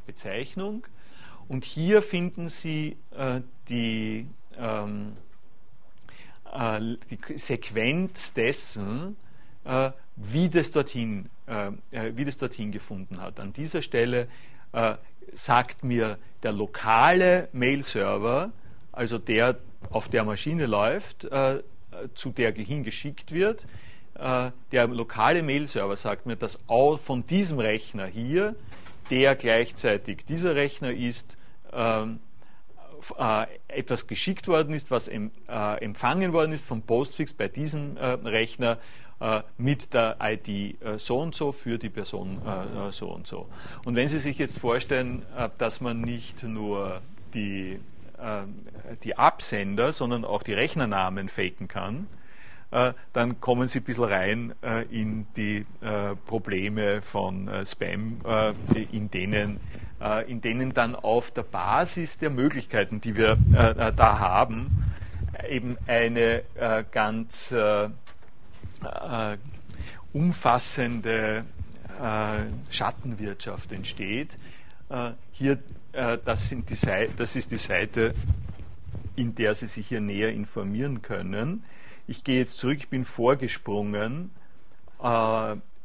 Bezeichnung. 0.06 0.86
Und 1.48 1.66
hier 1.66 2.02
finden 2.02 2.48
Sie 2.50 2.98
die 3.68 4.28
ähm, 4.58 5.14
äh, 6.54 6.98
die 7.10 7.38
Sequenz 7.38 8.34
dessen, 8.34 9.16
äh, 9.64 9.92
wie, 10.16 10.50
das 10.50 10.72
dorthin, 10.72 11.30
äh, 11.48 11.72
äh, 11.92 12.16
wie 12.16 12.26
das 12.26 12.38
dorthin 12.38 12.72
gefunden 12.72 13.20
hat. 13.20 13.40
An 13.40 13.54
dieser 13.54 13.82
Stelle 13.82 14.28
äh, 14.72 14.96
sagt 15.34 15.84
mir 15.84 16.18
der 16.44 16.52
lokale 16.52 17.50
Mail-Server, 17.54 18.52
also 18.94 19.18
der 19.18 19.58
auf 19.90 20.08
der 20.08 20.24
Maschine 20.24 20.66
läuft, 20.66 21.26
äh, 21.26 21.62
zu 22.16 22.32
der 22.32 22.54
hingeschickt 22.54 23.32
wird, 23.32 23.64
der 24.16 24.88
lokale 24.88 25.42
Mail-Server 25.42 25.96
sagt 25.96 26.28
mir, 26.28 26.36
dass 26.36 26.60
auch 26.68 27.00
von 27.00 27.26
diesem 27.26 27.60
Rechner 27.60 28.06
hier, 28.06 28.56
der 29.10 29.36
gleichzeitig 29.36 30.26
dieser 30.26 30.56
Rechner 30.56 30.92
ist, 30.92 31.36
ähm, 31.72 32.20
äh, 33.18 33.46
etwas 33.68 34.08
geschickt 34.08 34.48
worden 34.48 34.74
ist, 34.74 34.92
was 34.92 35.08
äh, 35.08 35.20
empfangen 35.82 36.34
worden 36.34 36.54
ist 36.54 36.66
vom 36.66 36.82
Postfix 36.82 37.34
bei 37.34 37.48
diesem 37.48 37.98
äh, 37.98 38.06
Rechner 38.06 38.78
äh, 39.20 39.42
mit 39.58 39.94
der 39.94 40.18
ID 40.22 40.48
äh, 40.82 40.98
so 40.98 41.20
und 41.20 41.36
so 41.36 41.52
für 41.52 41.78
die 41.78 41.90
Person 41.90 42.42
äh, 42.46 42.92
so 42.92 43.10
und 43.10 43.28
so. 43.28 43.48
Und 43.86 43.96
wenn 43.96 44.08
Sie 44.08 44.20
sich 44.20 44.38
jetzt 44.38 44.58
vorstellen, 44.58 45.24
dass 45.58 45.82
man 45.82 46.02
nicht 46.02 46.44
nur 46.44 47.02
die, 47.34 47.80
die 49.04 49.18
Absender, 49.18 49.92
sondern 49.92 50.24
auch 50.26 50.44
die 50.44 50.54
Rechnernamen 50.54 51.30
faken 51.30 51.68
kann, 51.68 52.08
dann 52.72 53.42
kommen 53.42 53.68
Sie 53.68 53.80
ein 53.80 53.84
bisschen 53.84 54.06
rein 54.06 54.54
in 54.90 55.28
die 55.36 55.66
Probleme 56.26 57.02
von 57.02 57.50
Spam, 57.66 58.20
in 58.92 59.12
denen 59.12 59.60
äh, 60.04 60.30
in 60.30 60.42
denen 60.42 60.74
dann 60.74 60.96
auf 60.96 61.32
der 61.32 61.44
Basis 61.44 62.18
der 62.18 62.30
Möglichkeiten, 62.30 63.00
die 63.00 63.16
wir 63.16 63.38
äh, 63.54 63.88
äh, 63.88 63.94
da 63.94 64.20
haben, 64.20 64.92
eben 65.48 65.78
eine 65.88 66.44
ganz 66.92 67.54
umfassende 70.14 71.44
Schattenwirtschaft 72.70 73.72
entsteht. 73.72 74.38
hier, 75.32 75.58
das, 75.94 76.50
sind 76.50 76.70
die 76.70 76.76
Seite, 76.76 77.12
das 77.16 77.36
ist 77.36 77.52
die 77.52 77.58
Seite, 77.58 78.14
in 79.16 79.36
der 79.36 79.56
Sie 79.56 79.68
sich 79.68 79.88
hier 79.88 80.02
näher 80.02 80.32
informieren 80.32 81.02
können. 81.02 81.64
Ich 82.08 82.24
gehe 82.24 82.40
jetzt 82.40 82.58
zurück, 82.58 82.78
ich 82.80 82.90
bin 82.90 83.06
vorgesprungen 83.06 84.32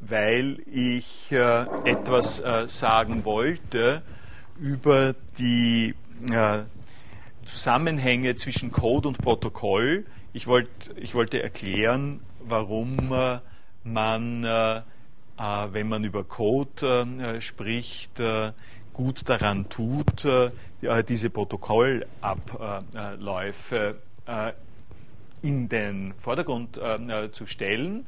weil 0.01 0.61
ich 0.73 1.33
äh, 1.33 1.67
etwas 1.85 2.41
äh, 2.41 2.69
sagen 2.69 3.25
wollte 3.25 4.03
über 4.61 5.15
die 5.39 5.95
äh, 6.31 6.61
Zusammenhänge 7.45 8.37
zwischen 8.37 8.71
Code 8.71 9.09
und 9.09 9.19
Protokoll. 9.19 10.05
Ich, 10.33 10.47
wollt, 10.47 10.69
ich 10.97 11.15
wollte 11.15 11.43
erklären, 11.43 12.21
warum 12.41 13.13
äh, 13.13 13.39
man, 13.83 14.45
äh, 14.45 14.77
äh, 14.79 14.83
wenn 15.73 15.89
man 15.89 16.05
über 16.05 16.25
Code 16.25 17.41
spricht, 17.41 18.21
gut 18.99 19.29
daran 19.29 19.69
tut, 19.69 20.27
diese 21.09 21.31
Protokollabläufe 21.31 23.97
in 25.43 25.69
den 25.69 26.15
Vordergrund 26.19 26.77
äh, 26.77 27.33
zu 27.33 27.47
stellen. 27.47 28.07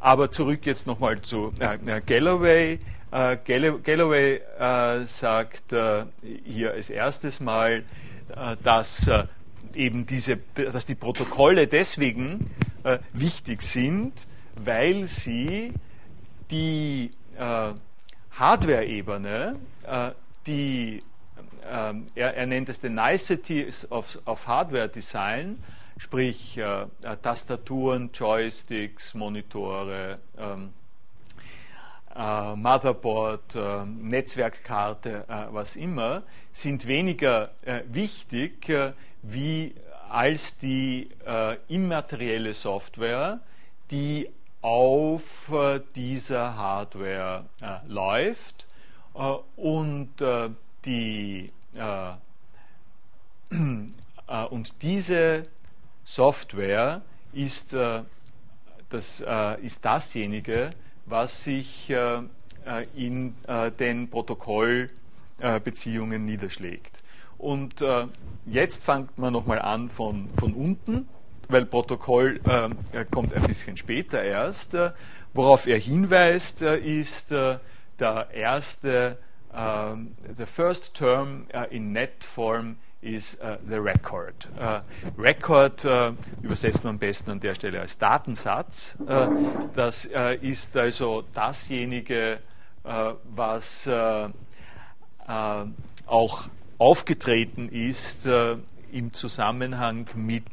Aber 0.00 0.30
zurück 0.30 0.66
jetzt 0.66 0.86
nochmal 0.86 1.22
zu 1.22 1.52
äh, 1.58 2.00
Galloway. 2.00 2.78
Äh, 3.10 3.36
Galloway 3.44 4.40
äh, 4.58 5.04
sagt 5.04 5.72
äh, 5.72 6.04
hier 6.44 6.72
als 6.72 6.90
erstes 6.90 7.40
Mal, 7.40 7.84
äh, 8.34 8.56
dass 8.62 9.10
eben 9.74 10.06
diese, 10.06 10.38
dass 10.54 10.86
die 10.86 10.94
Protokolle 10.94 11.66
deswegen 11.66 12.50
wichtig 13.14 13.62
sind, 13.62 14.12
weil 14.56 15.06
sie 15.06 15.72
die 16.50 17.12
Hardware-Ebene, 17.38 19.56
die 20.46 21.02
er, 22.14 22.34
er, 22.34 22.46
nennt 22.46 22.68
es 22.68 22.80
the 22.80 22.88
niceties 22.88 23.86
of, 23.90 24.18
of 24.26 24.46
Hardware 24.46 24.88
Design, 24.88 25.62
sprich 25.98 26.58
äh, 26.58 26.86
Tastaturen, 27.22 28.10
Joysticks, 28.12 29.14
Monitore, 29.14 30.18
ähm, 30.38 30.72
äh, 32.14 32.56
Motherboard, 32.56 33.54
äh, 33.54 33.84
Netzwerkkarte, 33.86 35.24
äh, 35.28 35.46
was 35.50 35.76
immer, 35.76 36.22
sind 36.52 36.86
weniger 36.86 37.52
äh, 37.62 37.82
wichtig 37.86 38.68
äh, 38.68 38.92
wie 39.22 39.74
als 40.10 40.58
die 40.58 41.10
äh, 41.24 41.56
immaterielle 41.68 42.52
Software, 42.52 43.40
die 43.90 44.28
auf 44.60 45.50
dieser 45.96 46.56
Hardware 46.56 47.46
läuft 47.88 48.68
und 49.14 50.10
die 50.84 51.52
und 54.50 54.82
diese 54.82 55.46
Software 56.04 57.02
ist, 57.32 57.76
das, 58.88 59.24
ist 59.62 59.84
dasjenige, 59.84 60.70
was 61.06 61.44
sich 61.44 61.88
äh, 61.90 62.22
äh, 62.64 62.86
in 62.94 63.34
äh, 63.46 63.70
den 63.70 64.08
Protokollbeziehungen 64.08 66.24
niederschlägt. 66.24 67.02
Und 67.38 67.84
jetzt 68.46 68.82
fängt 68.84 69.18
man 69.18 69.32
nochmal 69.32 69.58
an 69.58 69.90
von, 69.90 70.28
von 70.38 70.54
unten, 70.54 71.08
weil 71.48 71.66
Protokoll 71.66 72.40
kommt 73.10 73.34
ein 73.34 73.42
bisschen 73.42 73.76
später 73.76 74.22
erst. 74.22 74.76
worauf 75.34 75.66
er 75.66 75.76
hinweist, 75.76 76.62
ist 76.62 77.34
der 77.98 78.30
erste, 78.32 79.18
the 79.52 80.46
first 80.46 80.94
term 80.94 81.46
in 81.70 81.92
net 81.92 82.24
form 82.24 82.76
ist 83.02 83.42
uh, 83.42 83.56
the 83.66 83.80
record. 83.80 84.46
Uh, 84.58 84.80
record 85.18 85.84
uh, 85.84 86.12
übersetzt 86.42 86.84
man 86.84 86.94
am 86.94 86.98
besten 86.98 87.32
an 87.32 87.40
der 87.40 87.54
Stelle 87.54 87.80
als 87.80 87.98
Datensatz. 87.98 88.96
das 89.74 90.08
ist 90.40 90.76
also 90.76 91.24
dasjenige, 91.34 92.38
was 92.84 93.88
auch 96.06 96.48
aufgetreten 96.78 97.68
ist 97.68 98.28
im 98.92 99.12
Zusammenhang 99.12 100.08
mit 100.14 100.44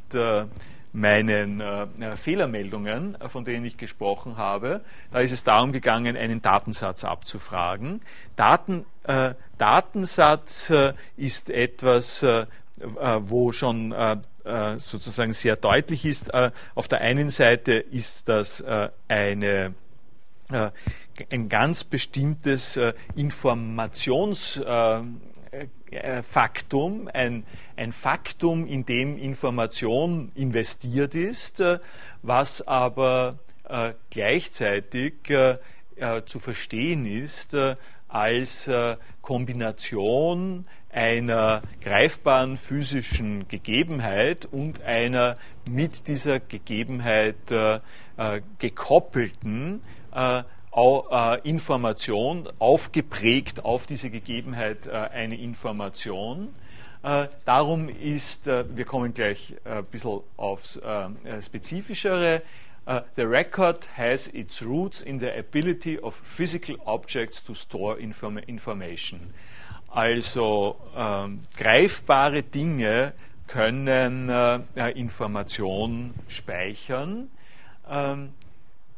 meinen 0.92 1.60
äh, 1.60 2.16
Fehlermeldungen, 2.16 3.16
von 3.28 3.44
denen 3.44 3.64
ich 3.64 3.76
gesprochen 3.76 4.36
habe. 4.36 4.80
Da 5.12 5.20
ist 5.20 5.32
es 5.32 5.44
darum 5.44 5.72
gegangen, 5.72 6.16
einen 6.16 6.42
Datensatz 6.42 7.04
abzufragen. 7.04 8.02
Daten, 8.36 8.84
äh, 9.04 9.34
Datensatz 9.58 10.70
äh, 10.70 10.94
ist 11.16 11.50
etwas, 11.50 12.22
äh, 12.22 12.46
äh, 12.80 13.20
wo 13.20 13.52
schon 13.52 13.92
äh, 13.92 14.16
sozusagen 14.78 15.32
sehr 15.34 15.54
deutlich 15.56 16.06
ist. 16.06 16.32
auf 16.32 16.88
der 16.88 17.02
einen 17.02 17.28
Seite 17.28 17.74
ist 17.74 18.26
das 18.26 18.64
eine 19.06 19.74
ein 21.30 21.48
ganz 21.50 21.84
bestimmtes 21.84 22.80
Informations 23.14 24.60
Faktum, 26.22 27.08
ein, 27.12 27.44
ein 27.76 27.92
Faktum, 27.92 28.66
in 28.66 28.86
dem 28.86 29.18
Information 29.18 30.30
investiert 30.34 31.14
ist, 31.14 31.62
was 32.22 32.66
aber 32.66 33.38
gleichzeitig 34.10 35.14
zu 35.26 36.38
verstehen 36.38 37.06
ist 37.06 37.56
als 38.10 38.66
äh, 38.66 38.96
Kombination 39.22 40.66
einer 40.92 41.62
greifbaren 41.80 42.56
physischen 42.56 43.46
Gegebenheit 43.46 44.46
und 44.50 44.82
einer 44.82 45.36
mit 45.70 46.08
dieser 46.08 46.40
Gegebenheit 46.40 47.50
äh, 47.50 47.80
äh, 48.16 48.40
gekoppelten 48.58 49.82
Information, 51.42 52.48
aufgeprägt 52.58 53.64
auf 53.64 53.86
diese 53.86 54.08
Gegebenheit 54.10 54.88
eine 54.88 55.36
Information. 55.36 56.54
darum 57.44 57.88
ist, 57.88 58.46
wir 58.46 58.84
kommen 58.84 59.12
gleich 59.12 59.56
ein 59.64 59.84
bisschen 59.86 60.20
aufs 60.36 60.80
Spezifischere, 61.42 62.42
the 63.16 63.26
record 63.26 63.84
has 63.96 64.28
its 64.28 64.62
roots 64.62 65.00
in 65.00 65.18
the 65.18 65.36
ability 65.36 65.98
of 65.98 66.14
physical 66.14 66.76
objects 66.86 67.42
to 67.42 67.54
store 67.54 67.98
inform 67.98 68.38
information. 68.38 69.32
Also 69.92 70.76
ähm, 70.96 71.40
greifbare 71.56 72.42
Dinge 72.42 73.12
können 73.46 74.28
äh, 74.28 74.90
Information 74.90 76.14
speichern. 76.28 77.28
Um, 77.88 78.32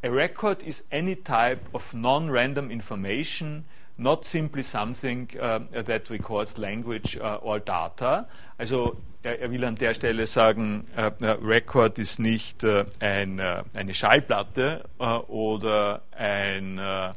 a 0.03 0.11
record 0.11 0.63
is 0.63 0.83
any 0.91 1.15
type 1.15 1.61
of 1.75 1.95
non-random 1.95 2.71
information, 2.71 3.65
not 3.99 4.25
simply 4.25 4.63
something 4.63 5.29
uh, 5.41 5.61
that 5.73 6.11
records 6.11 6.59
language 6.59 7.17
uh, 7.19 7.39
or 7.43 7.61
data. 7.61 8.27
Also 8.59 8.97
er, 9.23 9.41
er, 9.41 9.51
will 9.51 9.65
an 9.65 9.77
der 9.77 9.95
Stelle 9.95 10.27
sagen, 10.27 10.85
äh, 10.97 11.11
Record 11.25 11.99
ist 11.99 12.19
nicht 12.19 12.65
äh, 12.65 12.85
ein, 12.99 13.39
äh, 13.39 13.63
eine 13.75 13.95
Schallplatte 13.95 14.85
äh, 14.99 15.05
oder 15.05 16.03
ein, 16.11 16.79
äh, 16.79 17.09
äh, 17.11 17.13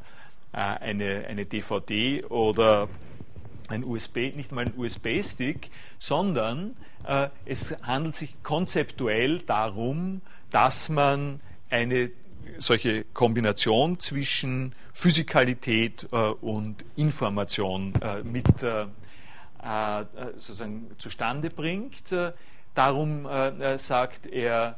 eine, 0.53 1.25
eine 1.27 1.45
DVD 1.45 2.23
oder 2.25 2.87
ein 3.69 3.83
USB, 3.83 4.35
nicht 4.35 4.51
mal 4.51 4.65
ein 4.65 4.73
USB-Stick, 4.77 5.71
sondern 5.97 6.77
es 7.45 7.75
handelt 7.83 8.15
sich 8.15 8.35
konzeptuell 8.41 9.39
darum, 9.39 10.21
dass 10.49 10.89
man 10.89 11.39
eine 11.69 12.09
solche 12.59 13.03
Kombination 13.13 13.99
zwischen 13.99 14.73
Physikalität 14.93 16.07
und 16.41 16.85
Information 16.95 17.93
mit 18.23 18.45
äh, 18.63 18.85
äh, 19.65 20.05
sozusagen 20.35 20.91
zustande 20.99 21.49
bringt. 21.49 22.11
Äh, 22.11 22.33
darum 22.75 23.27
sagt 23.77 24.27
er, 24.27 24.77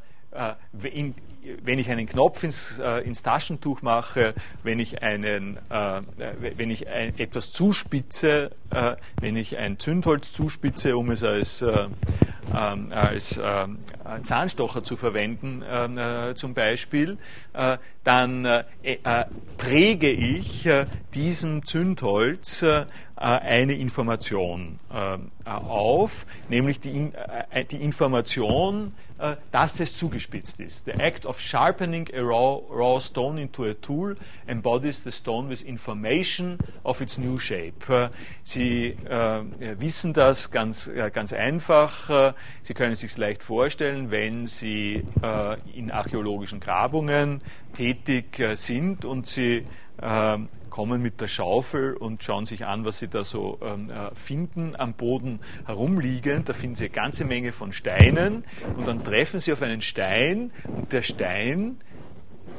wenn 0.74 1.80
ich 1.80 1.90
einen 1.90 2.08
Knopf 2.08 2.44
ins, 2.44 2.80
ins 3.04 3.24
Taschentuch 3.24 3.82
mache, 3.82 4.34
wenn 4.64 4.80
ich, 4.80 5.02
einen, 5.02 5.58
wenn 5.68 6.72
ich 6.72 6.88
ein, 6.88 7.18
etwas 7.18 7.52
zuspitze, 7.52 8.52
wenn 9.20 9.36
ich 9.36 9.58
ein 9.58 9.80
Zündholz 9.80 10.34
zuspitze, 10.34 10.98
um 10.98 11.12
es 11.12 11.24
als, 11.24 11.62
ähm, 11.62 12.92
als 12.94 13.40
Zahnstocher 14.24 14.84
zu 14.84 14.96
verwenden, 14.96 15.64
zum 16.36 16.54
Beispiel, 16.54 17.18
dann 18.04 18.64
präge 19.58 20.12
ich 20.12 20.70
diesem 21.14 21.66
Zündholz 21.66 22.64
äh, 23.20 23.22
eine 23.26 23.74
Information 23.74 24.78
äh, 24.94 25.18
auf, 25.50 26.28
nämlich 26.50 26.80
die, 26.80 27.12
äh, 27.50 27.66
die 27.66 27.78
Information, 27.78 28.94
dass 29.52 29.80
es 29.80 29.98
zugespitzt 29.98 30.60
ist. 30.60 30.86
The 30.86 30.94
act 30.94 31.26
of 31.26 31.40
sharpening 31.40 32.08
a 32.14 32.22
raw, 32.22 32.62
raw 32.70 33.00
stone 33.00 33.42
into 33.42 33.66
a 33.66 33.74
tool 33.74 34.16
embodies 34.48 35.04
the 35.04 35.12
stone 35.12 35.50
with 35.50 35.64
information 35.64 36.58
of 36.84 37.02
its 37.02 37.18
new 37.18 37.40
shape. 37.40 38.10
Sie 38.44 38.90
äh, 38.90 39.44
wissen 39.80 40.14
das 40.14 40.52
ganz, 40.52 40.88
äh, 40.88 41.10
ganz 41.12 41.34
einfach. 41.34 42.34
Sie 42.64 42.74
können 42.74 42.94
es 42.94 43.02
sich 43.02 43.18
leicht 43.18 43.44
vorstellen, 43.44 44.12
wenn 44.12 44.48
Sie 44.48 45.04
äh, 45.22 45.58
in 45.74 45.92
archäologischen 45.92 46.60
Grabungen 46.60 47.42
tätig 47.74 48.42
sind 48.56 49.06
und 49.06 49.28
Sie 49.28 49.66
kommen 50.78 51.02
mit 51.02 51.22
der 51.22 51.28
Schaufel 51.28 51.96
und 51.96 52.22
schauen 52.22 52.46
sich 52.46 52.68
an, 52.68 52.86
was 52.86 53.00
sie 53.00 53.08
da 53.08 53.24
so 53.24 53.58
ähm, 53.64 53.90
äh, 53.90 54.14
finden 54.14 54.76
am 54.76 54.94
Boden 54.94 55.40
herumliegend. 55.66 56.48
Da 56.50 56.54
finden 56.54 56.76
sie 56.76 56.84
eine 56.84 56.94
ganze 56.94 57.26
Menge 57.26 57.52
von 57.52 57.74
Steinen 57.74 58.44
und 58.76 58.88
dann 58.88 59.04
treffen 59.04 59.40
sie 59.40 59.54
auf 59.54 59.64
einen 59.64 59.82
Stein 59.82 60.52
und 60.68 60.94
der 60.94 61.02
Stein 61.02 61.78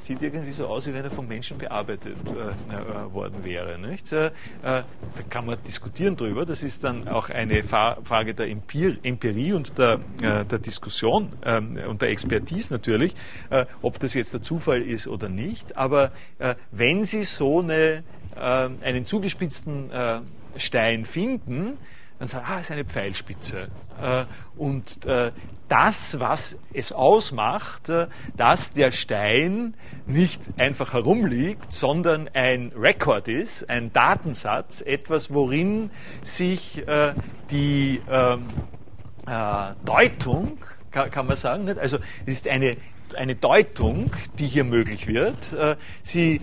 sieht 0.00 0.22
irgendwie 0.22 0.50
so 0.50 0.66
aus, 0.66 0.86
wie 0.86 0.94
wenn 0.94 1.04
er 1.04 1.10
vom 1.10 1.28
Menschen 1.28 1.58
bearbeitet 1.58 2.16
äh, 2.30 2.74
äh, 2.74 3.12
worden 3.12 3.44
wäre. 3.44 3.78
Nicht? 3.78 4.10
Äh, 4.12 4.30
da 4.62 4.84
kann 5.28 5.46
man 5.46 5.58
diskutieren 5.66 6.16
drüber. 6.16 6.46
Das 6.46 6.62
ist 6.62 6.84
dann 6.84 7.08
auch 7.08 7.30
eine 7.30 7.62
Fa 7.62 7.98
Frage 8.04 8.34
der 8.34 8.48
Empir 8.48 8.96
Empirie 9.02 9.52
und 9.52 9.76
der, 9.78 10.00
äh, 10.22 10.44
der 10.44 10.58
Diskussion 10.58 11.32
ähm, 11.44 11.78
und 11.88 12.02
der 12.02 12.10
Expertise 12.10 12.72
natürlich, 12.72 13.14
äh, 13.50 13.66
ob 13.82 13.98
das 13.98 14.14
jetzt 14.14 14.32
der 14.32 14.42
Zufall 14.42 14.82
ist 14.82 15.06
oder 15.06 15.28
nicht. 15.28 15.76
Aber 15.76 16.12
äh, 16.38 16.54
wenn 16.70 17.04
Sie 17.04 17.24
so 17.24 17.60
eine, 17.60 18.02
einen 18.36 19.04
zugespitzten 19.04 19.90
Stein 20.56 21.04
finden, 21.04 21.76
dann 22.18 22.28
sagt, 22.28 22.48
ah, 22.48 22.56
es 22.56 22.62
ist 22.62 22.70
eine 22.72 22.84
Pfeilspitze. 22.84 23.68
Äh, 24.00 24.24
und 24.56 25.04
äh, 25.06 25.30
das, 25.68 26.18
was 26.18 26.56
es 26.72 26.92
ausmacht, 26.92 27.88
äh, 27.88 28.08
dass 28.36 28.72
der 28.72 28.90
Stein 28.90 29.74
nicht 30.06 30.40
einfach 30.56 30.94
herumliegt, 30.94 31.72
sondern 31.72 32.28
ein 32.34 32.72
Rekord 32.76 33.28
ist, 33.28 33.68
ein 33.68 33.92
Datensatz, 33.92 34.80
etwas, 34.80 35.32
worin 35.32 35.90
sich 36.22 36.82
die 37.50 38.00
ähm, 38.08 38.46
äh, 39.26 39.74
Deutung, 39.84 40.58
kann, 40.90 41.26
man 41.26 41.36
sagen, 41.36 41.68
also 41.78 41.98
es 42.26 42.34
ist 42.34 42.48
eine 42.48 42.76
eine 43.16 43.34
Deutung, 43.34 44.10
die 44.38 44.46
hier 44.46 44.64
möglich 44.64 45.06
wird. 45.06 45.56
Sie, 46.02 46.42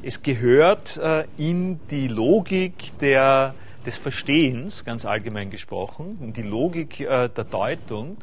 es 0.00 0.22
gehört 0.22 1.00
in 1.36 1.80
die 1.90 2.06
Logik 2.06 2.96
der 3.00 3.56
des 3.88 3.96
Verstehens, 3.96 4.84
ganz 4.84 5.06
allgemein 5.06 5.48
gesprochen, 5.50 6.34
die 6.36 6.42
Logik 6.42 7.00
äh, 7.00 7.30
der 7.30 7.44
Deutung, 7.44 8.22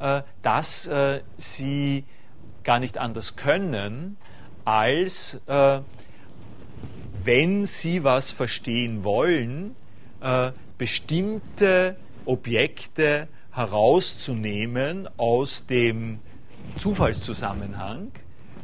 äh, 0.00 0.22
dass 0.42 0.88
äh, 0.88 1.20
sie 1.36 2.02
gar 2.64 2.80
nicht 2.80 2.98
anders 2.98 3.36
können, 3.36 4.16
als 4.64 5.40
äh, 5.46 5.78
wenn 7.22 7.64
sie 7.64 8.02
was 8.02 8.32
verstehen 8.32 9.04
wollen, 9.04 9.76
äh, 10.20 10.50
bestimmte 10.78 11.94
Objekte 12.24 13.28
herauszunehmen 13.52 15.08
aus 15.16 15.64
dem 15.66 16.18
Zufallszusammenhang. 16.76 18.10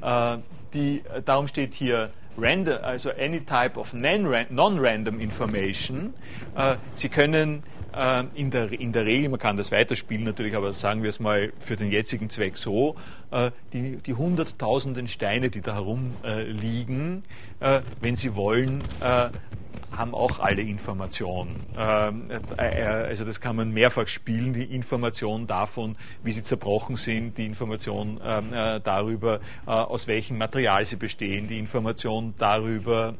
Äh, 0.03 0.39
die, 0.75 1.05
darum 1.25 1.47
steht 1.47 1.75
hier 1.75 2.11
random, 2.41 2.79
also 2.83 3.11
any 3.11 3.41
type 3.41 3.77
of 3.77 3.93
non-random 3.93 5.21
information. 5.21 6.15
Äh, 6.57 6.77
Sie 6.95 7.09
können 7.09 7.63
äh, 7.95 8.25
in, 8.35 8.51
der, 8.51 8.73
in 8.73 8.93
der 8.93 9.05
Regel, 9.05 9.29
man 9.29 9.39
kann 9.39 9.57
das 9.57 9.73
weiterspielen 9.73 10.25
natürlich, 10.25 10.57
aber 10.57 10.73
sagen 10.73 11.03
wir 11.03 11.11
es 11.11 11.21
mal 11.21 11.53
für 11.59 11.77
den 11.77 11.91
jetzigen 11.91 12.31
Zweck 12.31 12.57
so, 12.57 12.97
äh, 13.31 13.51
die, 13.73 13.97
die 13.99 14.15
hunderttausenden 14.15 15.09
Steine, 15.09 15.51
die 15.51 15.61
da 15.61 15.75
herumliegen, 15.75 17.23
äh, 17.61 17.81
wenn 18.01 18.17
Sie 18.17 18.35
wollen, 18.35 18.83
äh, 19.01 19.29
haben 19.97 20.15
auch 20.15 20.39
alle 20.39 20.63
Informationen. 20.63 21.55
Ähm, 21.77 22.31
äh, 22.59 22.81
äh, 22.81 22.85
also 22.85 23.25
das 23.25 23.41
kann 23.41 23.57
man 23.57 23.73
mehrfach 23.73 24.07
spielen, 24.09 24.53
die 24.53 24.65
Information 24.65 25.47
davon, 25.47 25.97
wie 26.23 26.33
sie 26.33 26.43
zerbrochen 26.43 26.97
sind, 26.97 27.39
die 27.39 27.47
Information 27.47 28.21
ähm, 28.25 28.53
äh, 28.53 28.81
darüber, 28.81 29.41
aus 29.67 30.07
welchem 30.07 30.39
Material 30.39 30.85
sie 30.85 30.97
bestehen, 30.97 31.47
die 31.47 31.59
Information 31.59 32.35
darüber, 32.39 33.15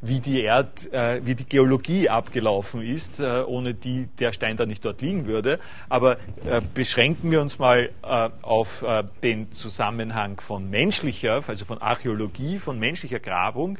wie 0.00 0.20
die 0.20 0.42
Erd, 0.42 0.88
wie 1.22 1.34
die 1.34 1.44
Geologie 1.44 2.08
abgelaufen 2.08 2.82
ist, 2.82 3.20
ohne 3.20 3.74
die 3.74 4.08
der 4.18 4.32
Stein 4.32 4.56
da 4.56 4.66
nicht 4.66 4.84
dort 4.84 5.00
liegen 5.00 5.26
würde. 5.26 5.58
Aber 5.88 6.18
beschränken 6.74 7.30
wir 7.30 7.40
uns 7.40 7.58
mal 7.58 7.90
auf 8.42 8.84
den 9.22 9.52
Zusammenhang 9.52 10.40
von 10.40 10.68
menschlicher, 10.68 11.42
also 11.46 11.64
von 11.64 11.80
Archäologie, 11.80 12.58
von 12.58 12.78
menschlicher 12.78 13.20
Grabung. 13.20 13.78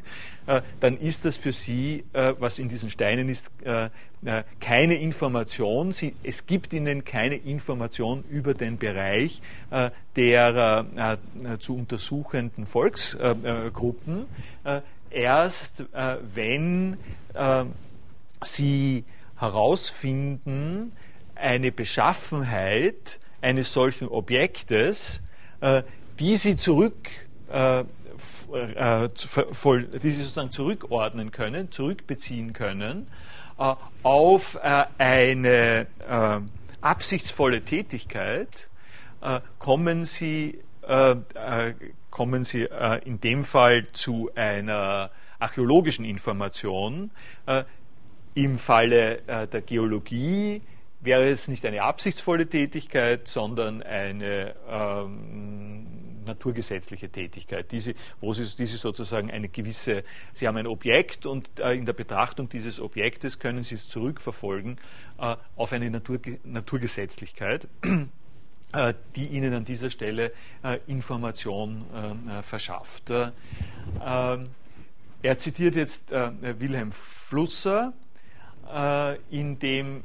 Dann 0.81 0.99
ist 0.99 1.25
das 1.25 1.37
für 1.37 1.53
Sie, 1.53 1.70
äh, 2.13 2.35
was 2.39 2.59
in 2.59 2.69
diesen 2.69 2.91
Steinen 2.91 3.29
ist, 3.29 3.51
äh, 3.65 3.91
keine 4.61 4.97
Information. 4.97 5.93
Sie, 5.93 6.15
es 6.23 6.47
gibt 6.47 6.73
Ihnen 6.73 7.05
keine 7.05 7.37
Information 7.37 8.25
über 8.29 8.55
den 8.55 8.77
Bereich 8.77 9.41
der 10.15 10.87
zu 11.59 11.77
untersuchenden 11.77 12.67
Volksgruppen. 12.67 14.27
erst 15.11 15.85
wenn 16.35 16.99
Sie 18.43 19.05
herausfinden, 19.37 20.93
eine 21.35 21.73
Beschaffenheit 21.73 23.21
eines 23.41 23.73
solchen 23.73 24.07
Objektes, 24.09 25.23
die 26.19 26.37
Sie 26.37 26.57
zurück 26.57 27.09
äh, 28.55 29.09
voll, 29.53 29.85
die 29.85 30.11
sie 30.11 30.23
sozusagen 30.23 30.51
zurückordnen 30.51 31.31
können, 31.31 31.71
zurückbeziehen 31.71 32.53
können 32.53 33.07
äh, 33.61 33.75
auf 34.03 34.59
äh, 34.63 34.85
eine 34.99 35.87
äh, 36.09 36.41
absichtsvolle 36.81 37.63
Tätigkeit, 37.63 38.69
äh, 39.21 39.41
kommen 39.59 40.05
sie, 40.05 40.61
äh, 40.87 41.15
kommen 42.11 42.43
sie 42.43 42.67
in 43.05 43.21
dem 43.21 43.45
Fall 43.45 43.87
zu 43.93 44.31
einer 44.35 45.11
archäologischen 45.39 46.05
Information. 46.05 47.11
Im 48.35 48.59
Falle 48.59 49.47
der 49.47 49.61
Geologie 49.61 50.63
wäre 51.01 51.29
es 51.29 51.49
nicht 51.49 51.65
eine 51.65 51.83
absichtsvolle 51.83 52.49
Tätigkeit, 52.49 53.29
sondern 53.29 53.83
eine 53.83 54.55
ähm, 54.69 55.70
naturgesetzliche 56.41 57.11
Tätigkeit, 57.11 57.71
diese, 57.71 57.95
wo 58.21 58.33
sie, 58.33 58.45
diese 58.57 58.79
sozusagen 58.79 59.31
eine 59.31 59.49
gewisse, 59.49 60.05
sie 60.33 60.49
haben 60.49 60.57
ein 60.57 60.67
Objekt 60.67 61.27
und 61.27 61.51
äh, 61.61 61.75
in 61.75 61.85
der 61.85 61.93
Betrachtung 61.93 62.49
dieses 62.49 62.81
Objektes 62.81 63.39
können 63.39 63.63
sie 63.63 63.75
es 63.75 63.89
zurückverfolgen 63.89 64.79
äh, 65.19 65.37
auf 65.57 65.73
eine 65.73 65.91
Natur, 65.91 66.19
Naturgesetzlichkeit. 66.45 67.69
Äh, 68.73 68.95
die 69.17 69.27
ihnen 69.27 69.53
an 69.53 69.65
dieser 69.65 69.91
Stelle 69.91 70.31
Information 70.87 71.85
verschafft. 72.45 73.11
Er 73.11 74.45
zitiert 75.39 75.75
jetzt 75.75 76.13
Wilhelm 76.13 76.93
Flusser, 76.93 77.93
in 79.29 79.59
dem 79.59 80.05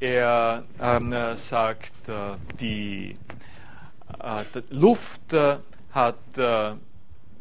er 0.00 0.64
ähm, 0.80 1.14
sagt, 1.36 1.92
die 2.58 3.16
Luft 4.70 5.32
äh, 5.32 5.56
hat, 5.92 6.16
äh, 6.36 6.74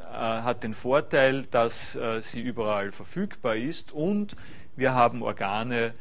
hat 0.02 0.64
den 0.64 0.74
Vorteil, 0.74 1.44
dass 1.44 1.98
sie 2.22 2.42
überall 2.42 2.92
verfügbar 2.92 3.56
ist 3.56 3.92
und 3.92 4.36
wir 4.76 4.94
haben 4.94 5.22
Organe, 5.22 5.94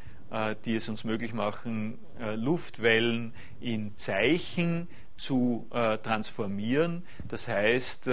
die 0.65 0.77
es 0.77 0.89
uns 0.89 1.05
möglich 1.05 1.35
machen, 1.35 1.99
Luftwellen 2.37 3.35
in 3.61 3.99
Zeichen 3.99 4.89
zu 5.19 5.67
transformieren. 6.03 7.05
Das 7.29 7.49
heißt, 7.49 8.09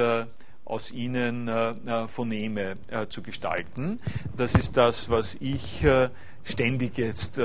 aus 0.66 0.92
ihnen 0.92 1.50
Phoneme 2.10 2.76
zu 3.08 3.22
gestalten. 3.22 4.02
Das 4.36 4.54
ist 4.56 4.76
das, 4.76 5.10
was 5.10 5.36
ich 5.36 5.86
ständig 6.44 6.98
jetzt 6.98 7.40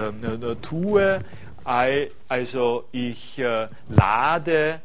tue. 0.62 1.24
Also 1.64 2.84
ich 2.90 3.40
lade 3.88 4.80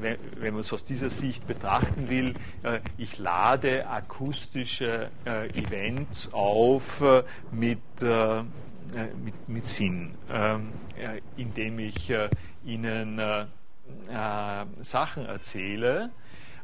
wenn, 0.00 0.18
wenn 0.36 0.54
man 0.54 0.60
es 0.60 0.72
aus 0.72 0.84
dieser 0.84 1.10
Sicht 1.10 1.46
betrachten 1.46 2.08
will, 2.08 2.34
äh, 2.62 2.80
ich 2.98 3.18
lade 3.18 3.88
akustische 3.88 5.10
äh, 5.24 5.48
Events 5.50 6.32
auf 6.32 7.00
äh, 7.00 7.22
mit, 7.52 7.78
mit, 9.22 9.48
mit 9.48 9.66
Sinn, 9.66 10.14
ähm, 10.30 10.72
indem 11.36 11.78
ich 11.78 12.12
Ihnen 12.64 13.20
Sachen 14.82 15.26
erzähle. 15.26 16.10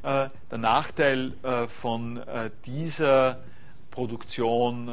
der 0.03 0.31
Nachteil 0.59 1.33
von 1.69 2.23
dieser 2.65 3.41
Produktion 3.91 4.91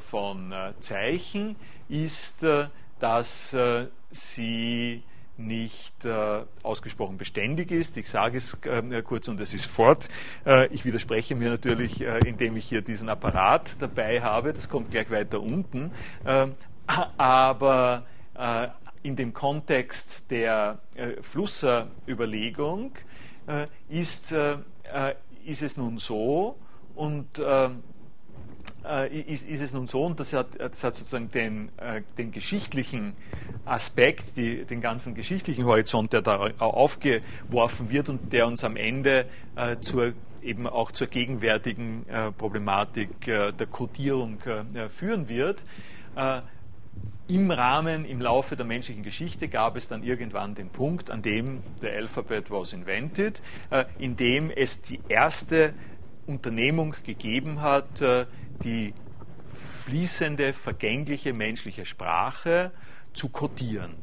von 0.00 0.54
Zeichen 0.80 1.56
ist, 1.88 2.44
dass 2.98 3.56
sie 4.10 5.02
nicht 5.46 6.04
äh, 6.04 6.42
ausgesprochen 6.62 7.18
beständig 7.18 7.70
ist. 7.70 7.96
Ich 7.96 8.08
sage 8.08 8.38
es 8.38 8.58
äh, 8.64 9.02
kurz 9.02 9.28
und 9.28 9.40
es 9.40 9.54
ist 9.54 9.66
fort. 9.66 10.08
Äh, 10.46 10.66
ich 10.68 10.84
widerspreche 10.84 11.34
mir 11.34 11.50
natürlich, 11.50 12.00
äh, 12.00 12.18
indem 12.26 12.56
ich 12.56 12.66
hier 12.66 12.82
diesen 12.82 13.08
Apparat 13.08 13.76
dabei 13.80 14.22
habe. 14.22 14.52
Das 14.52 14.68
kommt 14.68 14.90
gleich 14.90 15.10
weiter 15.10 15.40
unten. 15.40 15.90
Ähm, 16.26 16.54
aber 17.16 18.04
äh, 18.34 18.68
in 19.02 19.16
dem 19.16 19.32
Kontext 19.32 20.30
der 20.30 20.78
äh, 20.94 21.22
Flusserüberlegung 21.22 22.92
ist, 23.88 24.32
ist 25.44 25.62
es 25.62 25.76
nun 25.76 25.98
so, 25.98 26.56
und 26.94 27.38
äh, 27.38 27.70
ist, 29.26 29.48
ist, 29.48 29.60
es 29.60 29.72
nun 29.72 29.86
so, 29.86 30.04
und 30.04 30.18
das 30.18 30.32
hat, 30.32 30.58
das 30.58 30.82
hat 30.82 30.94
sozusagen 30.96 31.30
den, 31.30 31.68
äh, 31.76 32.02
den 32.18 32.32
geschichtlichen 32.32 33.14
Aspekt, 33.64 34.36
die, 34.36 34.64
den 34.64 34.80
ganzen 34.80 35.14
geschichtlichen 35.14 35.64
Horizont, 35.64 36.12
der 36.12 36.22
da 36.22 36.38
aufgeworfen 36.58 37.90
wird 37.90 38.08
und 38.08 38.32
der 38.32 38.46
uns 38.46 38.64
am 38.64 38.76
Ende 38.76 39.26
äh, 39.56 39.76
zur, 39.80 40.14
eben 40.42 40.66
auch 40.66 40.92
zur 40.92 41.06
gegenwärtigen 41.06 42.06
äh, 42.08 42.32
Problematik 42.32 43.28
äh, 43.28 43.52
der 43.52 43.66
Codierung 43.66 44.38
äh, 44.42 44.88
führen 44.88 45.28
wird. 45.28 45.62
im 47.28 47.50
Rahmen, 47.52 48.04
im 48.04 48.20
Laufe 48.20 48.56
der 48.56 48.66
menschlichen 48.66 49.04
Geschichte 49.04 49.46
gab 49.48 49.76
es 49.76 49.86
dann 49.86 50.02
irgendwann 50.02 50.56
den 50.56 50.68
Punkt, 50.68 51.10
an 51.10 51.22
dem 51.22 51.62
der 51.80 51.92
Alphabet 51.96 52.50
was 52.50 52.72
invented, 52.72 53.40
in 53.98 54.16
dem 54.16 54.50
es 54.50 54.82
die 54.82 54.98
erste 55.08 55.72
Unternehmung 56.26 56.96
gegeben 57.04 57.62
hat, 57.62 58.02
die 58.62 58.94
fließende, 59.84 60.52
vergängliche 60.52 61.32
menschliche 61.32 61.84
Sprache 61.84 62.70
zu 63.12 63.28
kodieren. 63.28 63.94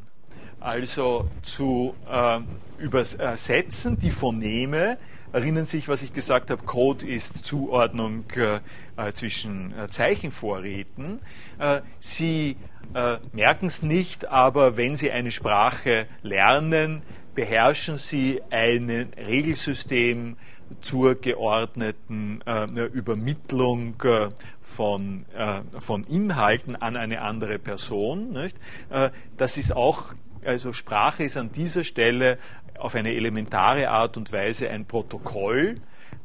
Also 0.60 1.30
zu 1.44 1.96
äh, 2.12 2.40
übersetzen 2.80 4.00
die 4.00 4.12
Phoneme, 4.12 4.98
erinnern 5.32 5.66
sich, 5.66 5.88
was 5.88 6.02
ich 6.02 6.14
gesagt 6.14 6.50
habe, 6.50 6.64
Code 6.64 7.06
ist 7.06 7.46
Zuordnung 7.46 8.26
äh, 8.36 8.60
äh 8.98 9.14
zwischen 9.14 9.78
äh, 9.78 9.88
Zeichenvorräten. 9.88 11.20
Äh, 11.60 11.82
Sie 12.00 12.58
äh, 12.94 13.18
merken 13.34 13.68
es 13.68 13.84
nicht, 13.84 14.28
aber 14.28 14.78
wenn 14.78 14.96
Sie 14.96 15.12
eine 15.12 15.32
Sprache 15.32 16.08
lernen, 16.24 17.04
beherrschen 17.36 17.98
Sie 17.98 18.42
ein 18.50 18.90
Regelsystem 19.16 20.38
zur 20.82 21.16
geordneten 21.16 22.42
äh, 22.46 22.86
Übermittlung 22.88 23.96
äh, 24.04 24.30
von, 24.62 25.26
äh, 25.36 25.62
von 25.80 26.04
Inhalten 26.04 26.76
an 26.76 26.96
eine 26.98 27.22
andere 27.22 27.60
Person. 27.60 28.32
Nicht? 28.32 28.58
Äh, 28.90 29.10
das 29.38 29.58
ist 29.58 29.76
auch, 29.76 30.14
also 30.46 30.74
Sprache 30.74 31.24
ist 31.24 31.38
an 31.38 31.52
dieser 31.52 31.84
Stelle 31.84 32.38
auf 32.78 32.96
eine 32.96 33.14
elementare 33.14 33.90
Art 33.90 34.18
und 34.18 34.32
Weise 34.32 34.70
ein 34.70 34.86
Protokoll. 34.86 35.76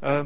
Äh, 0.01 0.25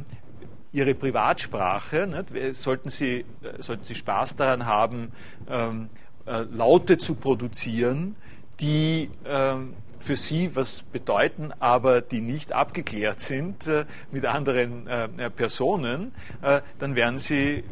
Ihre 0.73 0.95
Privatsprache, 0.95 2.07
nicht? 2.07 2.57
Sollten, 2.57 2.91
Sie, 2.91 3.25
sollten 3.61 3.85
Sie 3.85 3.95
Spaß 3.95 4.37
daran 4.37 4.67
haben, 4.67 5.13
ähm, 5.49 5.89
äh, 6.27 6.43
Laute 6.53 6.99
zu 6.99 7.15
produzieren, 7.15 8.17
die 8.61 9.11
ähm, 9.25 9.75
für 10.07 10.17
sie 10.17 10.55
was 10.55 10.83
bedeuten, 10.83 11.53
aber 11.59 12.01
die 12.01 12.21
nicht 12.21 12.53
abgeklärt 12.53 13.21
sind 13.21 13.67
äh, 13.67 13.87
mit 14.13 14.25
anderen 14.25 14.87
äh, 14.87 15.09
äh 15.17 15.31
Personen, 15.31 16.13
dann 16.79 16.95
werden 16.95 17.19
sie 17.19 17.65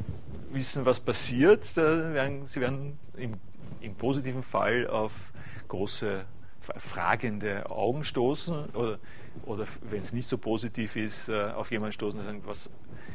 wissen, 0.51 0.85
was 0.85 0.99
passiert. 1.01 1.65
Sie 1.65 1.81
werden 1.81 2.99
im, 3.17 3.35
im, 3.81 3.95
positiven 3.95 4.43
Fall 4.43 4.89
auf 4.89 5.33
große 5.69 6.25
fragende 6.61 7.71
Augen 7.71 8.05
stoßen 8.05 8.71
oder, 8.75 8.99
oder 9.45 9.67
wenn 9.83 10.03
es 10.03 10.13
nicht 10.13 10.29
so 10.29 10.39
positiv 10.39 10.97
ist, 10.97 11.31
auf 11.31 11.71
jemanden 11.71 11.93
stoßen 11.93 12.21
und 12.21 12.27
sagen, 12.27 12.43
was, 12.47 12.71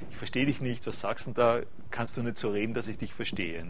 ich 0.09 0.17
verstehe 0.17 0.45
dich 0.45 0.61
nicht, 0.61 0.85
was 0.87 0.99
sagst 0.99 1.27
du 1.27 1.31
da, 1.31 1.59
kannst 1.91 2.17
du 2.17 2.23
nicht 2.23 2.37
so 2.37 2.51
reden, 2.51 2.73
dass 2.73 2.87
ich 2.87 2.97
dich 2.97 3.13
verstehe. 3.13 3.63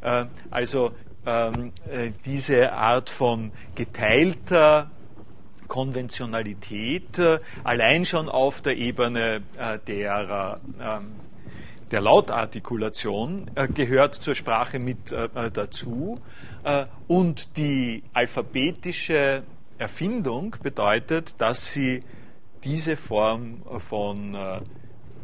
Äh, 0.00 0.26
also 0.50 0.92
ähm, 1.26 1.72
äh, 1.90 2.10
diese 2.24 2.72
Art 2.72 3.10
von 3.10 3.52
geteilter 3.74 4.90
Konventionalität 5.68 7.18
äh, 7.18 7.38
allein 7.64 8.04
schon 8.04 8.28
auf 8.28 8.60
der 8.60 8.76
Ebene 8.76 9.42
äh, 9.56 9.78
der, 9.86 10.60
ähm, 10.80 11.12
der 11.90 12.00
Lautartikulation 12.00 13.50
äh, 13.54 13.68
gehört 13.68 14.14
zur 14.16 14.34
Sprache 14.34 14.78
mit 14.78 15.12
äh, 15.12 15.50
dazu. 15.50 16.20
und 17.08 17.56
die 17.56 18.04
alphabetische 18.12 19.42
Erfindung 19.78 20.54
bedeutet, 20.62 21.40
dass 21.40 21.72
sie 21.72 22.04
diese 22.62 22.96
Form 22.96 23.62
von 23.78 24.36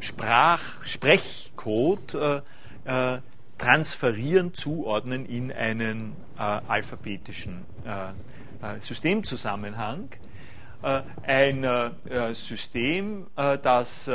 Sprach, 0.00 0.84
Sprechcode 0.84 2.14
äh, 2.14 3.16
äh, 3.16 3.18
transferieren, 3.58 4.54
zuordnen 4.54 5.26
in 5.26 5.52
einen 5.52 6.14
äh, 6.38 6.42
alphabetischen 6.42 7.66
äh, 7.84 8.76
äh, 8.76 8.80
Systemzusammenhang. 8.80 10.10
Äh, 10.82 11.02
ein 11.24 11.66
System, 12.34 13.26
das 13.34 14.08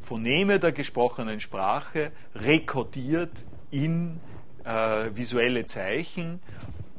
Phoneme 0.00 0.58
der 0.58 0.72
gesprochenen 0.72 1.40
Sprache 1.40 2.10
rekodiert 2.34 3.44
in 3.70 4.18
visuelle 5.12 5.66
Zeichen, 5.66 6.40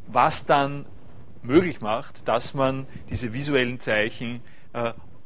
was 0.05 0.45
dann 0.45 0.85
möglich 1.41 1.81
macht, 1.81 2.27
dass 2.27 2.53
man 2.53 2.85
diese 3.09 3.33
visuellen 3.33 3.79
Zeichen 3.79 4.41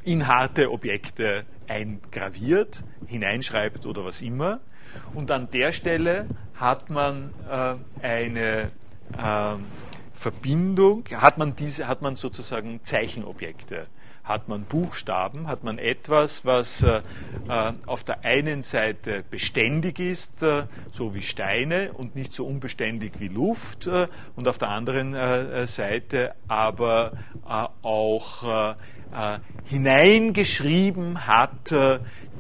in 0.03 0.27
harte 0.27 0.71
Objekte 0.71 1.45
eingraviert, 1.71 2.83
hineinschreibt 3.07 3.85
oder 3.85 4.03
was 4.03 4.21
immer. 4.21 4.59
Und 5.13 5.31
an 5.31 5.49
der 5.51 5.71
Stelle 5.71 6.25
hat 6.55 6.89
man 6.89 7.33
äh, 7.49 7.75
eine 8.05 8.71
äh, 9.17 9.55
Verbindung, 10.13 11.05
hat 11.15 11.37
man, 11.37 11.55
diese, 11.55 11.87
hat 11.87 12.01
man 12.01 12.15
sozusagen 12.15 12.81
Zeichenobjekte 12.83 13.87
hat 14.23 14.47
man 14.47 14.63
Buchstaben, 14.63 15.47
hat 15.47 15.63
man 15.63 15.77
etwas, 15.77 16.45
was 16.45 16.83
äh, 16.83 17.01
äh, 17.49 17.73
auf 17.85 18.03
der 18.03 18.23
einen 18.23 18.61
Seite 18.61 19.23
beständig 19.29 19.99
ist, 19.99 20.43
äh, 20.43 20.63
so 20.91 21.15
wie 21.15 21.21
Steine 21.21 21.91
und 21.93 22.15
nicht 22.15 22.31
so 22.31 22.45
unbeständig 22.45 23.13
wie 23.19 23.27
Luft, 23.27 23.87
äh, 23.87 24.07
und 24.35 24.47
auf 24.47 24.57
der 24.57 24.69
anderen 24.69 25.15
Seite 25.67 26.33
aber 26.47 27.13
auch 27.81 28.75
hineingeschrieben 29.65 31.27
hat 31.27 31.73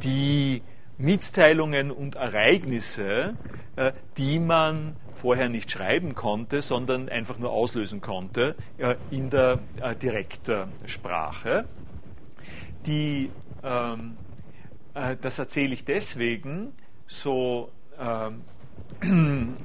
die 0.03 0.61
Mitteilungen 0.97 1.91
und 1.91 2.15
Ereignisse, 2.15 3.35
die 4.17 4.39
man 4.39 4.95
vorher 5.21 5.49
nicht 5.49 5.69
schreiben 5.71 6.15
konnte, 6.15 6.61
sondern 6.63 7.07
einfach 7.07 7.37
nur 7.37 7.51
auslösen 7.51 8.01
konnte 8.01 8.55
äh, 8.79 8.95
in 9.11 9.29
der 9.29 9.59
äh, 9.79 9.95
Direktsprache. 9.95 11.65
Die, 12.87 13.29
ähm, 13.63 14.17
äh, 14.95 15.15
das 15.21 15.37
erzähle 15.37 15.75
ich 15.75 15.85
deswegen 15.85 16.73
so 17.05 17.69
ähm, 17.99 18.41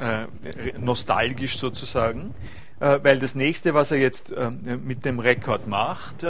äh, 0.00 0.26
nostalgisch 0.78 1.58
sozusagen, 1.58 2.34
äh, 2.84 3.00
weil 3.02 3.18
das 3.18 3.34
nächste, 3.34 3.72
was 3.72 3.90
er 3.90 3.98
jetzt 3.98 4.30
äh, 4.30 4.50
mit 4.50 5.04
dem 5.04 5.18
Rekord 5.18 5.66
macht, 5.66 6.26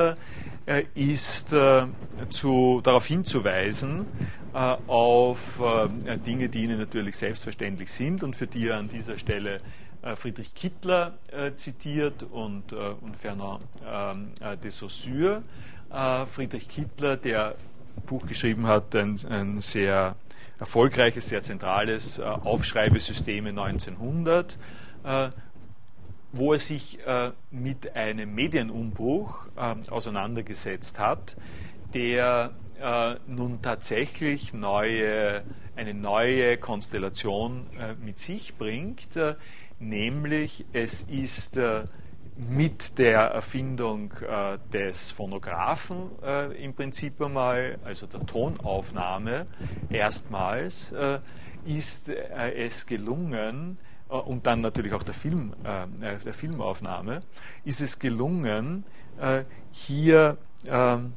ist 0.94 1.54
zu, 2.30 2.80
darauf 2.82 3.04
hinzuweisen, 3.04 4.06
äh, 4.54 4.76
auf 4.86 5.60
äh, 5.60 6.16
Dinge, 6.16 6.48
die 6.48 6.62
Ihnen 6.62 6.78
natürlich 6.78 7.16
selbstverständlich 7.16 7.90
sind 7.90 8.22
und 8.22 8.36
für 8.36 8.46
die 8.46 8.68
er 8.68 8.76
an 8.76 8.88
dieser 8.88 9.18
Stelle 9.18 9.60
äh, 10.02 10.14
Friedrich 10.14 10.54
Kittler 10.54 11.14
zitiert 11.56 12.22
und, 12.22 12.72
und 12.72 13.16
Fernand 13.16 13.64
ähm, 13.84 14.28
de 14.62 14.70
Saussure. 14.70 15.42
Friedrich 16.32 16.68
Kittler, 16.68 17.16
der 17.16 17.56
ein 17.96 18.02
Buch 18.06 18.24
geschrieben 18.26 18.68
hat, 18.68 18.94
ein, 18.94 19.18
ein 19.28 19.60
sehr 19.60 20.14
erfolgreiches, 20.60 21.28
sehr 21.28 21.42
zentrales 21.42 22.20
Aufschreibesystem 22.20 23.46
1900, 23.46 24.58
wo 26.36 26.52
er 26.52 26.58
sich 26.58 26.98
mit 27.50 27.94
einem 27.94 28.34
Medienumbruch 28.34 29.46
auseinandergesetzt 29.88 30.98
hat, 30.98 31.36
der 31.94 32.52
äh, 32.80 33.14
nun 33.26 33.62
tatsächlich 33.62 34.52
neue, 34.52 35.42
eine 35.76 35.94
neue 35.94 36.58
Konstellation 36.58 37.66
äh, 37.78 37.94
mit 37.94 38.18
sich 38.18 38.56
bringt, 38.56 39.16
äh, 39.16 39.36
nämlich 39.78 40.64
es 40.72 41.02
ist 41.02 41.56
äh, 41.56 41.84
mit 42.36 42.98
der 42.98 43.20
Erfindung 43.20 44.12
äh, 44.12 44.58
des 44.72 45.12
Phonographen 45.12 46.10
äh, 46.22 46.64
im 46.64 46.74
Prinzip 46.74 47.22
einmal, 47.22 47.78
also 47.84 48.06
der 48.06 48.26
Tonaufnahme, 48.26 49.46
erstmals 49.88 50.92
ist 51.64 52.10
es 52.10 52.86
gelungen, 52.86 53.78
und 54.18 54.46
dann 54.46 54.60
natürlich 54.60 54.92
auch 54.92 55.02
der, 55.02 55.14
Film, 55.14 55.54
der 55.64 56.34
Filmaufnahme, 56.34 57.20
ist 57.64 57.80
es 57.80 57.98
gelungen, 57.98 58.84
hier 59.72 60.38
ähm, 60.66 61.12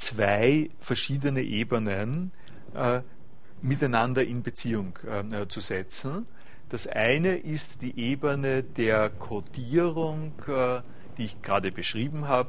zwei 0.00 0.70
verschiedene 0.80 1.42
Ebenen 1.42 2.32
äh, 2.74 3.00
miteinander 3.62 4.24
in 4.24 4.42
Beziehung 4.42 4.98
äh, 5.06 5.46
zu 5.46 5.60
setzen. 5.60 6.26
Das 6.70 6.86
eine 6.86 7.36
ist 7.36 7.82
die 7.82 7.98
Ebene 7.98 8.62
der 8.62 9.10
Codierung, 9.10 10.32
äh, 10.48 10.80
die 11.20 11.26
ich 11.26 11.42
gerade 11.42 11.70
beschrieben 11.70 12.28
habe, 12.28 12.48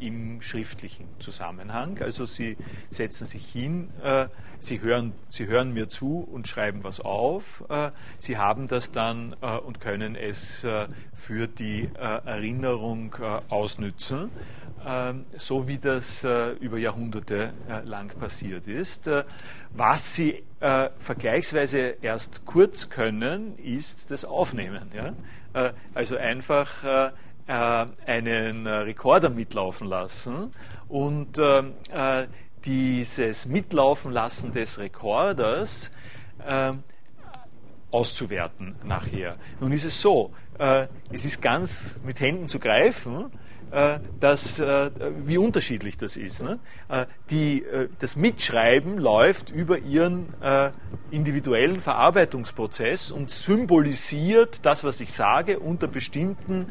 äh, 0.00 0.06
im 0.06 0.40
schriftlichen 0.40 1.06
Zusammenhang. 1.18 1.98
Also 2.00 2.24
Sie 2.24 2.56
setzen 2.90 3.26
sich 3.26 3.44
hin, 3.44 3.90
äh, 4.02 4.28
Sie, 4.58 4.80
hören, 4.80 5.12
Sie 5.28 5.46
hören 5.46 5.74
mir 5.74 5.90
zu 5.90 6.26
und 6.32 6.48
schreiben 6.48 6.82
was 6.82 7.00
auf. 7.00 7.62
Äh, 7.68 7.90
Sie 8.18 8.38
haben 8.38 8.68
das 8.68 8.90
dann 8.90 9.34
und 9.34 9.80
können 9.80 10.16
es 10.16 10.66
für 11.12 11.46
die 11.46 11.90
Erinnerung 11.94 13.14
ausnützen. 13.50 14.30
Ähm, 14.86 15.26
so 15.36 15.68
wie 15.68 15.76
das 15.76 16.24
über 16.60 16.78
Jahrhunderte 16.78 17.52
lang 17.84 18.08
passiert 18.18 18.66
ist. 18.66 19.10
Was 19.74 20.14
sie 20.14 20.42
vergleichsweise 20.58 21.96
erst 22.00 22.46
kurz 22.46 22.88
können, 22.88 23.58
ist 23.58 24.10
das 24.10 24.24
Aufnehmen. 24.24 24.88
Also 25.94 26.16
einfach 26.16 27.12
einen 27.46 28.66
Rekorder 28.66 29.30
mitlaufen 29.30 29.86
lassen 29.86 30.52
und 30.88 31.38
ähm, 31.38 31.74
dieses 32.64 33.46
Mitlaufen 33.46 34.10
lassen 34.10 34.52
des 34.52 34.78
Rekorders 34.78 35.92
auszuwerten 37.90 38.74
nachher. 38.84 39.36
Nun 39.60 39.72
ist 39.72 39.84
es 39.84 40.00
so, 40.00 40.32
äh, 40.58 40.86
es 41.12 41.24
ist 41.24 41.40
ganz 41.40 42.00
mit 42.04 42.20
Händen 42.20 42.48
zu 42.48 42.58
greifen, 42.58 43.30
äh, 43.72 43.98
dass, 44.20 44.60
äh, 44.60 44.90
wie 45.24 45.38
unterschiedlich 45.38 45.96
das 45.98 46.16
ist. 46.16 46.40
Ne? 46.42 46.60
Äh, 46.88 47.06
die, 47.30 47.64
das 47.98 48.14
Mitschreiben 48.14 48.96
läuft 48.98 49.50
über 49.50 49.78
ihren 49.78 50.32
individuellen 51.10 51.80
Verarbeitungsprozess 51.80 53.10
und 53.10 53.30
symbolisiert 53.30 54.60
das, 54.64 54.84
was 54.84 55.00
ich 55.00 55.12
sage, 55.12 55.58
unter 55.58 55.88
bestimmten 55.88 56.66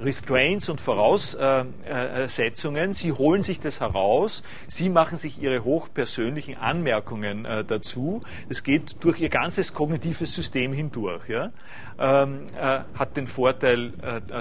Restraints 0.00 0.68
und 0.68 0.80
Voraussetzungen. 0.80 2.92
Sie 2.92 3.12
holen 3.12 3.42
sich 3.42 3.60
das 3.60 3.80
heraus, 3.80 4.42
sie 4.68 4.90
machen 4.90 5.18
sich 5.18 5.40
ihre 5.40 5.62
hochpersönlichen 5.64 6.56
Anmerkungen 6.56 7.46
dazu. 7.66 8.22
Es 8.48 8.64
geht 8.64 9.04
durch 9.04 9.20
ihr 9.20 9.28
ganzes 9.28 9.74
kognitives 9.74 10.34
System 10.34 10.72
hindurch. 10.72 11.28
Ja? 11.28 11.50
Ähm, 11.98 12.44
hat 12.54 13.16
den 13.16 13.26
Vorteil, 13.26 13.92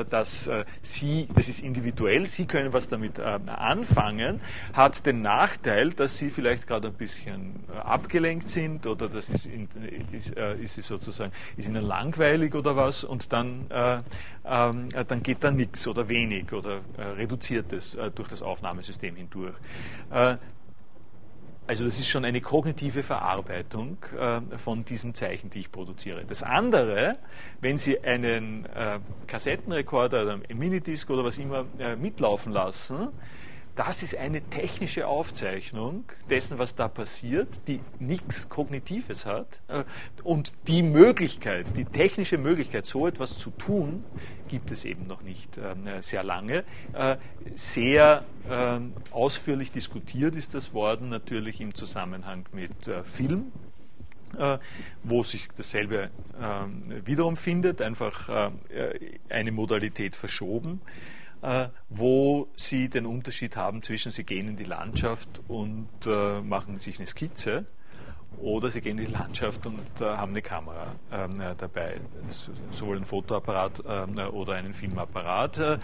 dass 0.10 0.49
sie, 0.81 1.27
das 1.35 1.49
ist 1.49 1.61
individuell, 1.61 2.26
Sie 2.26 2.45
können 2.45 2.73
was 2.73 2.90
damit 2.90 3.19
äh, 3.19 3.40
anfangen, 3.48 4.40
hat 4.73 5.06
den 5.06 5.22
Nachteil, 5.22 5.91
dass 5.91 6.18
Sie 6.18 6.30
vielleicht 6.30 6.68
gerade 6.68 6.88
ein 6.88 6.94
bisschen 6.94 7.64
äh, 7.73 7.77
abgelenkt 7.77 8.49
sind 8.49 8.88
oder 8.88 9.07
das 9.07 9.30
ist, 9.30 9.45
in, 9.45 9.68
ist, 10.11 10.35
äh, 10.35 10.56
ist, 10.56 10.81
sozusagen, 10.81 11.31
ist 11.57 11.68
Ihnen 11.68 11.84
langweilig 11.84 12.56
oder 12.56 12.76
was 12.76 13.03
und 13.03 13.31
dann, 13.34 13.65
äh, 13.69 13.99
ähm, 14.45 14.90
dann 15.07 15.24
geht 15.24 15.44
da 15.44 15.52
nichts 15.52 15.88
oder 15.88 16.10
wenig 16.10 16.52
oder 16.53 16.82
äh, 16.98 17.02
reduziert 17.02 17.72
es 17.72 17.95
äh, 17.95 18.11
durch 18.11 18.30
das 18.30 18.41
Aufnahmesystem 18.41 19.15
hindurch. 19.15 19.56
Also 21.65 21.86
das 21.86 21.98
ist 21.98 22.10
schon 22.10 22.26
eine 22.26 22.41
kognitive 22.41 23.03
Verarbeitung 23.03 23.98
äh, 24.20 24.57
von 24.57 24.84
diesen 24.84 25.14
Zeichen, 25.14 25.49
die 25.49 25.60
ich 25.60 25.72
produziere. 25.72 26.26
Das 26.26 26.44
andere, 26.44 27.18
wenn 27.61 27.78
Sie 27.78 28.02
einen 28.02 28.65
äh, 28.65 28.99
Kassettenrekorder 29.28 30.24
oder 30.24 30.34
einen 30.34 30.60
Minidisc 30.60 31.10
oder 31.10 31.24
was 31.24 31.38
immer 31.38 31.65
äh, 31.80 31.95
mitlaufen 31.95 32.52
lassen, 32.52 33.10
das 33.76 34.04
ist 34.04 34.16
eine 34.16 34.41
technische 34.41 35.08
Aufzeichnung 35.08 36.04
dessen, 36.30 36.60
was 36.60 36.76
da 36.76 36.88
passiert, 36.88 37.62
die 37.68 37.80
nichts 38.00 38.50
Kognitives 38.50 39.26
hat. 39.26 39.62
Äh, 39.68 39.84
und 40.24 40.54
die 40.68 40.84
Möglichkeit, 40.84 41.76
die 41.76 41.86
technische 41.86 42.38
Möglichkeit, 42.38 42.86
so 42.86 43.08
etwas 43.08 43.38
zu 43.38 43.50
tun, 43.50 44.04
gibt 44.48 44.72
es 44.72 44.86
eben 44.86 45.08
noch 45.08 45.24
nicht 45.24 45.58
ähm, 45.58 45.88
äh, 45.88 46.02
sehr 46.04 46.24
lange. 46.24 46.64
Äh, 46.94 47.18
sehr 47.56 48.24
ähm, 48.48 48.94
ausführlich 49.12 49.72
diskutiert 49.72 50.36
ist 50.36 50.54
das 50.54 50.74
worden 50.74 51.10
natürlich 51.10 51.60
im 51.60 51.74
Zusammenhang 51.74 52.45
mit 52.52 52.72
Film, 53.04 53.52
wo 55.04 55.24
sich 55.24 55.48
dasselbe 55.56 56.10
ähm, 56.41 57.02
wiederum 57.06 57.38
findet, 57.38 57.82
einfach 57.82 58.52
eine 59.30 59.52
Modalität 59.52 60.16
verschoben. 60.16 60.82
Äh, 61.44 61.68
wo 61.90 62.48
sie 62.56 62.88
den 62.88 63.06
Unterschied 63.06 63.57
haben 63.57 63.84
zwischen, 63.84 64.14
sie 64.14 64.24
gehen 64.24 64.48
in 64.48 64.56
die 64.56 64.64
Landschaft 64.64 65.41
und 65.49 65.90
äh, 66.06 66.40
machen 66.40 66.80
sich 66.80 66.99
eine 66.99 67.06
Skizze 67.06 67.65
oder 68.38 68.72
sie 68.72 68.80
gehen 68.80 68.98
in 68.98 69.07
die 69.07 69.11
Landschaft 69.11 69.68
und 69.68 69.82
äh, 69.99 70.06
haben 70.06 70.32
eine 70.32 70.41
Kamera 70.41 70.95
ähm, 71.11 71.34
äh, 71.41 71.53
dabei, 71.57 71.99
sowohl 72.72 72.95
ein 72.95 73.03
Fotoapparat 73.03 73.84
äh, 73.86 74.22
oder 74.22 74.53
einen 74.53 74.74
Filmapparat. 74.74 75.80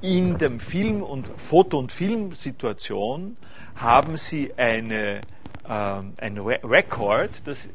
In 0.00 0.38
dem 0.38 0.58
Film- 0.58 1.02
und 1.02 1.26
Foto- 1.36 1.78
und 1.78 1.92
Filmsituation 1.92 3.36
haben 3.76 4.16
sie 4.16 4.54
eine, 4.54 5.20
ähm, 5.68 6.14
ein 6.16 6.38
Re 6.38 6.58
Record, 6.64 7.46
das 7.46 7.68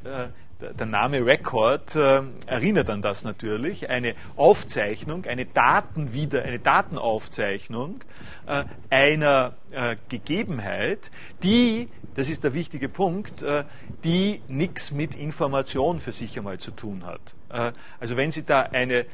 der 0.73 0.85
Name 0.85 1.25
Record 1.25 1.95
äh, 1.95 2.21
erinnert 2.47 2.89
an 2.89 3.01
das 3.01 3.23
natürlich, 3.23 3.89
eine 3.89 4.15
Aufzeichnung, 4.35 5.25
eine 5.25 5.45
Datenwieder, 5.45 6.43
eine 6.43 6.59
Datenaufzeichnung 6.59 8.03
äh, 8.47 8.63
einer 8.89 9.53
äh, 9.71 9.95
Gegebenheit, 10.09 11.11
die, 11.43 11.89
das 12.15 12.29
ist 12.29 12.43
der 12.43 12.53
wichtige 12.53 12.89
Punkt, 12.89 13.41
äh, 13.41 13.63
die 14.03 14.41
nichts 14.47 14.91
mit 14.91 15.15
Information 15.15 15.99
für 15.99 16.11
sich 16.11 16.37
einmal 16.37 16.59
zu 16.59 16.71
tun 16.71 17.05
hat. 17.05 17.21
Äh, 17.49 17.71
also 17.99 18.17
wenn 18.17 18.31
Sie 18.31 18.45
da 18.45 18.61
eine, 18.61 19.05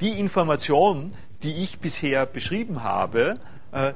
die 0.00 0.18
Information, 0.18 1.14
die 1.42 1.62
ich 1.62 1.78
bisher 1.78 2.26
beschrieben 2.26 2.82
habe, 2.82 3.38
äh, 3.72 3.92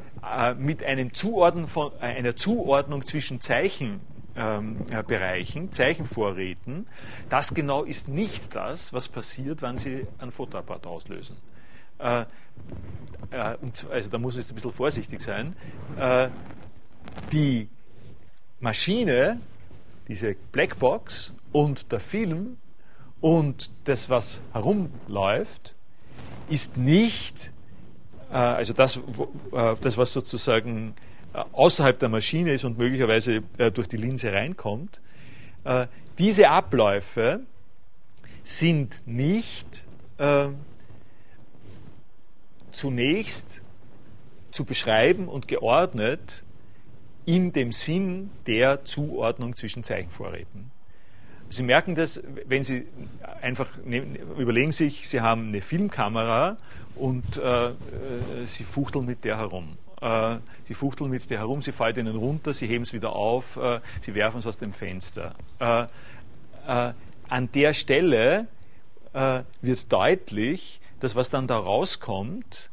mit 0.55 0.85
einem 0.85 1.15
Zuordnen 1.15 1.67
von, 1.67 1.93
einer 2.01 2.37
Zuordnung 2.37 3.05
zwischen 3.05 3.41
Zeichen 3.41 4.01
ähm, 4.37 4.77
äh, 4.91 5.03
Bereichen, 5.03 5.73
Zeichenvorräten. 5.73 6.87
Das 7.29 7.55
genau 7.55 7.85
ist 7.85 8.09
nicht 8.09 8.55
das, 8.55 8.93
was 8.93 9.09
passiert, 9.09 9.63
wenn 9.63 9.79
Sie 9.79 10.07
einen 10.19 10.33
Fotoapparat 10.33 10.87
auslösen. 10.87 11.37
Äh, 11.99 12.25
äh, 13.31 13.57
und, 13.61 13.87
also 13.91 14.11
da 14.11 14.19
muss 14.19 14.35
man 14.35 14.41
jetzt 14.41 14.51
ein 14.51 14.55
bisschen 14.55 14.73
vorsichtig 14.73 15.21
sein. 15.21 15.57
Äh, 15.99 16.29
die 17.33 17.69
Maschine, 18.61 19.41
diese 20.09 20.35
Blackbox 20.53 21.33
und 21.53 21.93
der 21.93 22.01
Film 22.01 22.59
und 23.21 23.71
das, 23.85 24.11
was 24.11 24.41
herumläuft, 24.53 25.75
ist 26.49 26.77
nicht, 26.77 27.51
äh, 28.31 28.35
also 28.35 28.73
das, 28.73 28.97
äh, 28.97 29.75
das, 29.81 29.97
was 29.97 30.13
sozusagen 30.13 30.95
außerhalb 31.33 31.99
der 31.99 32.09
Maschine 32.09 32.53
ist 32.53 32.65
und 32.65 32.79
möglicherweise 32.79 33.43
äh, 33.59 33.71
durch 33.71 33.89
die 33.89 33.97
Linse 33.97 34.33
reinkommt. 34.33 35.01
Äh, 35.65 35.87
diese 36.19 36.49
Abläufe 36.49 37.41
sind 38.45 39.07
nicht 39.07 39.85
zunächst 42.71 43.61
zu 44.53 44.65
beschreiben 44.65 45.27
und 45.27 45.49
geordnet 45.49 46.45
in 47.25 47.53
dem 47.53 47.73
Sinn 47.73 48.31
der 48.47 48.85
Zuordnung 48.85 49.57
zwischen 49.57 49.83
Zeichenvorräten. 49.83 50.71
Sie 51.49 51.63
merken 51.63 51.95
das, 51.95 52.23
wenn 52.47 52.65
Sie 52.65 52.87
einfach 53.41 53.69
nehmen, 53.85 54.17
überlegen 54.39 54.73
sich, 54.73 55.09
Sie 55.09 55.21
haben 55.21 55.49
eine 55.49 55.61
Filmkamera 55.61 56.57
und 56.95 57.37
äh, 57.37 57.73
Sie 58.47 58.65
fuchteln 58.65 59.05
mit 59.07 59.25
der 59.25 59.39
herum. 59.39 59.77
Äh, 60.03 60.39
sie 60.65 60.75
fuchteln 60.75 61.11
mit 61.11 61.31
dir 61.31 61.39
herum, 61.39 61.63
sie 61.63 61.71
fallen 61.71 61.97
ihnen 61.97 62.17
runter, 62.17 62.53
sie 62.53 62.67
heben 62.67 62.83
es 62.83 62.93
wieder 62.93 63.15
auf, 63.15 63.57
äh, 63.57 63.81
sie 64.01 64.17
werfen 64.17 64.39
es 64.39 64.47
aus 64.49 64.59
dem 64.59 64.73
Fenster. 64.73 65.37
Äh, 65.61 65.87
an 67.29 67.53
der 67.55 67.73
Stelle 67.75 68.47
wird 69.15 69.93
deutlich, 69.93 70.81
dass 71.01 71.17
was 71.17 71.29
dann 71.29 71.47
da 71.47 71.59
rauskommt, 71.59 72.71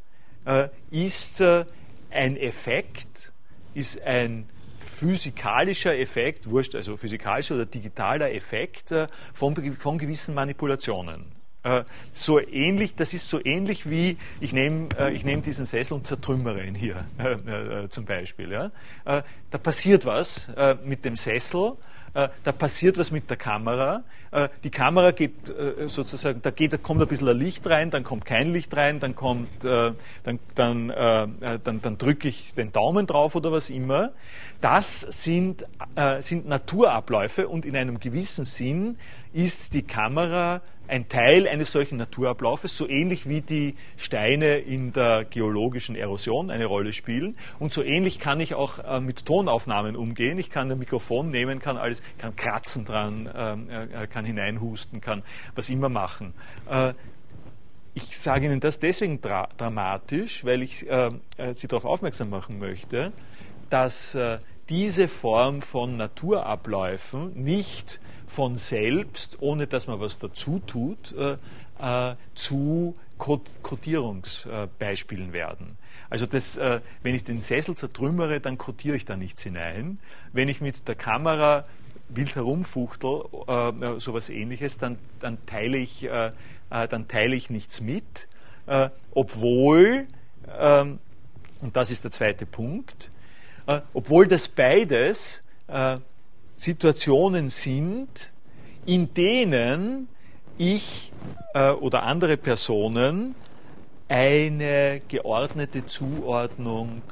ist 0.90 1.42
ein 1.42 2.36
Effekt, 2.36 3.32
ist 3.74 4.00
ein 4.02 4.48
physikalischer 4.76 5.98
Effekt, 5.98 6.48
wurscht, 6.48 6.74
also 6.74 6.96
physikalischer 6.96 7.56
oder 7.56 7.66
digitaler 7.66 8.32
Effekt 8.32 8.94
von, 9.34 9.54
von 9.78 9.98
gewissen 9.98 10.34
Manipulationen. 10.34 11.39
Äh, 11.62 11.84
so 12.12 12.40
ähnlich, 12.40 12.94
das 12.94 13.12
ist 13.12 13.28
so 13.28 13.38
ähnlich 13.44 13.88
wie, 13.88 14.16
ich 14.40 14.54
nehme 14.54 14.88
äh, 14.98 15.12
ich 15.12 15.24
nehm 15.24 15.42
diesen 15.42 15.66
Sessel 15.66 15.94
und 15.94 16.06
zertrümmere 16.06 16.64
ihn 16.64 16.74
hier 16.74 17.04
äh, 17.18 17.88
zum 17.88 18.06
Beispiel. 18.06 18.50
Ja? 18.50 18.70
Da 19.04 19.58
passiert 19.58 20.06
was 20.06 20.48
mit 20.84 21.04
dem 21.04 21.16
Sessel, 21.16 21.72
da 22.12 22.52
passiert 22.52 22.98
was 22.98 23.10
mit 23.10 23.28
der 23.28 23.36
Kamera. 23.36 24.02
die 24.64 24.70
Kamera 24.70 25.10
geht 25.10 25.34
sozusagen, 25.86 26.40
da, 26.42 26.50
geht, 26.50 26.72
da 26.72 26.76
kommt 26.76 27.02
ein 27.02 27.08
bisschen 27.08 27.36
Licht 27.36 27.68
rein, 27.68 27.90
dann 27.90 28.04
kommt 28.04 28.24
kein 28.24 28.52
Licht 28.52 28.74
rein, 28.76 29.00
dann 29.00 29.14
kommt, 29.14 29.64
dann, 29.64 29.96
dann, 30.54 30.88
dann, 30.88 31.82
dann 31.82 31.98
drücke 31.98 32.28
ich 32.28 32.54
den 32.54 32.72
Daumen 32.72 33.06
drauf 33.06 33.34
oder 33.34 33.52
was 33.52 33.70
immer. 33.70 34.12
Das 34.60 35.00
sind, 35.00 35.66
sind 36.20 36.48
Naturabläufe 36.48 37.48
und 37.48 37.64
in 37.64 37.76
einem 37.76 37.98
gewissen 37.98 38.44
Sinn 38.44 38.96
ist 39.32 39.74
die 39.74 39.82
Kamera 39.82 40.60
ein 40.88 41.08
Teil 41.08 41.46
eines 41.46 41.70
solchen 41.70 41.98
Naturablaufes, 41.98 42.76
so 42.76 42.88
ähnlich 42.88 43.28
wie 43.28 43.42
die 43.42 43.76
Steine 43.96 44.58
in 44.58 44.92
der 44.92 45.24
geologischen 45.24 45.94
Erosion 45.94 46.50
eine 46.50 46.66
Rolle 46.66 46.92
spielen. 46.92 47.36
Und 47.60 47.72
so 47.72 47.82
ähnlich 47.82 48.18
kann 48.18 48.40
ich 48.40 48.54
auch 48.54 48.80
äh, 48.80 49.00
mit 49.00 49.24
Tonaufnahmen 49.24 49.94
umgehen. 49.94 50.36
Ich 50.38 50.50
kann 50.50 50.70
ein 50.70 50.78
Mikrofon 50.78 51.30
nehmen, 51.30 51.60
kann 51.60 51.76
alles, 51.76 52.02
kann 52.18 52.34
kratzen 52.34 52.84
dran, 52.84 53.26
äh, 53.26 54.08
kann 54.08 54.24
hineinhusten, 54.24 55.00
kann 55.00 55.22
was 55.54 55.70
immer 55.70 55.88
machen. 55.88 56.34
Äh, 56.68 56.94
ich 57.94 58.18
sage 58.18 58.46
Ihnen 58.46 58.60
das 58.60 58.78
deswegen 58.78 59.20
dra 59.20 59.48
dramatisch, 59.56 60.44
weil 60.44 60.62
ich 60.62 60.88
äh, 60.88 61.10
äh, 61.36 61.54
Sie 61.54 61.68
darauf 61.68 61.84
aufmerksam 61.84 62.30
machen 62.30 62.58
möchte, 62.58 63.12
dass 63.68 64.14
äh, 64.14 64.38
diese 64.68 65.08
Form 65.08 65.62
von 65.62 65.96
Naturabläufen 65.96 67.34
nicht 67.34 68.00
von 68.30 68.56
selbst, 68.56 69.38
ohne 69.40 69.66
dass 69.66 69.86
man 69.86 70.00
was 70.00 70.18
dazu 70.18 70.60
tut, 70.66 71.12
äh, 71.12 71.36
äh, 71.80 72.14
zu 72.34 72.96
Kodierungsbeispielen 73.18 75.32
werden. 75.32 75.76
Also 76.08 76.26
das, 76.26 76.56
äh, 76.56 76.80
wenn 77.02 77.14
ich 77.14 77.24
den 77.24 77.40
Sessel 77.40 77.76
zertrümmere, 77.76 78.40
dann 78.40 78.56
kodiere 78.56 78.96
ich 78.96 79.04
da 79.04 79.16
nichts 79.16 79.42
hinein. 79.42 79.98
Wenn 80.32 80.48
ich 80.48 80.60
mit 80.60 80.88
der 80.88 80.94
Kamera 80.94 81.66
wild 82.08 82.34
herumfuchtel, 82.34 83.24
äh, 83.46 84.00
sowas 84.00 84.30
ähnliches, 84.30 84.78
dann, 84.78 84.98
dann, 85.20 85.38
teile 85.46 85.78
ich, 85.78 86.04
äh, 86.04 86.32
äh, 86.70 86.88
dann 86.88 87.08
teile 87.08 87.36
ich 87.36 87.50
nichts 87.50 87.80
mit, 87.80 88.26
äh, 88.66 88.90
obwohl, 89.12 90.06
ähm, 90.58 90.98
und 91.60 91.76
das 91.76 91.90
ist 91.90 92.04
der 92.04 92.10
zweite 92.10 92.46
Punkt, 92.46 93.10
äh, 93.66 93.80
obwohl 93.92 94.26
das 94.26 94.48
beides 94.48 95.42
äh, 95.68 95.98
Situationen 96.60 97.48
sind, 97.48 98.30
in 98.84 99.14
denen 99.14 100.08
ich 100.58 101.10
oder 101.54 102.02
andere 102.02 102.36
Personen 102.36 103.34
eine 104.08 105.00
geordnete 105.08 105.86
Zuordnung 105.86 107.02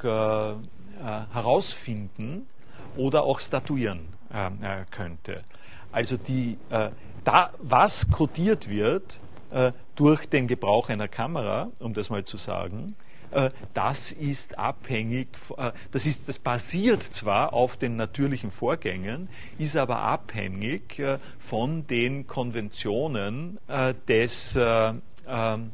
herausfinden 1.33 2.47
oder 2.95 3.23
auch 3.23 3.41
statuieren 3.41 4.13
äh, 4.31 4.85
könnte. 4.91 5.45
Also 5.93 6.19
die, 6.19 6.59
äh, 6.69 6.91
da, 7.25 7.51
was 7.59 8.11
kodiert 8.11 8.69
wird 8.69 9.21
äh, 9.51 9.73
durch 9.95 10.29
den 10.29 10.47
Gebrauch 10.47 10.91
einer 10.91 11.09
Kamera, 11.09 11.71
um 11.79 11.95
das 11.95 12.11
mal 12.11 12.25
zu 12.25 12.37
sagen, 12.37 12.97
äh, 12.99 13.08
das 13.75 14.13
ist 14.13 14.59
abhängig, 14.59 15.29
äh, 15.57 15.73
das, 15.91 16.07
ist, 16.07 16.29
das 16.29 16.39
basiert 16.39 17.03
zwar 17.03 17.53
auf 17.53 17.77
den 17.77 17.97
natürlichen 17.97 18.51
Vorgängen, 18.51 19.29
ist 19.59 19.77
aber 19.77 19.99
abhängig 19.99 20.99
äh, 20.99 21.19
von 21.39 21.87
den 21.87 22.27
Konventionen 22.27 23.59
des 24.09 24.59
ähm, 24.59 25.73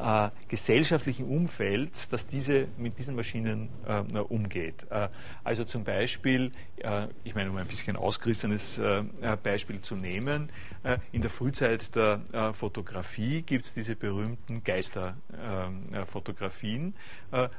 äh, 0.00 0.30
gesellschaftlichen 0.48 1.26
Umfelds, 1.26 2.08
das 2.08 2.26
diese, 2.26 2.66
mit 2.78 2.98
diesen 2.98 3.14
Maschinen 3.14 3.68
äh, 3.86 4.00
umgeht. 4.18 4.86
Äh, 4.90 5.08
also 5.44 5.64
zum 5.64 5.84
Beispiel, 5.84 6.52
äh, 6.78 7.08
ich 7.24 7.34
meine, 7.34 7.50
um 7.50 7.56
ein 7.56 7.66
bisschen 7.66 7.96
ausgerissenes 7.96 8.78
äh, 8.78 9.02
Beispiel 9.42 9.80
zu 9.80 9.96
nehmen, 9.96 10.50
äh, 10.82 10.96
in 11.12 11.20
der 11.20 11.30
Frühzeit 11.30 11.94
der 11.94 12.22
Fotografie 12.54 13.42
gibt 13.42 13.66
es 13.66 13.74
diese 13.74 13.94
berühmten 13.96 14.64
Geisterfotografien, 14.64 16.94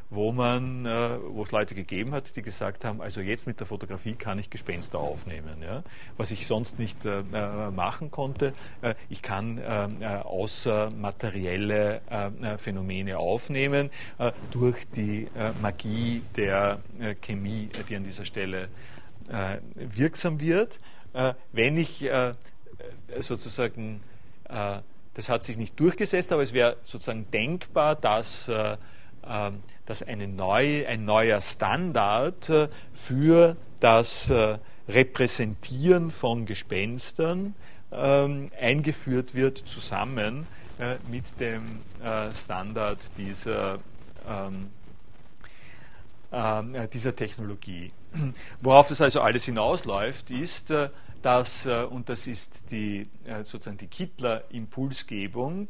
wo 0.10 0.32
man, 0.32 0.86
wo 0.86 1.44
es 1.44 1.52
Leute 1.52 1.76
gegeben 1.76 2.14
hat, 2.14 2.36
die 2.36 2.42
gesagt 2.42 2.84
haben, 2.86 3.02
also 3.02 3.22
jetzt 3.22 3.46
mit 3.48 3.60
der 3.60 3.68
Fotografie 3.68 4.14
kann 4.14 4.40
ich 4.40 4.50
Gespenster 4.50 5.00
aufnehmen, 5.00 5.62
ja? 5.62 5.84
was 6.18 6.32
ich 6.32 6.48
sonst 6.48 6.80
nicht 6.80 7.06
machen 7.06 8.10
konnte. 8.12 8.54
ich 9.10 9.22
kann 9.22 9.60
außermaterielle 10.04 12.02
äh, 12.10 12.31
Phänomene 12.58 13.18
aufnehmen 13.18 13.90
äh, 14.18 14.32
durch 14.52 14.78
die 14.96 15.28
äh, 15.36 15.52
Magie 15.62 16.24
der 16.36 16.80
Chemie, 17.22 17.70
die 17.90 17.96
an 17.96 18.04
dieser 18.04 18.26
Stelle 18.26 18.70
wirksam 19.76 20.40
wird. 20.42 20.80
wenn 21.54 21.78
ich 21.78 22.10
sozusagen 23.20 24.02
das 25.14 25.30
hat 25.30 25.44
sich 25.44 25.58
nicht 25.58 25.80
durchgesetzt, 25.80 26.32
aber 26.32 26.42
es 26.42 26.54
wäre 26.54 26.78
sozusagen 26.84 27.30
denkbar, 27.32 27.96
dass, 27.96 28.48
äh, 28.48 28.78
dass 29.86 30.04
eine 30.04 30.28
neue, 30.28 30.88
ein 30.88 31.06
neuer 31.06 31.42
Standard 31.42 32.50
äh, 32.50 32.70
für 32.94 33.58
das 33.80 34.30
äh, 34.30 34.58
Repräsentieren 34.88 36.12
von 36.12 36.46
Gespenstern 36.46 37.56
ähm, 37.92 38.52
eingeführt 38.60 39.36
wird, 39.36 39.58
zusammen 39.58 40.48
äh, 40.82 40.98
mit 41.12 41.40
dem 41.40 41.80
äh, 42.04 42.34
Standard 42.34 42.98
dieser, 43.16 43.78
ähm, 44.28 44.72
äh, 46.32 46.88
dieser 46.88 47.16
Technologie. 47.16 47.92
Worauf 48.62 48.88
das 48.88 49.00
also 49.00 49.22
alles 49.22 49.46
hinausläuft, 49.46 50.32
ist, 50.32 50.72
äh, 50.72 50.90
dass, 51.22 51.68
äh, 51.68 51.84
und 51.84 52.10
das 52.10 52.26
ist 52.26 52.64
die, 52.72 53.08
sozusagen 53.46 53.78
die 53.78 53.86
Kittler-Impulsgebung, 53.86 55.68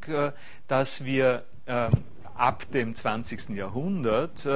dass 0.70 1.04
wir 1.04 1.44
ähm, 1.68 1.92
ab 2.34 2.72
dem 2.72 2.96
20. 2.96 3.50
Jahrhundert 3.50 4.48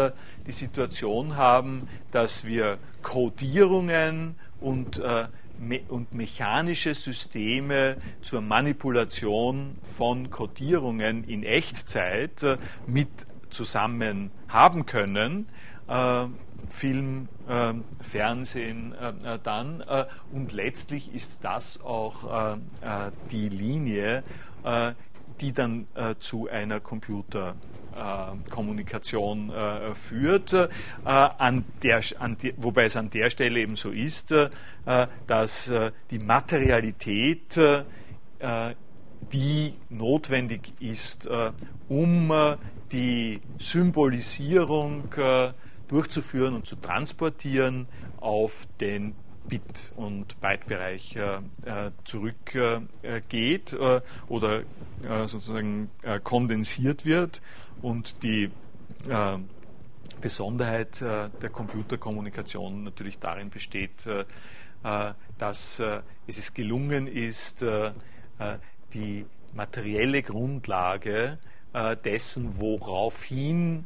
die 0.48 0.52
Situation 0.52 1.36
haben, 1.36 1.90
dass 2.12 2.46
wir 2.46 2.78
Codierungen 3.02 4.36
und 4.62 5.02
und 5.90 6.14
mechanische 6.14 6.94
Systeme 6.94 7.98
zur 8.22 8.42
Manipulation 8.42 9.78
von 9.82 10.30
Codierungen 10.30 11.24
in 11.24 11.44
Echtzeit 11.44 12.44
äh, 12.44 12.58
mit 12.88 13.10
zusammen 13.50 14.32
haben 14.48 14.86
können. 14.86 15.48
Äh, 15.88 16.26
Film, 16.70 17.30
äh, 17.48 17.74
Fernsehen 18.02 18.96
dann. 19.44 19.84
Und 20.32 20.52
letztlich 20.52 21.14
ist 21.14 21.44
das 21.44 21.80
auch 21.82 22.58
die 23.30 23.50
Linie, 23.50 24.24
die 25.40 25.54
dann 25.54 25.86
zu 26.20 26.50
einer 26.50 26.80
Computer 26.80 27.56
Kommunikation 28.50 29.50
äh, 29.50 29.96
führt, 29.96 30.54
äh, 30.54 30.68
an 31.06 31.64
der, 31.82 32.02
an 32.20 32.38
die, 32.38 32.54
wobei 32.58 32.86
es 32.86 32.96
an 32.98 33.10
der 33.10 33.30
Stelle 33.30 33.60
eben 33.60 33.76
so 33.76 33.92
ist, 33.92 34.34
dass 35.26 35.72
die 36.12 36.20
Materialität, 36.20 37.60
die 39.34 39.74
notwendig 39.90 40.74
ist, 40.80 41.28
um 41.90 42.32
die 42.92 43.42
Symbolisierung 43.58 45.06
durchzuführen 45.88 46.54
und 46.54 46.68
zu 46.68 46.76
transportieren, 46.76 47.88
auf 48.20 48.68
den 48.80 49.16
Bit- 49.48 49.92
und 49.96 50.40
Byte-Bereich 50.42 51.16
äh, 51.16 51.92
zurückgeht 52.04 53.74
äh, 53.74 54.02
oder 54.28 54.60
äh, 54.60 55.28
sozusagen 55.28 55.90
kondensiert 56.24 57.06
wird 57.06 57.42
und 57.86 58.24
die 58.24 58.46
äh, 59.08 59.38
Besonderheit 60.20 61.02
äh, 61.04 61.30
der 61.40 61.50
Computerkommunikation 61.52 62.84
natürlich 62.84 63.20
darin 63.20 63.52
besteht, 63.52 64.08
äh, 64.08 64.26
äh 64.84 65.14
dass 65.38 65.80
äh, 65.80 66.02
es 66.28 66.38
ist 66.38 66.56
gelungen 66.56 67.08
ist, 67.08 67.62
äh, 67.62 67.92
die 68.94 69.26
materielle 69.54 70.22
Grundlage 70.22 71.38
dessen, 72.04 72.60
woraufhin 72.60 73.86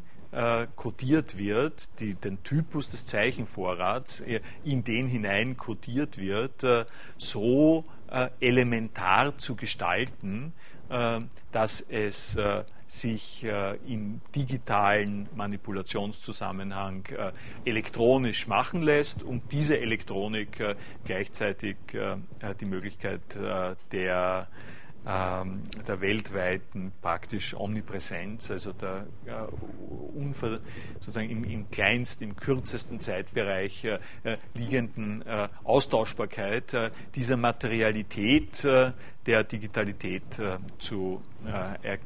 kodiert 0.75 1.37
wird, 1.37 1.89
die, 1.99 2.13
den 2.13 2.43
Typus 2.43 2.89
des 2.89 3.05
Zeichenvorrats, 3.07 4.23
in 4.63 4.83
den 4.83 5.07
hinein 5.07 5.57
kodiert 5.57 6.17
wird, 6.19 6.65
so 7.17 7.85
elementar 8.39 9.37
zu 9.39 9.55
gestalten, 9.55 10.53
dass 11.51 11.81
es 11.81 12.37
sich 12.89 13.43
äh, 13.43 13.77
im 13.87 14.19
digitalen 14.35 15.29
Manipulationszusammenhang 15.35 17.05
äh, 17.05 17.31
elektronisch 17.63 18.47
machen 18.47 18.81
lässt 18.81 19.21
und 19.21 19.51
diese 19.51 19.79
Elektronik 19.79 20.59
äh, 20.59 20.75
gleichzeitig 21.05 21.77
äh, 21.93 22.17
die 22.59 22.65
Möglichkeit 22.65 23.35
äh, 23.35 23.75
der 23.91 24.47
ähm, 25.07 25.63
der 25.87 26.01
weltweiten 26.01 26.91
praktisch 27.01 27.53
Omnipräsenz, 27.53 28.51
also 28.51 28.73
der 28.73 29.07
äh, 29.25 29.31
unver, 30.13 30.59
sozusagen 30.99 31.29
im, 31.29 31.43
im 31.45 31.71
kleinsten, 31.71 32.25
im 32.25 32.35
kürzesten 32.35 32.99
Zeitbereich 32.99 33.85
äh, 33.85 33.99
äh 34.23 34.37
liegenden 34.53 35.21
äh, 35.25 35.47
Austauschbarkeit 35.63 36.73
äh, 36.73 36.91
dieser 37.15 37.37
Materialität 37.37 38.63
äh, 38.65 38.91
der 39.25 39.43
Digitalität 39.43 40.23
zu 40.79 41.21
er, 41.45 41.99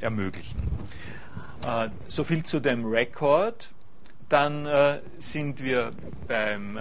ermöglichen. 0.00 0.60
so 2.08 2.24
viel 2.24 2.44
zu 2.44 2.60
dem 2.60 2.84
Record. 2.84 3.70
Dann 4.28 5.00
sind 5.18 5.62
wir 5.62 5.92
beim 6.26 6.78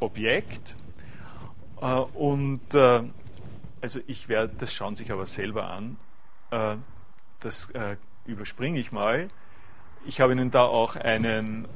Objekt 0.00 0.76
und 2.14 2.74
also 3.86 4.00
ich 4.08 4.28
werde, 4.28 4.52
das 4.58 4.72
schauen 4.72 4.96
sich 4.96 5.12
aber 5.12 5.26
selber 5.26 5.70
an. 5.70 5.96
Äh, 6.50 6.76
das 7.40 7.70
äh, 7.70 7.96
überspringe 8.24 8.78
ich 8.78 8.92
mal. 8.92 9.28
Ich 10.04 10.20
habe 10.20 10.32
Ihnen 10.32 10.50
da 10.50 10.62
auch 10.62 10.96
einen 10.96 11.68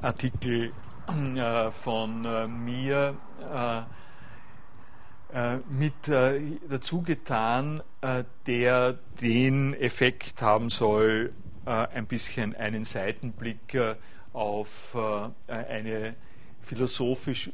Artikel 0.00 0.72
äh, 1.08 1.70
von 1.70 2.64
mir 2.64 3.16
mit 5.68 5.94
dazu 6.06 7.02
getan, 7.02 7.82
der 8.46 8.98
den 9.20 9.74
Effekt 9.74 10.40
haben 10.42 10.70
soll, 10.70 11.32
ein 11.64 12.06
bisschen 12.06 12.54
einen 12.54 12.84
Seitenblick 12.84 13.76
auf 14.32 14.96
eine 15.48 16.14
philosophisch 16.62 17.50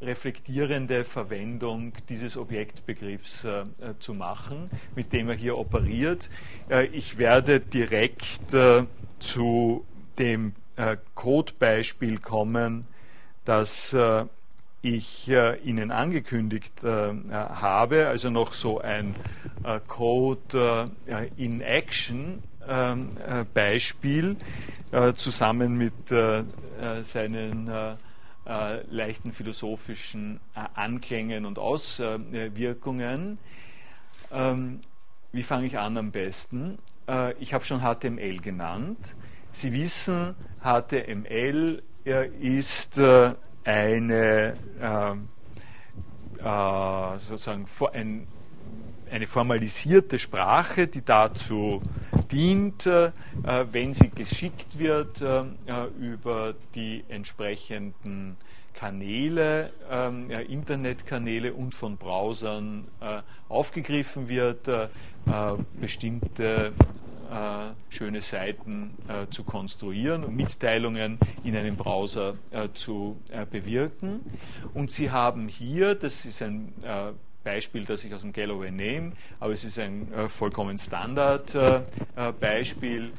reflektierende 0.00 1.04
Verwendung 1.04 1.92
dieses 2.08 2.36
Objektbegriffs 2.36 3.44
äh, 3.44 3.64
zu 3.98 4.12
machen, 4.14 4.70
mit 4.94 5.12
dem 5.12 5.30
er 5.30 5.36
hier 5.36 5.56
operiert. 5.56 6.28
Äh, 6.68 6.86
ich 6.86 7.16
werde 7.18 7.60
direkt 7.60 8.52
äh, 8.52 8.84
zu 9.18 9.86
dem 10.18 10.54
äh, 10.76 10.98
Codebeispiel 11.14 12.18
kommen, 12.18 12.86
das 13.46 13.94
äh, 13.94 14.26
ich 14.82 15.28
äh, 15.28 15.58
Ihnen 15.60 15.90
angekündigt 15.90 16.84
äh, 16.84 17.14
habe, 17.30 18.06
also 18.08 18.30
noch 18.30 18.52
so 18.52 18.80
ein 18.80 19.14
äh, 19.64 19.80
Code 19.86 20.90
äh, 21.06 21.28
in 21.36 21.60
Action 21.60 22.42
ähm, 22.68 23.10
äh, 23.26 23.44
Beispiel 23.52 24.36
äh, 24.92 25.12
zusammen 25.14 25.76
mit 25.76 25.94
seinen 27.02 27.96
leichten 28.44 29.32
philosophischen 29.32 30.40
Anklängen 30.74 31.46
und 31.46 31.58
Auswirkungen. 31.58 33.38
Ähm, 34.30 34.80
wie 35.32 35.42
fange 35.42 35.66
ich 35.66 35.78
an 35.78 35.96
am 35.96 36.12
besten? 36.12 36.78
ich 37.38 37.54
habe 37.54 37.64
schon 37.64 37.80
HTML 37.80 38.38
genannt. 38.38 39.14
Sie 39.52 39.72
wissen, 39.72 40.34
HTML 40.60 41.82
ist 42.40 43.00
eine 43.66 44.54
äh, 44.80 45.12
äh, 46.42 47.18
sozusagen 47.18 47.66
ein, 47.92 48.26
eine 49.10 49.26
formalisierte 49.26 50.18
Sprache, 50.18 50.86
die 50.86 51.04
dazu 51.04 51.82
dient, 52.30 52.86
äh, 52.86 53.10
wenn 53.72 53.92
sie 53.92 54.10
geschickt 54.10 54.78
wird, 54.78 55.20
äh, 55.20 55.44
über 56.00 56.54
die 56.74 57.04
entsprechenden 57.08 58.36
Kanäle, 58.74 59.72
ähm, 59.90 60.30
Internetkanäle 60.30 61.54
und 61.54 61.74
von 61.74 61.96
Browsern 61.96 62.86
äh, 63.00 63.22
aufgegriffen 63.48 64.28
wird, 64.28 64.68
äh, 64.68 64.88
bestimmte 65.80 66.72
äh, 67.30 67.70
schöne 67.94 68.20
Seiten 68.20 68.94
äh, 69.08 69.26
zu 69.30 69.44
konstruieren 69.44 70.24
und 70.24 70.34
Mitteilungen 70.36 71.18
in 71.44 71.56
einem 71.56 71.76
Browser 71.76 72.34
äh, 72.50 72.68
zu 72.72 73.20
äh, 73.30 73.46
bewirken. 73.46 74.20
Und 74.74 74.90
Sie 74.90 75.10
haben 75.10 75.46
hier, 75.48 75.94
das 75.94 76.24
ist 76.24 76.42
ein 76.42 76.72
äh, 76.82 77.12
Beispiel, 77.44 77.84
das 77.84 78.02
ich 78.04 78.14
aus 78.14 78.22
dem 78.22 78.32
Galloway 78.32 78.70
nehme, 78.70 79.12
aber 79.38 79.52
es 79.52 79.64
ist 79.64 79.78
ein 79.78 80.08
vollkommen 80.26 80.78
Standard-Beispiel. 80.78 83.12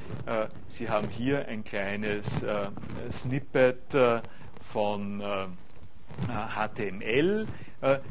Sie 0.67 0.89
haben 0.89 1.07
hier 1.07 1.47
ein 1.47 1.63
kleines 1.63 2.45
Snippet 3.09 3.95
von 4.69 5.23
HTML. 6.27 7.47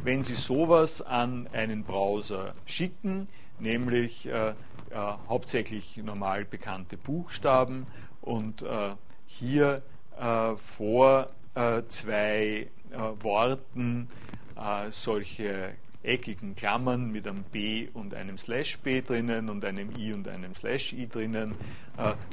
wenn 0.05 0.25
Sie 0.25 0.37
sowas 0.37 1.03
an 1.03 1.49
einen 1.53 1.85
Browser 1.85 2.55
schicken, 2.65 3.29
nämlich 3.59 4.27
äh, 4.27 4.55
hauptsächlich 4.97 5.97
normal 5.99 6.45
bekannte 6.45 6.97
Buchstaben. 6.97 7.87
Und 8.21 8.63
äh, 8.63 8.95
hier 9.27 9.83
äh, 10.19 10.57
vor 10.57 11.29
äh, 11.55 11.83
zwei 11.89 12.69
äh, 12.91 12.99
Worten 13.23 14.09
äh, 14.57 14.91
solche 14.91 15.73
eckigen 16.03 16.55
Klammern 16.55 17.11
mit 17.11 17.27
einem 17.27 17.43
B 17.45 17.89
und 17.93 18.15
einem 18.15 18.39
Slash 18.39 18.79
B 18.79 19.03
drinnen 19.03 19.49
und 19.49 19.65
einem 19.65 19.91
I 19.99 20.13
und 20.13 20.29
einem 20.29 20.55
Slash 20.55 20.93
I 20.93 21.09
drinnen, 21.09 21.57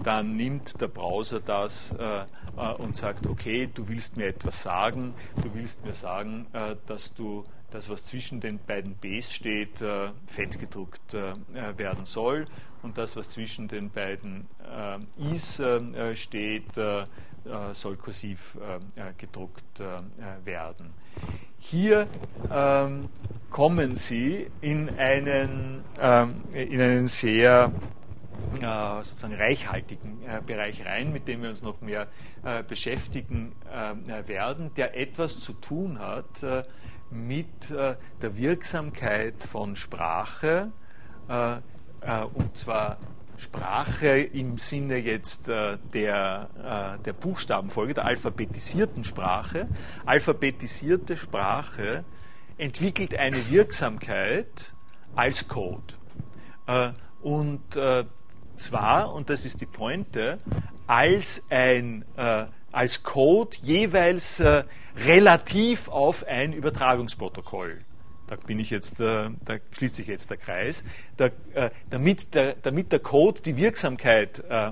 dann 0.03 0.35
nimmt 0.35 0.79
der 0.79 0.89
Browser 0.89 1.39
das 1.39 1.91
und 2.77 2.95
sagt, 2.95 3.25
okay, 3.25 3.67
du 3.73 3.87
willst 3.87 4.15
mir 4.15 4.27
etwas 4.27 4.61
sagen, 4.61 5.15
du 5.41 5.55
willst 5.55 5.83
mir 5.83 5.95
sagen, 5.95 6.45
dass 6.85 7.15
du 7.15 7.45
das, 7.73 7.89
was 7.89 8.05
zwischen 8.05 8.39
den 8.39 8.59
beiden 8.59 8.95
Bs 8.95 9.33
steht, 9.33 9.81
äh, 9.81 10.09
fettgedruckt 10.27 11.15
äh, 11.15 11.33
werden 11.77 12.05
soll 12.05 12.45
und 12.83 12.97
das, 12.97 13.15
was 13.15 13.31
zwischen 13.31 13.67
den 13.67 13.89
beiden 13.89 14.47
äh, 14.61 15.31
Is 15.33 15.59
äh, 15.59 16.15
steht, 16.15 16.77
äh, 16.77 17.01
äh, 17.01 17.05
soll 17.73 17.97
kursiv 17.97 18.57
gedruckt 19.17 19.81
werden. 20.45 20.93
Hier 21.57 22.07
ähm, 22.49 23.09
kommen 23.49 23.95
Sie 23.95 24.47
in 24.61 24.89
einen, 24.97 25.83
ähm, 25.99 26.43
in 26.53 26.79
einen 26.79 27.07
sehr 27.07 27.71
sozusagen 29.01 29.35
reichhaltigen 29.35 30.19
Bereich 30.45 30.85
rein, 30.85 31.11
mit 31.11 31.27
dem 31.27 31.41
wir 31.41 31.49
uns 31.49 31.63
noch 31.63 31.81
mehr 31.81 32.07
beschäftigen 32.67 33.53
werden, 34.25 34.73
der 34.75 34.97
etwas 34.97 35.39
zu 35.39 35.53
tun 35.53 35.99
hat 35.99 36.43
mit 37.13 37.71
äh, 37.71 37.95
der 38.21 38.37
Wirksamkeit 38.37 39.43
von 39.43 39.75
Sprache, 39.75 40.71
äh, 41.29 41.53
äh, 41.53 41.59
und 42.33 42.57
zwar 42.57 42.97
Sprache 43.37 44.19
im 44.19 44.57
Sinne 44.57 44.97
jetzt 44.97 45.47
der, 45.47 46.97
der 47.03 47.13
Buchstabenfolge, 47.13 47.95
der 47.95 48.05
alphabetisierten 48.05 49.03
Sprache. 49.03 49.67
Alphabetisierte 50.05 51.17
Sprache 51.17 52.05
entwickelt 52.57 53.17
eine 53.17 53.49
Wirksamkeit 53.49 54.73
als 55.15 55.47
Code. 55.49 55.95
Und 57.21 57.63
zwar, 58.55 59.13
und 59.13 59.29
das 59.29 59.45
ist 59.45 59.59
die 59.59 59.65
Pointe, 59.65 60.37
als 60.87 61.43
ein 61.49 62.05
als 62.71 63.03
Code 63.03 63.57
jeweils 63.61 64.41
relativ 64.97 65.87
auf 65.89 66.25
ein 66.27 66.53
Übertragungsprotokoll. 66.53 67.79
Da 68.27 68.37
bin 68.37 68.59
ich 68.59 68.69
jetzt, 68.69 68.99
äh, 68.99 69.29
da 69.43 69.57
schließt 69.71 69.95
sich 69.95 70.07
jetzt 70.07 70.29
der 70.29 70.37
Kreis. 70.37 70.83
Da, 71.17 71.29
äh, 71.53 71.69
damit, 71.89 72.33
der, 72.33 72.55
damit 72.61 72.91
der 72.91 72.99
Code 72.99 73.41
die 73.41 73.57
Wirksamkeit 73.57 74.41
äh, 74.49 74.71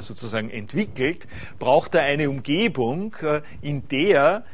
sozusagen 0.00 0.50
entwickelt, 0.50 1.26
braucht 1.58 1.94
er 1.94 2.02
eine 2.02 2.28
Umgebung, 2.28 3.16
in 3.62 3.88
der 3.88 4.44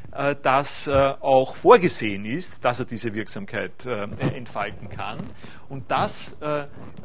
das 0.44 0.88
auch 0.88 1.56
vorgesehen 1.56 2.24
ist, 2.24 2.64
dass 2.64 2.78
er 2.78 2.86
diese 2.86 3.14
Wirksamkeit 3.14 3.84
entfalten 3.84 4.88
kann. 4.90 5.18
Und 5.68 5.90
das, 5.90 6.38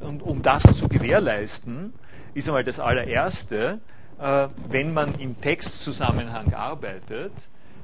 und 0.02 0.22
um 0.22 0.44
das 0.44 0.62
zu 0.78 0.88
gewährleisten, 0.88 1.96
ist 2.36 2.48
einmal 2.48 2.64
das 2.64 2.80
allererste, 2.80 3.82
wenn 4.18 4.94
man 4.94 5.16
im 5.20 5.40
Textzusammenhang 5.42 6.54
arbeitet, 6.54 7.34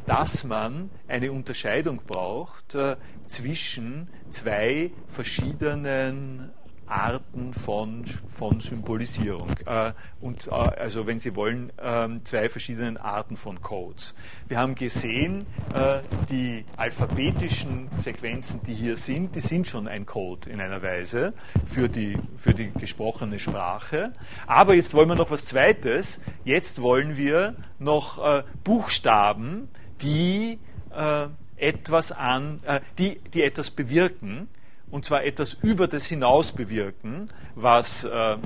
dass 0.05 0.43
man 0.43 0.89
eine 1.07 1.31
Unterscheidung 1.31 1.99
braucht 2.05 2.73
äh, 2.73 2.95
zwischen 3.27 4.07
zwei 4.31 4.91
verschiedenen 5.07 6.49
Arten 6.89 7.53
von, 7.53 8.03
von 8.29 8.59
Symbolisierung. 8.59 9.49
Äh, 9.65 9.93
und 10.21 10.47
äh, 10.47 10.51
also, 10.51 11.07
wenn 11.07 11.19
Sie 11.19 11.35
wollen, 11.35 11.71
äh, 11.77 12.07
zwei 12.23 12.49
verschiedenen 12.49 12.97
Arten 12.97 13.37
von 13.37 13.61
Codes. 13.61 14.15
Wir 14.47 14.57
haben 14.57 14.75
gesehen, 14.75 15.45
äh, 15.73 15.99
die 16.29 16.65
alphabetischen 16.77 17.89
Sequenzen, 17.97 18.61
die 18.65 18.73
hier 18.73 18.97
sind, 18.97 19.35
die 19.35 19.39
sind 19.39 19.67
schon 19.67 19.87
ein 19.87 20.05
Code 20.05 20.49
in 20.49 20.59
einer 20.61 20.81
Weise 20.81 21.33
für 21.65 21.89
die, 21.89 22.17
für 22.37 22.53
die 22.53 22.71
gesprochene 22.71 23.39
Sprache. 23.39 24.13
Aber 24.47 24.73
jetzt 24.73 24.93
wollen 24.93 25.09
wir 25.09 25.15
noch 25.15 25.31
was 25.31 25.45
Zweites. 25.45 26.21
Jetzt 26.43 26.81
wollen 26.81 27.17
wir 27.17 27.55
noch 27.77 28.23
äh, 28.23 28.43
Buchstaben, 28.63 29.69
die 30.01 30.59
äh, 30.95 31.27
etwas 31.57 32.13
an, 32.13 32.61
die, 32.97 33.19
die 33.33 33.43
etwas 33.43 33.69
bewirken 33.69 34.47
und 34.91 35.05
zwar 35.05 35.23
etwas 35.23 35.53
über 35.61 35.87
das 35.87 36.05
hinaus 36.07 36.51
bewirken, 36.51 37.29
was, 37.55 38.03
äh, 38.03 38.33
äh, 38.33 38.37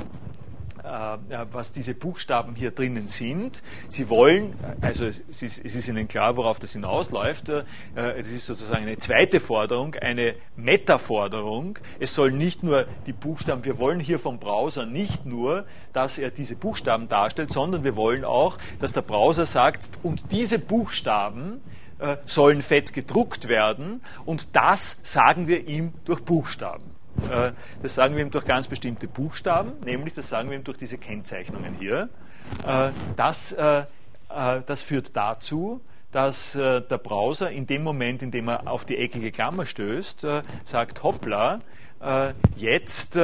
was 1.51 1.71
diese 1.71 1.93
Buchstaben 1.93 2.55
hier 2.55 2.71
drinnen 2.71 3.07
sind. 3.07 3.63
Sie 3.87 4.09
wollen, 4.09 4.53
also 4.81 5.05
es 5.05 5.19
ist, 5.41 5.63
es 5.63 5.75
ist 5.75 5.87
Ihnen 5.87 6.07
klar, 6.09 6.35
worauf 6.35 6.59
das 6.59 6.73
hinausläuft, 6.73 7.49
äh, 7.49 7.63
es 7.95 8.31
ist 8.31 8.45
sozusagen 8.45 8.83
eine 8.83 8.97
zweite 8.97 9.39
Forderung, 9.39 9.95
eine 9.95 10.35
Meta-Forderung. 10.57 11.79
Es 11.99 12.13
sollen 12.13 12.37
nicht 12.37 12.63
nur 12.63 12.85
die 13.05 13.13
Buchstaben, 13.13 13.63
wir 13.63 13.77
wollen 13.77 14.01
hier 14.01 14.19
vom 14.19 14.39
Browser 14.39 14.85
nicht 14.85 15.25
nur, 15.25 15.65
dass 15.93 16.17
er 16.17 16.31
diese 16.31 16.55
Buchstaben 16.55 17.07
darstellt, 17.07 17.51
sondern 17.51 17.85
wir 17.85 17.95
wollen 17.95 18.25
auch, 18.25 18.57
dass 18.81 18.91
der 18.91 19.03
Browser 19.03 19.45
sagt, 19.45 19.89
und 20.03 20.31
diese 20.31 20.59
Buchstaben, 20.59 21.61
äh, 21.61 21.82
sollen 22.25 22.61
fett 22.61 22.93
gedruckt 22.93 23.47
werden 23.47 24.01
und 24.25 24.55
das 24.55 24.99
sagen 25.03 25.47
wir 25.47 25.67
ihm 25.67 25.93
durch 26.05 26.21
Buchstaben. 26.21 26.93
Äh, 27.29 27.51
das 27.81 27.95
sagen 27.95 28.15
wir 28.15 28.23
ihm 28.23 28.31
durch 28.31 28.45
ganz 28.45 28.67
bestimmte 28.67 29.07
Buchstaben, 29.07 29.73
nämlich 29.85 30.13
das 30.13 30.29
sagen 30.29 30.49
wir 30.49 30.57
ihm 30.57 30.63
durch 30.63 30.77
diese 30.77 30.97
Kennzeichnungen 30.97 31.75
hier. 31.79 32.09
Äh, 32.67 32.89
das, 33.15 33.55
das 34.27 34.81
führt 34.81 35.15
dazu, 35.15 35.81
dass 36.11 36.53
der 36.53 36.81
Browser 36.81 37.51
in 37.51 37.67
dem 37.67 37.83
Moment, 37.83 38.23
in 38.23 38.31
dem 38.31 38.47
er 38.47 38.67
auf 38.67 38.83
die 38.83 38.97
eckige 38.97 39.31
Klammer 39.31 39.67
stößt, 39.67 40.25
sagt, 40.63 41.03
hoppla, 41.03 41.61
jetzt 42.55 43.15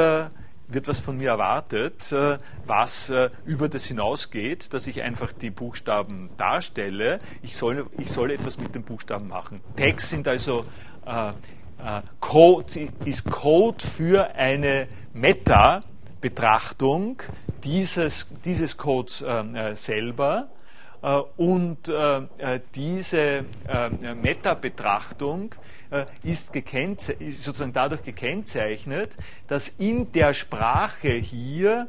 wird 0.70 0.88
was 0.88 1.00
von 1.00 1.18
mir 1.18 1.30
erwartet, 1.30 2.12
äh, 2.12 2.38
was 2.66 3.10
äh, 3.10 3.30
über 3.46 3.70
das 3.70 3.86
hinausgeht, 3.86 4.74
dass 4.74 4.88
ich 4.88 5.02
einfach 5.02 5.32
die 5.32 5.50
Buchstaben 5.50 6.30
darstelle. 6.38 7.20
Ich 7.42 7.58
soll, 7.58 7.88
ich 7.98 8.12
soll 8.12 8.32
etwas 8.32 8.60
mit 8.60 8.76
den 8.76 8.84
Buchstaben 8.84 9.28
machen. 9.28 9.62
Text 9.76 10.10
sind 10.10 10.28
also 10.28 10.66
äh, 11.06 11.30
äh, 11.30 11.34
Code, 12.20 12.90
ist 13.06 13.30
Code 13.30 13.86
für 13.86 14.36
eine 14.36 14.88
Meta-Betrachtung 15.14 17.22
dieses, 17.64 18.28
dieses 18.46 18.78
Codes 18.78 19.22
äh, 19.22 19.76
selber. 19.76 20.50
und 21.38 21.90
diese 22.76 23.46
Meta-Betrachtung 24.22 25.56
ist, 26.24 26.56
ist, 26.56 27.44
sozusagen 27.44 27.74
dadurch 27.74 28.04
gekennzeichnet, 28.04 29.12
dass 29.48 29.68
in 29.68 30.12
der 30.12 30.34
Sprache 30.34 31.10
hier 31.10 31.88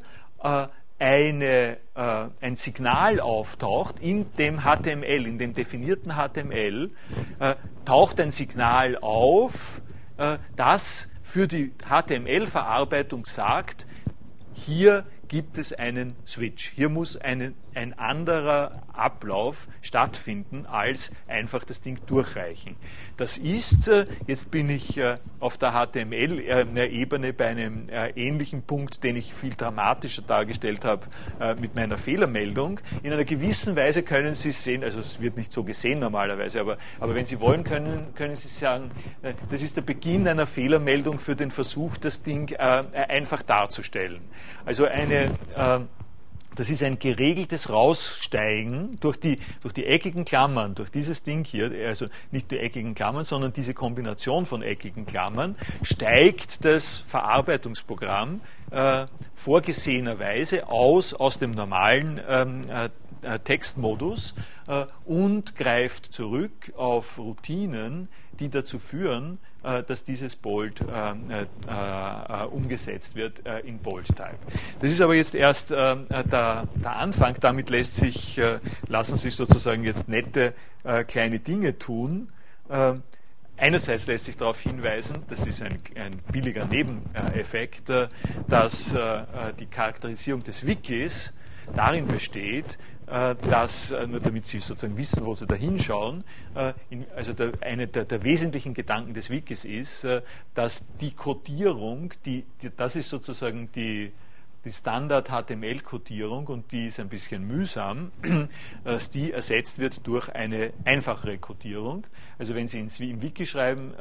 eine, 1.01 1.79
äh, 1.95 2.27
ein 2.41 2.57
Signal 2.57 3.21
auftaucht 3.21 4.01
in 4.01 4.27
dem 4.37 4.61
HTML, 4.61 5.27
in 5.27 5.39
dem 5.39 5.55
definierten 5.55 6.13
HTML, 6.13 6.91
äh, 7.41 7.55
taucht 7.87 8.21
ein 8.21 8.31
Signal 8.31 8.99
auf, 8.99 9.81
äh, 10.19 10.37
das 10.57 11.11
für 11.23 11.49
die 11.49 11.73
HTML-Verarbeitung 11.89 13.25
sagt, 13.25 13.87
hier 14.53 15.05
gibt 15.29 15.57
es 15.57 15.73
einen 15.73 16.17
Switch. 16.27 16.71
Hier 16.75 16.91
muss 16.91 17.17
einen, 17.17 17.55
ein 17.75 17.99
anderer 17.99 18.83
Ablauf 18.93 19.69
stattfinden, 19.83 20.67
als 20.67 21.11
einfach 21.29 21.65
das 21.65 21.81
Ding 21.81 21.99
durchreichen. 22.07 22.77
Das 23.17 23.39
ist, 23.39 23.89
äh, 23.89 24.07
jetzt 24.27 24.51
bin 24.51 24.69
ich 24.71 24.99
äh, 24.99 25.19
auf 25.41 25.59
der 25.59 25.73
HTML-Ebene 25.73 27.33
bei 27.33 27.47
einem 27.47 27.89
äh, 27.89 28.11
ähnlichen 28.11 28.63
Punkt, 28.63 29.03
den 29.05 29.17
ich 29.17 29.33
viel 29.33 29.55
dramatischer 29.55 30.23
dargestellt 30.23 30.85
habe 30.85 31.07
mit 31.61 31.75
meiner 31.75 31.99
Fehlermeldung. 31.99 32.81
In 33.03 33.13
einer 33.13 33.25
gewissen 33.25 33.77
Weise 33.77 34.03
können 34.03 34.35
Sie 34.35 34.51
sehen, 34.51 34.85
also 34.85 35.01
es 35.01 35.21
wird 35.21 35.37
nicht 35.37 35.53
so 35.53 35.65
gesehen 35.65 36.01
normalerweise, 36.01 36.61
aber, 36.61 36.77
aber 36.99 37.15
wenn 37.15 37.27
Sie 37.27 37.41
wollen, 37.41 37.65
können, 37.65 38.15
können 38.15 38.37
Sie 38.37 38.49
sagen, 38.49 38.91
das 39.51 39.63
ist 39.63 39.77
der 39.77 39.83
Beginn 39.83 40.29
einer 40.29 40.47
Fehlermeldung 40.47 41.19
für 41.19 41.37
den 41.37 41.51
Versuch, 41.51 41.97
das 41.97 42.23
Ding 42.23 42.55
einfach 42.57 43.43
darzustellen. 43.43 44.21
Also 44.65 44.87
eine 44.87 45.27
das 46.61 46.69
ist 46.69 46.83
ein 46.83 46.99
geregeltes 46.99 47.71
Raussteigen 47.71 48.97
durch 49.01 49.17
die, 49.17 49.39
durch 49.63 49.73
die 49.73 49.87
eckigen 49.87 50.27
Klammern, 50.27 50.75
durch 50.75 50.91
dieses 50.91 51.23
Ding 51.23 51.43
hier, 51.43 51.73
also 51.89 52.09
nicht 52.33 52.51
die 52.51 52.59
eckigen 52.59 52.95
Klammern, 52.95 53.25
sondern 53.25 53.55
diese 53.55 53.73
Kombination 53.73 54.45
von 54.45 54.61
eckigen 54.61 55.07
Klammern, 55.07 55.57
steigt 55.83 56.67
das 56.67 56.99
Verarbeitungsprogramm 56.99 58.43
äh, 58.73 59.07
vorgesehenerweise 59.33 60.69
aus, 60.69 61.15
aus 61.15 61.39
dem 61.39 61.53
normalen 61.53 62.21
ähm, 62.29 62.69
äh, 62.69 62.91
äh 63.23 63.39
Textmodus 63.39 64.35
äh, 64.69 64.85
und 65.07 65.57
greift 65.57 66.13
zurück 66.13 66.75
auf 66.77 67.19
Routinen, 67.19 68.09
die 68.39 68.51
dazu 68.51 68.79
führen, 68.79 69.39
dass 69.63 70.05
dieses 70.05 70.37
Bold 70.37 70.81
äh, 70.81 71.43
äh, 71.43 72.45
umgesetzt 72.47 73.15
wird 73.15 73.41
in 73.65 73.79
Bold-Type. 73.79 74.39
Das 74.81 74.91
ist 74.91 75.01
aber 75.01 75.15
jetzt 75.15 75.35
erst 75.35 75.71
der, 75.71 75.97
der, 76.11 76.97
Anfang. 76.97 77.37
Damit 77.41 77.71
lässt 77.71 77.97
sich, 77.97 78.41
lassen 78.89 79.17
sich 79.17 79.35
sozusagen 79.35 79.85
jetzt 79.85 80.09
nette 80.09 80.55
kleine 81.07 81.39
Dinge 81.39 81.79
tun. 81.79 82.29
Einerseits 83.57 84.07
lässt 84.07 84.25
sich 84.25 84.37
darauf 84.37 84.61
hinweisen, 84.61 85.17
das 85.29 85.47
ist 85.47 85.63
ein, 85.63 85.79
ein 85.95 86.19
billiger 86.33 86.65
Nebeneffekt, 86.65 87.91
dass 88.49 88.95
die 89.59 89.67
Charakterisierung 89.67 90.43
des 90.43 90.67
Wikis 90.67 91.33
darin 91.75 92.07
besteht, 92.07 92.79
äh, 93.00 93.00
dass, 93.11 93.91
äh, 93.91 94.07
nur 94.07 94.21
damit 94.21 94.47
Sie 94.47 94.61
sozusagen 94.61 94.97
wissen, 94.97 95.27
wo 95.27 95.35
Sie 95.35 95.45
da 95.45 95.57
hinschauen, 95.57 96.23
äh, 96.55 96.73
also 97.17 97.33
der, 97.33 97.53
eine 97.61 97.89
der, 97.89 98.05
der, 98.05 98.23
wesentlichen 98.23 98.73
Gedanken 98.73 99.15
des 99.15 99.31
Wikis 99.31 99.65
ist, 99.65 100.07
dass 100.55 100.87
die 101.01 101.11
Codierung, 101.11 102.13
die, 102.25 102.45
die, 102.63 102.71
das 102.77 102.95
ist 102.95 103.09
sozusagen 103.09 103.71
die, 103.73 104.13
die 104.65 104.73
Standard-HTML-Kodierung 104.73 106.47
und 106.47 106.71
die 106.71 106.87
ist 106.87 107.01
ein 107.01 107.09
bisschen 107.09 107.47
mühsam, 107.47 108.13
dass 108.85 109.11
die 109.11 109.33
ersetzt 109.33 109.81
wird 109.81 110.07
durch 110.07 110.29
eine 110.29 110.73
einfachere 110.85 111.39
Kodierung. 111.39 112.07
Also 112.39 112.55
wenn 112.55 112.69
Sie 112.69 112.79
ins, 112.79 113.01
im 113.01 113.23
Wiki 113.23 113.47
schreiben, 113.47 113.95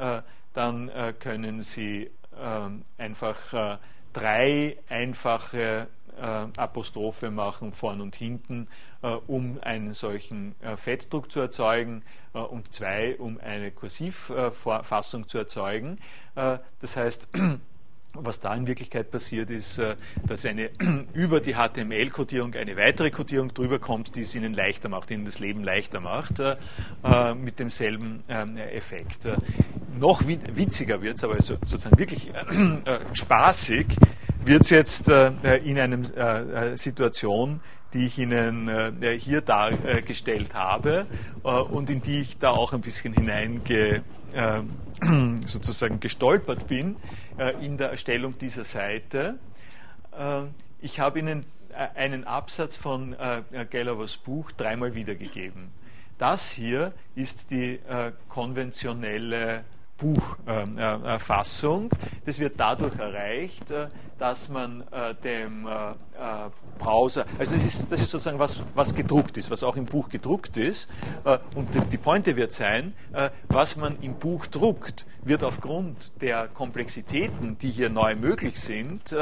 dann 0.54 0.90
können 1.18 1.62
Sie 1.62 2.10
ähm, 2.38 2.82
einfach 2.98 3.78
drei 4.12 4.76
einfache 4.88 5.88
Apostrophe 6.56 7.30
machen, 7.30 7.72
vorn 7.72 8.00
und 8.00 8.16
hinten, 8.16 8.68
äh, 9.02 9.16
um 9.26 9.58
einen 9.62 9.94
solchen 9.94 10.54
äh, 10.60 10.76
Fettdruck 10.76 11.30
zu 11.30 11.40
erzeugen 11.40 12.02
äh, 12.34 12.38
und 12.38 12.72
zwei, 12.74 13.16
um 13.16 13.40
eine 13.40 13.70
Kursivfassung 13.70 15.26
zu 15.26 15.38
erzeugen. 15.38 15.98
das 16.34 16.96
heißt, 16.96 17.28
was 18.14 18.40
da 18.40 18.54
in 18.54 18.66
Wirklichkeit 18.66 19.10
passiert 19.10 19.50
ist, 19.50 19.80
dass 20.26 20.44
eine 20.44 20.70
über 21.14 21.40
die 21.40 21.54
HTML-Kodierung 21.54 22.54
eine 22.54 22.76
weitere 22.76 23.10
Kodierung 23.10 23.54
drüber 23.54 23.78
kommt, 23.78 24.16
die 24.16 24.20
es 24.20 24.34
ihnen 24.34 24.52
leichter 24.52 24.88
macht, 24.88 25.10
ihnen 25.10 25.24
das 25.24 25.38
Leben 25.38 25.62
leichter 25.62 26.00
macht, 26.00 26.42
mit 27.36 27.58
demselben 27.58 28.24
ähm, 28.28 28.56
Effekt. 28.56 29.28
Noch 29.98 30.26
witziger 30.26 31.02
wird 31.02 31.18
es, 31.18 31.24
aber 31.24 31.40
sozusagen 31.40 31.98
wirklich 31.98 32.32
spaßig, 33.12 33.86
wird 34.44 34.62
es 34.62 34.70
jetzt 34.70 35.08
in 35.08 35.78
einer 35.78 36.76
Situation, 36.76 37.60
die 37.92 38.06
ich 38.06 38.18
Ihnen 38.18 38.68
äh, 38.68 39.18
hier 39.18 39.40
dargestellt 39.40 40.54
habe 40.54 41.06
äh, 41.44 41.48
und 41.48 41.90
in 41.90 42.02
die 42.02 42.20
ich 42.20 42.38
da 42.38 42.50
auch 42.50 42.72
ein 42.72 42.80
bisschen 42.80 43.12
hineinge, 43.14 44.02
äh, 44.32 44.60
sozusagen 45.46 46.00
gestolpert 46.00 46.68
bin 46.68 46.96
äh, 47.38 47.52
in 47.64 47.78
der 47.78 47.90
Erstellung 47.90 48.38
dieser 48.38 48.64
Seite. 48.64 49.38
Äh, 50.12 50.42
ich 50.80 51.00
habe 51.00 51.18
Ihnen 51.18 51.44
äh, 51.70 51.98
einen 51.98 52.24
Absatz 52.24 52.76
von 52.76 53.16
Gallovers 53.70 54.16
Buch 54.16 54.50
dreimal 54.52 54.94
wiedergegeben. 54.94 55.70
Das 56.18 56.50
hier 56.50 56.92
ist 57.14 57.50
die 57.50 57.80
konventionelle 58.28 59.64
Buchfassung. 60.00 61.90
das 62.24 62.38
wird 62.38 62.58
dadurch 62.58 62.98
erreicht, 62.98 63.70
äh, 63.70 63.88
dass 64.18 64.48
man 64.48 64.82
äh, 64.90 65.14
dem 65.22 65.66
äh, 65.66 65.94
Browser, 66.78 67.26
also 67.38 67.56
das 67.56 67.64
ist, 67.64 67.92
das 67.92 68.00
ist 68.00 68.10
sozusagen 68.10 68.38
was, 68.38 68.62
was 68.74 68.94
gedruckt 68.94 69.36
ist, 69.36 69.50
was 69.50 69.62
auch 69.62 69.76
im 69.76 69.84
Buch 69.84 70.08
gedruckt 70.08 70.56
ist. 70.56 70.90
Und 71.54 71.68
die 71.92 71.96
Pointe 71.96 72.36
wird 72.36 72.52
sein, 72.52 72.94
was 73.48 73.76
man 73.76 74.00
im 74.00 74.14
Buch 74.14 74.46
druckt, 74.46 75.06
wird 75.22 75.44
aufgrund 75.44 76.12
der 76.20 76.48
Komplexitäten, 76.48 77.58
die 77.58 77.70
hier 77.70 77.90
neu 77.90 78.14
möglich 78.16 78.60
sind, 78.60 79.14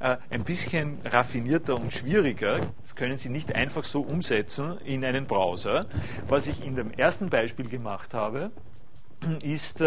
ein 0.00 0.44
bisschen 0.44 0.98
raffinierter 1.04 1.74
und 1.78 1.92
schwieriger. 1.92 2.58
Das 2.82 2.94
können 2.94 3.16
Sie 3.16 3.28
nicht 3.28 3.54
einfach 3.54 3.84
so 3.84 4.00
umsetzen 4.00 4.78
in 4.84 5.04
einen 5.04 5.26
Browser. 5.26 5.86
Was 6.28 6.46
ich 6.46 6.64
in 6.64 6.76
dem 6.76 6.90
ersten 6.90 7.28
Beispiel 7.30 7.68
gemacht 7.68 8.14
habe, 8.14 8.50
ist 9.42 9.82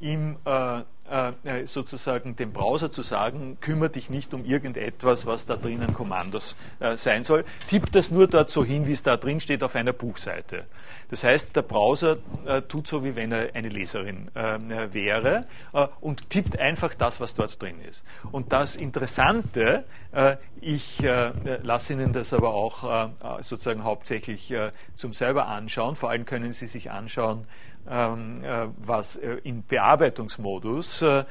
ihm 0.00 0.36
äh, 0.44 0.82
äh, 1.10 1.66
sozusagen 1.66 2.36
dem 2.36 2.52
Browser 2.52 2.92
zu 2.92 3.02
sagen, 3.02 3.58
kümmere 3.60 3.90
dich 3.90 4.10
nicht 4.10 4.32
um 4.32 4.44
irgendetwas, 4.44 5.26
was 5.26 5.44
da 5.44 5.56
drinnen 5.56 5.92
Kommandos 5.92 6.54
äh, 6.78 6.96
sein 6.96 7.24
soll. 7.24 7.44
Tipp 7.68 7.90
das 7.90 8.12
nur 8.12 8.28
dort 8.28 8.48
so 8.50 8.64
hin, 8.64 8.86
wie 8.86 8.92
es 8.92 9.02
da 9.02 9.16
drin 9.16 9.40
steht 9.40 9.64
auf 9.64 9.74
einer 9.74 9.92
Buchseite. 9.92 10.66
Das 11.08 11.24
heißt, 11.24 11.56
der 11.56 11.62
Browser 11.62 12.18
äh, 12.46 12.62
tut 12.62 12.86
so, 12.86 13.02
wie 13.02 13.16
wenn 13.16 13.32
er 13.32 13.56
eine 13.56 13.68
Leserin 13.68 14.30
ähm, 14.36 14.70
wäre 14.92 15.46
äh, 15.72 15.88
und 16.00 16.30
tippt 16.30 16.56
einfach 16.60 16.94
das, 16.94 17.18
was 17.18 17.34
dort 17.34 17.60
drin 17.60 17.80
ist. 17.80 18.04
Und 18.30 18.52
das 18.52 18.76
Interessante, 18.76 19.82
äh, 20.12 20.36
ich 20.60 21.02
äh, 21.02 21.32
lasse 21.62 21.94
Ihnen 21.94 22.12
das 22.12 22.32
aber 22.32 22.54
auch 22.54 23.10
sozusagen 23.40 23.82
hauptsächlich 23.82 24.54
zum 24.94 25.14
selber 25.14 25.46
anschauen. 25.46 25.96
Vor 25.96 26.10
allem 26.10 26.24
können 26.26 26.52
Sie 26.52 26.66
sich 26.66 26.90
anschauen, 26.90 27.46
äh, 27.79 27.79
was 27.84 29.16
äh, 29.16 29.36
im 29.42 29.62
Bearbeitungsmodus, 29.62 31.02
äh, 31.02 31.24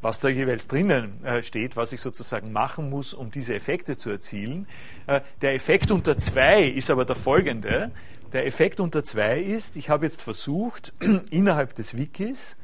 was 0.00 0.20
da 0.20 0.28
jeweils 0.28 0.68
drinnen 0.68 1.24
steht, 1.42 1.76
was 1.76 1.92
ich 1.92 2.00
sozusagen 2.00 2.52
machen 2.52 2.90
muss, 2.90 3.14
um 3.14 3.30
diese 3.30 3.54
Effekte 3.54 3.96
zu 3.96 4.10
erzielen. 4.10 4.66
Der 5.06 5.54
Effekt 5.54 5.90
unter 5.90 6.18
zwei 6.18 6.64
ist 6.64 6.90
aber 6.90 7.04
der 7.04 7.16
folgende. 7.16 7.90
Der 8.32 8.46
Effekt 8.46 8.80
unter 8.80 9.04
zwei 9.04 9.40
ist, 9.40 9.76
ich 9.76 9.88
habe 9.88 10.04
jetzt 10.04 10.20
versucht, 10.20 10.92
innerhalb 11.30 11.74
des 11.74 11.96
Wikis 11.96 12.56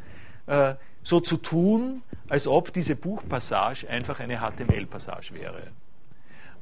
so 1.02 1.20
zu 1.20 1.36
tun, 1.38 2.02
als 2.28 2.46
ob 2.46 2.72
diese 2.72 2.96
Buchpassage 2.96 3.88
einfach 3.88 4.20
eine 4.20 4.38
HTML-Passage 4.40 5.34
wäre. 5.34 5.62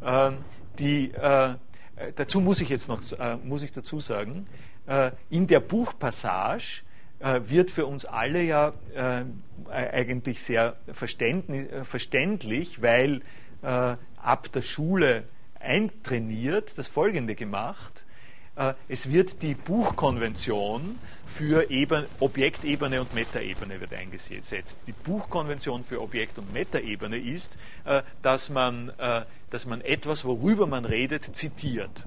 Ähm, 0.05 0.39
die, 0.79 1.13
dazu 2.17 2.41
muss 2.41 2.61
ich 2.61 2.69
jetzt 2.69 2.89
noch 2.89 3.03
muss 3.45 3.63
ich 3.63 3.73
dazu 3.73 4.01
sagen, 4.01 4.47
äh, 4.47 4.72
in 5.31 5.47
der 5.47 5.61
Buchpassage 5.61 6.83
äh, 7.23 7.41
wird 7.49 7.71
für 7.71 7.87
uns 7.87 8.05
alle 8.05 8.43
ja 8.43 8.73
äh, 8.95 9.23
eigentlich 9.71 10.43
sehr 10.43 10.77
verständlich, 10.93 12.83
weil 12.83 13.23
ab 13.63 14.51
der 14.53 14.63
Schule 14.63 15.23
eintrainiert 15.61 16.73
das 16.77 16.89
Folgende 16.89 17.37
gemacht. 17.37 18.03
Es 18.89 19.09
wird 19.09 19.41
die 19.43 19.55
Buchkonvention 19.55 20.99
für 21.27 21.71
Eben, 21.71 22.07
Objektebene 22.19 23.01
und 23.01 23.15
Metaebene 23.15 23.81
wird 23.81 23.95
eingesetzt. 23.95 24.77
Die 24.89 24.93
Buchkonvention 24.93 25.85
für 25.85 26.03
Objekt- 26.03 26.39
und 26.39 26.53
Metaebene 26.53 27.19
ist, 27.19 27.57
dass 28.21 28.51
man, 28.51 28.91
dass 29.49 29.65
man 29.65 29.81
etwas, 29.81 30.25
worüber 30.25 30.67
man 30.67 30.85
redet, 30.85 31.37
zitiert. 31.37 32.05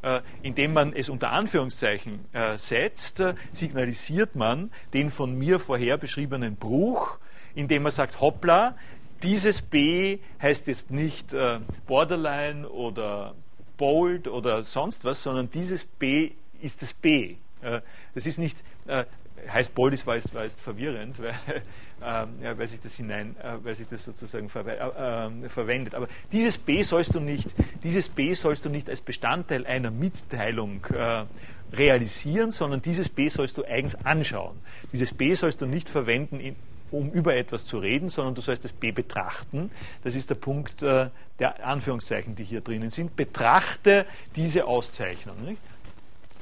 Äh, 0.00 0.20
indem 0.42 0.74
man 0.74 0.92
es 0.92 1.08
unter 1.08 1.32
Anführungszeichen 1.32 2.24
äh, 2.32 2.56
setzt, 2.56 3.18
äh, 3.18 3.34
signalisiert 3.52 4.36
man 4.36 4.70
den 4.94 5.10
von 5.10 5.34
mir 5.36 5.58
vorher 5.58 5.98
beschriebenen 5.98 6.54
Bruch, 6.54 7.18
indem 7.56 7.82
man 7.82 7.90
sagt, 7.90 8.20
hoppla, 8.20 8.76
dieses 9.24 9.60
B 9.60 10.20
heißt 10.40 10.68
jetzt 10.68 10.92
nicht 10.92 11.34
Borderline 11.88 12.68
oder 12.68 13.34
Bold 13.76 14.28
oder 14.28 14.62
sonst 14.62 15.04
was, 15.04 15.24
sondern 15.24 15.50
dieses 15.50 15.84
B 15.84 16.30
ist 16.62 16.82
das 16.82 16.92
B. 16.92 17.34
Das 18.14 18.26
ist 18.26 18.38
nicht, 18.38 18.62
heißt 19.48 19.74
Bold 19.74 19.94
ist, 19.94 20.06
war 20.06 20.14
jetzt, 20.14 20.32
war 20.34 20.44
jetzt 20.44 20.60
verwirrend, 20.60 21.18
weil 21.20 21.34
ja, 22.00 22.58
weil 22.58 22.68
sich 22.68 22.80
das 22.80 22.94
hinein, 22.94 23.34
äh, 23.42 23.56
weil 23.62 23.74
sich 23.74 23.88
das 23.88 24.04
sozusagen 24.04 24.48
ver 24.48 24.66
äh, 24.66 25.48
verwendet. 25.48 25.94
Aber 25.94 26.08
dieses 26.32 26.58
B 26.58 26.82
sollst 26.82 27.14
du 27.14 27.20
nicht, 27.20 27.54
dieses 27.82 28.08
B 28.08 28.32
sollst 28.34 28.64
du 28.64 28.68
nicht 28.68 28.88
als 28.88 29.00
Bestandteil 29.00 29.66
einer 29.66 29.90
Mitteilung 29.90 30.84
äh, 30.86 31.24
realisieren, 31.72 32.50
sondern 32.50 32.82
dieses 32.82 33.08
B 33.08 33.28
sollst 33.28 33.58
du 33.58 33.64
eigens 33.64 33.94
anschauen. 34.04 34.58
Dieses 34.92 35.12
B 35.12 35.34
sollst 35.34 35.60
du 35.60 35.66
nicht 35.66 35.90
verwenden, 35.90 36.40
in, 36.40 36.56
um 36.90 37.10
über 37.10 37.36
etwas 37.36 37.66
zu 37.66 37.78
reden, 37.78 38.08
sondern 38.08 38.34
du 38.34 38.40
sollst 38.40 38.64
das 38.64 38.72
B 38.72 38.92
betrachten. 38.92 39.70
Das 40.04 40.14
ist 40.14 40.30
der 40.30 40.36
Punkt 40.36 40.82
äh, 40.82 41.10
der 41.38 41.66
Anführungszeichen, 41.66 42.34
die 42.34 42.44
hier 42.44 42.60
drinnen 42.60 42.90
sind. 42.90 43.16
Betrachte 43.16 44.06
diese 44.36 44.66
Auszeichnung. 44.66 45.36
Nicht? 45.44 45.60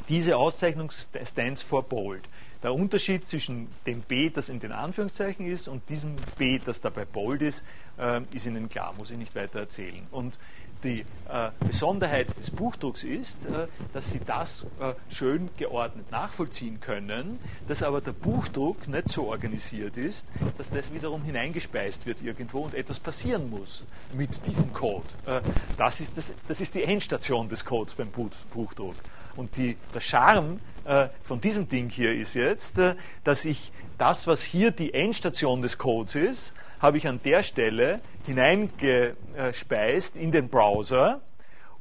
Diese 0.08 0.36
Auszeichnung 0.36 0.90
stands 0.90 1.62
for 1.62 1.82
bold. 1.82 2.22
Der 2.66 2.74
Unterschied 2.74 3.24
zwischen 3.24 3.68
dem 3.86 4.00
B, 4.00 4.28
das 4.28 4.48
in 4.48 4.58
den 4.58 4.72
Anführungszeichen 4.72 5.46
ist, 5.46 5.68
und 5.68 5.88
diesem 5.88 6.16
B, 6.36 6.58
das 6.58 6.80
dabei 6.80 7.04
bold 7.04 7.40
ist, 7.40 7.64
äh, 7.96 8.22
ist 8.34 8.44
Ihnen 8.44 8.68
klar, 8.68 8.92
muss 8.98 9.12
ich 9.12 9.16
nicht 9.16 9.36
weiter 9.36 9.60
erzählen. 9.60 10.04
Und 10.10 10.36
die 10.82 11.04
äh, 11.28 11.50
Besonderheit 11.64 12.36
des 12.36 12.50
Buchdrucks 12.50 13.04
ist, 13.04 13.46
äh, 13.46 13.68
dass 13.92 14.10
Sie 14.10 14.18
das 14.18 14.66
äh, 14.80 14.94
schön 15.14 15.48
geordnet 15.56 16.10
nachvollziehen 16.10 16.80
können, 16.80 17.38
dass 17.68 17.84
aber 17.84 18.00
der 18.00 18.10
Buchdruck 18.10 18.88
nicht 18.88 19.10
so 19.10 19.28
organisiert 19.28 19.96
ist, 19.96 20.26
dass 20.58 20.68
das 20.68 20.92
wiederum 20.92 21.22
hineingespeist 21.22 22.04
wird 22.04 22.20
irgendwo 22.20 22.62
und 22.62 22.74
etwas 22.74 22.98
passieren 22.98 23.48
muss 23.48 23.84
mit 24.12 24.44
diesem 24.44 24.72
Code. 24.72 25.06
Äh, 25.26 25.40
das, 25.76 26.00
ist 26.00 26.18
das, 26.18 26.32
das 26.48 26.60
ist 26.60 26.74
die 26.74 26.82
Endstation 26.82 27.48
des 27.48 27.64
Codes 27.64 27.94
beim 27.94 28.08
Buchdruck. 28.10 28.96
Und 29.36 29.56
die, 29.56 29.76
der 29.94 30.00
Charme 30.00 30.60
äh, 30.84 31.08
von 31.22 31.40
diesem 31.40 31.68
Ding 31.68 31.88
hier 31.88 32.14
ist 32.14 32.34
jetzt, 32.34 32.78
äh, 32.78 32.94
dass 33.24 33.44
ich 33.44 33.72
das, 33.98 34.26
was 34.26 34.42
hier 34.42 34.70
die 34.70 34.94
Endstation 34.94 35.62
des 35.62 35.78
Codes 35.78 36.14
ist, 36.14 36.54
habe 36.80 36.98
ich 36.98 37.08
an 37.08 37.20
der 37.24 37.42
Stelle 37.42 38.00
hineingespeist 38.26 40.16
in 40.16 40.32
den 40.32 40.48
Browser 40.48 41.20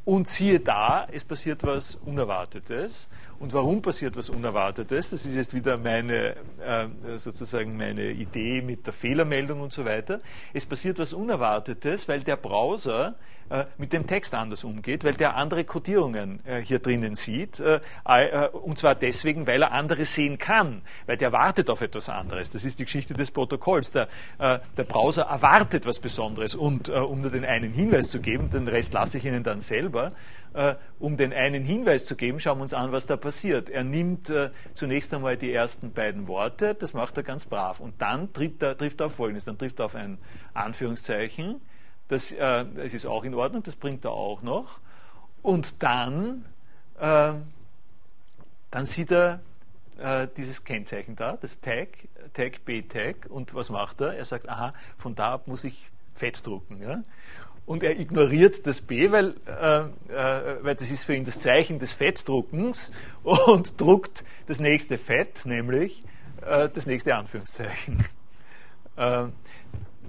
und 0.05 0.27
siehe 0.27 0.59
da, 0.59 1.07
es 1.11 1.23
passiert 1.23 1.63
was 1.63 1.95
Unerwartetes. 1.95 3.09
Und 3.39 3.53
warum 3.53 3.81
passiert 3.81 4.15
was 4.15 4.29
Unerwartetes? 4.29 5.09
Das 5.09 5.25
ist 5.25 5.35
jetzt 5.35 5.53
wieder 5.53 5.77
meine, 5.77 6.35
äh, 6.63 7.17
sozusagen 7.17 7.75
meine 7.75 8.11
Idee 8.11 8.61
mit 8.61 8.85
der 8.85 8.93
Fehlermeldung 8.93 9.61
und 9.61 9.73
so 9.73 9.83
weiter. 9.83 10.21
Es 10.53 10.65
passiert 10.65 10.99
was 10.99 11.11
Unerwartetes, 11.11 12.07
weil 12.07 12.21
der 12.21 12.37
Browser 12.37 13.15
mit 13.77 13.93
dem 13.93 14.07
Text 14.07 14.33
anders 14.33 14.63
umgeht, 14.63 15.03
weil 15.03 15.13
der 15.13 15.35
andere 15.35 15.63
Codierungen 15.63 16.39
äh, 16.45 16.61
hier 16.61 16.79
drinnen 16.79 17.15
sieht. 17.15 17.59
Äh, 17.59 17.79
und 18.51 18.77
zwar 18.77 18.95
deswegen, 18.95 19.45
weil 19.45 19.61
er 19.61 19.71
andere 19.71 20.05
sehen 20.05 20.37
kann, 20.37 20.81
weil 21.05 21.17
der 21.17 21.31
wartet 21.31 21.69
auf 21.69 21.81
etwas 21.81 22.09
anderes. 22.09 22.49
Das 22.49 22.65
ist 22.65 22.79
die 22.79 22.85
Geschichte 22.85 23.13
des 23.13 23.31
Protokolls. 23.31 23.91
Der, 23.91 24.07
der 24.39 24.83
Browser 24.83 25.23
erwartet 25.23 25.85
was 25.85 25.99
Besonderes. 25.99 26.55
Und 26.55 26.89
um 26.89 27.21
nur 27.21 27.31
den 27.31 27.45
einen 27.45 27.71
Hinweis 27.71 28.09
zu 28.09 28.19
geben, 28.19 28.49
den 28.49 28.67
Rest 28.67 28.93
lasse 28.93 29.17
ich 29.17 29.25
Ihnen 29.25 29.43
dann 29.43 29.61
selber, 29.61 30.11
um 30.99 31.17
den 31.17 31.33
einen 31.33 31.63
Hinweis 31.63 32.05
zu 32.05 32.15
geben, 32.15 32.39
schauen 32.39 32.57
wir 32.59 32.63
uns 32.63 32.73
an, 32.73 32.91
was 32.91 33.05
da 33.05 33.17
passiert. 33.17 33.69
Er 33.69 33.83
nimmt 33.83 34.31
zunächst 34.73 35.13
einmal 35.13 35.37
die 35.37 35.51
ersten 35.53 35.91
beiden 35.91 36.27
Worte, 36.27 36.75
das 36.75 36.93
macht 36.93 37.17
er 37.17 37.23
ganz 37.23 37.45
brav. 37.45 37.79
Und 37.79 38.01
dann 38.01 38.31
trifft 38.33 38.63
er, 38.63 38.77
trifft 38.77 39.01
er 39.01 39.07
auf 39.07 39.15
Folgendes. 39.15 39.45
Dann 39.45 39.57
trifft 39.57 39.79
er 39.79 39.85
auf 39.85 39.95
ein 39.95 40.17
Anführungszeichen, 40.53 41.61
das, 42.07 42.31
äh, 42.31 42.65
das 42.75 42.93
ist 42.93 43.05
auch 43.05 43.23
in 43.23 43.33
Ordnung, 43.33 43.63
das 43.63 43.75
bringt 43.75 44.05
er 44.05 44.11
auch 44.11 44.41
noch. 44.41 44.79
Und 45.41 45.83
dann, 45.83 46.45
äh, 46.99 47.33
dann 48.71 48.85
sieht 48.85 49.11
er 49.11 49.39
äh, 49.97 50.27
dieses 50.35 50.63
Kennzeichen 50.63 51.15
da, 51.15 51.37
das 51.39 51.59
Tag, 51.61 51.89
Tag 52.33 52.65
B-Tag. 52.65 53.27
Und 53.29 53.53
was 53.53 53.69
macht 53.69 54.01
er? 54.01 54.13
Er 54.13 54.25
sagt, 54.25 54.49
aha, 54.49 54.73
von 54.97 55.15
da 55.15 55.33
ab 55.33 55.47
muss 55.47 55.63
ich 55.63 55.89
Fett 56.15 56.45
drucken. 56.45 56.81
Ja? 56.81 57.03
Und 57.65 57.83
er 57.83 57.99
ignoriert 57.99 58.67
das 58.67 58.81
B, 58.81 59.11
weil, 59.11 59.35
äh, 59.47 59.79
äh, 60.13 60.63
weil 60.63 60.75
das 60.75 60.91
ist 60.91 61.03
für 61.03 61.15
ihn 61.15 61.25
das 61.25 61.39
Zeichen 61.39 61.79
des 61.79 61.93
Fettdruckens 61.93 62.91
und 63.23 63.79
druckt 63.79 64.23
das 64.47 64.59
nächste 64.59 64.97
Fett, 64.97 65.45
nämlich 65.45 66.03
äh, 66.41 66.69
das 66.69 66.85
nächste 66.85 67.15
Anführungszeichen. 67.15 68.05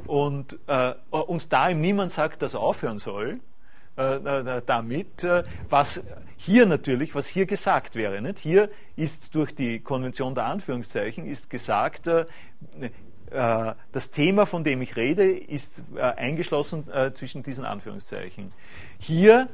Und, 0.06 0.58
äh, 0.66 0.94
und 1.10 1.52
da 1.52 1.68
ihm 1.68 1.80
niemand 1.80 2.12
sagt, 2.12 2.42
dass 2.42 2.54
er 2.54 2.60
aufhören 2.60 2.98
soll, 2.98 3.40
äh, 3.98 4.16
äh, 4.16 4.62
damit, 4.66 5.24
äh, 5.24 5.42
was 5.70 6.06
hier 6.36 6.66
natürlich, 6.66 7.14
was 7.14 7.26
hier 7.28 7.46
gesagt 7.46 7.94
wäre. 7.94 8.20
Nicht? 8.20 8.38
Hier 8.38 8.68
ist 8.94 9.34
durch 9.34 9.54
die 9.54 9.80
Konvention 9.80 10.34
der 10.34 10.44
Anführungszeichen 10.44 11.26
ist 11.26 11.48
gesagt, 11.48 12.06
äh, 12.06 12.26
äh, 13.30 13.74
das 13.92 14.10
Thema, 14.10 14.44
von 14.44 14.64
dem 14.64 14.82
ich 14.82 14.96
rede, 14.96 15.30
ist 15.30 15.82
eingeschlossen 15.98 16.84
zwischen 17.14 17.42
diesen 17.42 17.64
Anführungszeichen. 17.64 18.52
Hier 18.98 19.48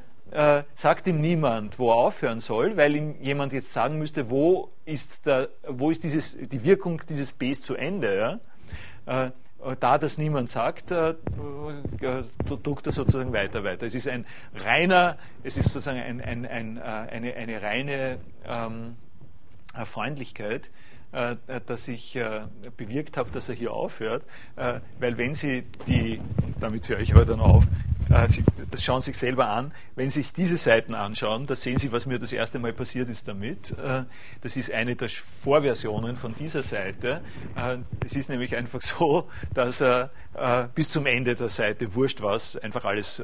sagt 0.75 1.07
ihm 1.07 1.21
niemand, 1.21 1.79
wo 1.79 1.91
er 1.91 1.97
aufhören 1.97 2.41
soll, 2.41 2.77
weil 2.77 2.97
ihm 2.97 3.15
jemand 3.21 3.53
jetzt 3.53 3.73
sagen 3.73 3.99
müsste, 3.99 4.31
wo 4.31 4.71
ist, 4.87 5.27
der, 5.27 5.51
wo 5.69 5.91
ist 5.91 6.03
dieses, 6.05 6.37
die 6.37 6.65
Wirkung 6.65 7.01
dieses 7.09 7.33
Bs 7.33 7.63
zu 7.63 7.75
Ende. 7.77 8.41
Da 9.79 9.99
das 9.99 10.19
niemand 10.19 10.51
sagt, 10.51 10.91
äh, 10.91 11.15
druckt 12.47 12.87
er 12.87 12.93
sozusagen 12.93 13.33
weiter 13.33 13.65
weiter. 13.65 13.87
Es 13.87 13.95
ist 13.95 14.09
ein 14.09 14.25
reiner, 14.65 15.19
es 15.43 15.57
ist 15.57 15.73
sozusagen 15.73 16.01
ein, 16.01 16.21
ein, 16.21 16.47
ein, 16.47 16.77
äh, 16.77 16.81
eine, 16.81 17.35
eine 17.35 17.63
reine 17.63 18.19
ähm, 18.47 18.97
Freundlichkeit, 19.85 20.69
äh, 21.13 21.37
dass 21.67 21.89
ich 21.89 22.17
äh, 22.17 22.43
bewirkt 22.77 23.17
habe, 23.17 23.31
dass 23.31 23.49
er 23.49 23.55
hier 23.55 23.73
aufhört, 23.73 24.25
äh, 24.57 24.81
weil 24.99 25.19
wenn 25.19 25.35
Sie 25.35 25.65
die, 25.87 26.21
damit 26.61 26.89
höre 26.89 27.01
ich 27.01 27.15
aber 27.15 27.25
dann 27.25 27.41
auf, 27.41 27.67
äh, 28.11 28.29
das 28.71 28.85
schauen 28.85 29.01
sich 29.01 29.17
selber 29.17 29.49
an. 29.49 29.73
Wenn 29.97 30.11
Sie 30.11 30.23
sich 30.23 30.33
diese 30.33 30.57
Seiten 30.57 30.95
anschauen, 30.95 31.47
da 31.47 31.55
sehen 31.55 31.79
Sie, 31.79 31.93
was 31.93 32.07
mir 32.07 32.19
das 32.19 32.33
erste 32.33 32.59
Mal 32.59 32.73
passiert 32.73 33.09
ist 33.09 33.29
damit. 33.29 33.73
Äh, 33.73 34.05
das 34.41 34.57
ist 34.57 34.71
eine 34.71 34.97
der 34.97 35.09
Vorversionen 35.09 36.17
von 36.17 36.35
dieser 36.35 36.63
Seite. 36.63 37.21
Äh, 37.57 37.79
es 38.05 38.15
ist 38.17 38.29
nämlich 38.29 38.57
einfach 38.57 38.83
so, 38.83 39.29
dass 39.55 39.83
bis 40.75 40.89
zum 40.89 41.05
Ende 41.07 41.35
der 41.35 41.49
Seite, 41.51 41.95
wurscht 41.95 42.23
was, 42.23 42.57
einfach 42.57 42.85
alles 42.85 43.23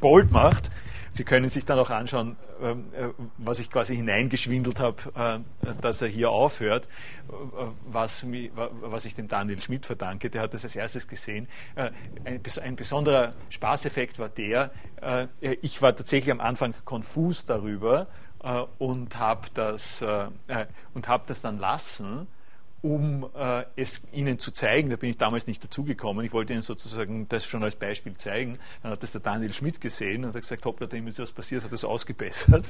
bold 0.00 0.32
macht. 0.32 0.70
Sie 1.18 1.24
können 1.24 1.48
sich 1.48 1.64
dann 1.64 1.80
auch 1.80 1.90
anschauen, 1.90 2.36
ähm, 2.62 2.92
äh, 2.92 3.08
was 3.38 3.58
ich 3.58 3.72
quasi 3.72 3.96
hineingeschwindelt 3.96 4.78
habe, 4.78 5.42
äh, 5.66 5.74
dass 5.80 6.00
er 6.00 6.06
hier 6.06 6.30
aufhört, 6.30 6.86
äh, 7.28 7.32
was, 7.86 8.22
ich 9.04 9.16
dem 9.16 9.26
Daniel 9.26 9.60
Schmidt 9.60 9.84
verdanke. 9.84 10.30
Der 10.30 10.42
hat 10.42 10.54
das 10.54 10.62
als 10.62 10.76
erstes 10.76 11.08
gesehen. 11.08 11.48
Ein 11.74 12.76
besonderer 12.76 13.32
Spaßeffekt 13.50 14.20
war 14.20 14.28
der, 14.28 14.70
ich 15.40 15.82
war 15.82 15.96
tatsächlich 15.96 16.30
am 16.30 16.40
Anfang 16.40 16.74
konfus 16.84 17.46
darüber 17.46 18.06
und 18.78 19.18
habe 19.18 19.48
das, 19.54 20.02
hab 20.02 21.26
das 21.26 21.40
dann 21.40 21.58
lassen 21.58 22.28
um 22.80 23.28
äh, 23.36 23.64
es 23.76 24.02
Ihnen 24.12 24.38
zu 24.38 24.52
zeigen. 24.52 24.90
Da 24.90 24.96
bin 24.96 25.10
ich 25.10 25.18
damals 25.18 25.46
nicht 25.46 25.62
dazugekommen. 25.62 26.24
Ich 26.24 26.32
wollte 26.32 26.52
Ihnen 26.52 26.62
sozusagen 26.62 27.28
das 27.28 27.44
schon 27.44 27.64
als 27.64 27.74
Beispiel 27.74 28.16
zeigen. 28.16 28.58
Dann 28.82 28.92
hat 28.92 29.02
das 29.02 29.12
der 29.12 29.20
Daniel 29.20 29.52
Schmidt 29.52 29.80
gesehen 29.80 30.24
und 30.24 30.34
hat 30.34 30.40
gesagt, 30.40 30.64
hoppla, 30.64 30.86
dem 30.86 31.08
ist 31.08 31.18
was 31.18 31.32
passiert, 31.32 31.64
hat 31.64 31.72
das 31.72 31.84
ausgebessert. 31.84 32.66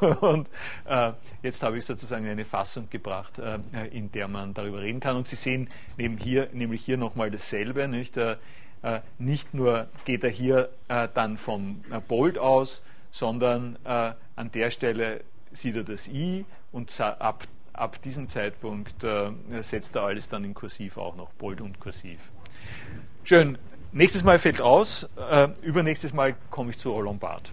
und 0.20 0.48
äh, 0.86 1.12
jetzt 1.42 1.62
habe 1.62 1.78
ich 1.78 1.84
sozusagen 1.84 2.26
eine 2.26 2.44
Fassung 2.44 2.90
gebracht, 2.90 3.38
äh, 3.38 3.58
in 3.92 4.10
der 4.10 4.26
man 4.26 4.54
darüber 4.54 4.80
reden 4.80 5.00
kann. 5.00 5.16
Und 5.16 5.28
Sie 5.28 5.36
sehen 5.36 5.68
neben 5.96 6.18
hier, 6.18 6.48
nämlich 6.52 6.84
hier 6.84 6.96
nochmal 6.96 7.30
dasselbe. 7.30 7.86
Nicht? 7.86 8.16
Äh, 8.16 8.36
äh, 8.82 9.00
nicht 9.18 9.54
nur 9.54 9.86
geht 10.04 10.24
er 10.24 10.30
hier 10.30 10.70
äh, 10.88 11.08
dann 11.14 11.36
vom 11.36 11.82
Bold 12.08 12.38
aus, 12.38 12.82
sondern 13.12 13.76
an 13.84 14.50
der 14.54 14.70
Stelle 14.70 15.20
sieht 15.52 15.76
er 15.76 15.84
das 15.84 16.08
I 16.08 16.46
und 16.72 16.98
ab 16.98 17.46
ab 17.72 18.00
diesem 18.02 18.28
Zeitpunkt 18.28 19.02
äh, 19.04 19.30
setzt 19.62 19.96
er 19.96 20.02
alles 20.02 20.28
dann 20.28 20.44
in 20.44 20.54
Kursiv 20.54 20.96
auch 20.96 21.16
noch, 21.16 21.30
Bold 21.32 21.60
und 21.60 21.80
Kursiv. 21.80 22.20
Schön. 23.24 23.58
Nächstes 23.92 24.24
Mal 24.24 24.38
fällt 24.38 24.60
aus, 24.60 25.08
äh, 25.16 25.48
übernächstes 25.62 26.14
Mal 26.14 26.34
komme 26.50 26.70
ich 26.70 26.78
zu 26.78 26.94
Olombard. 26.94 27.52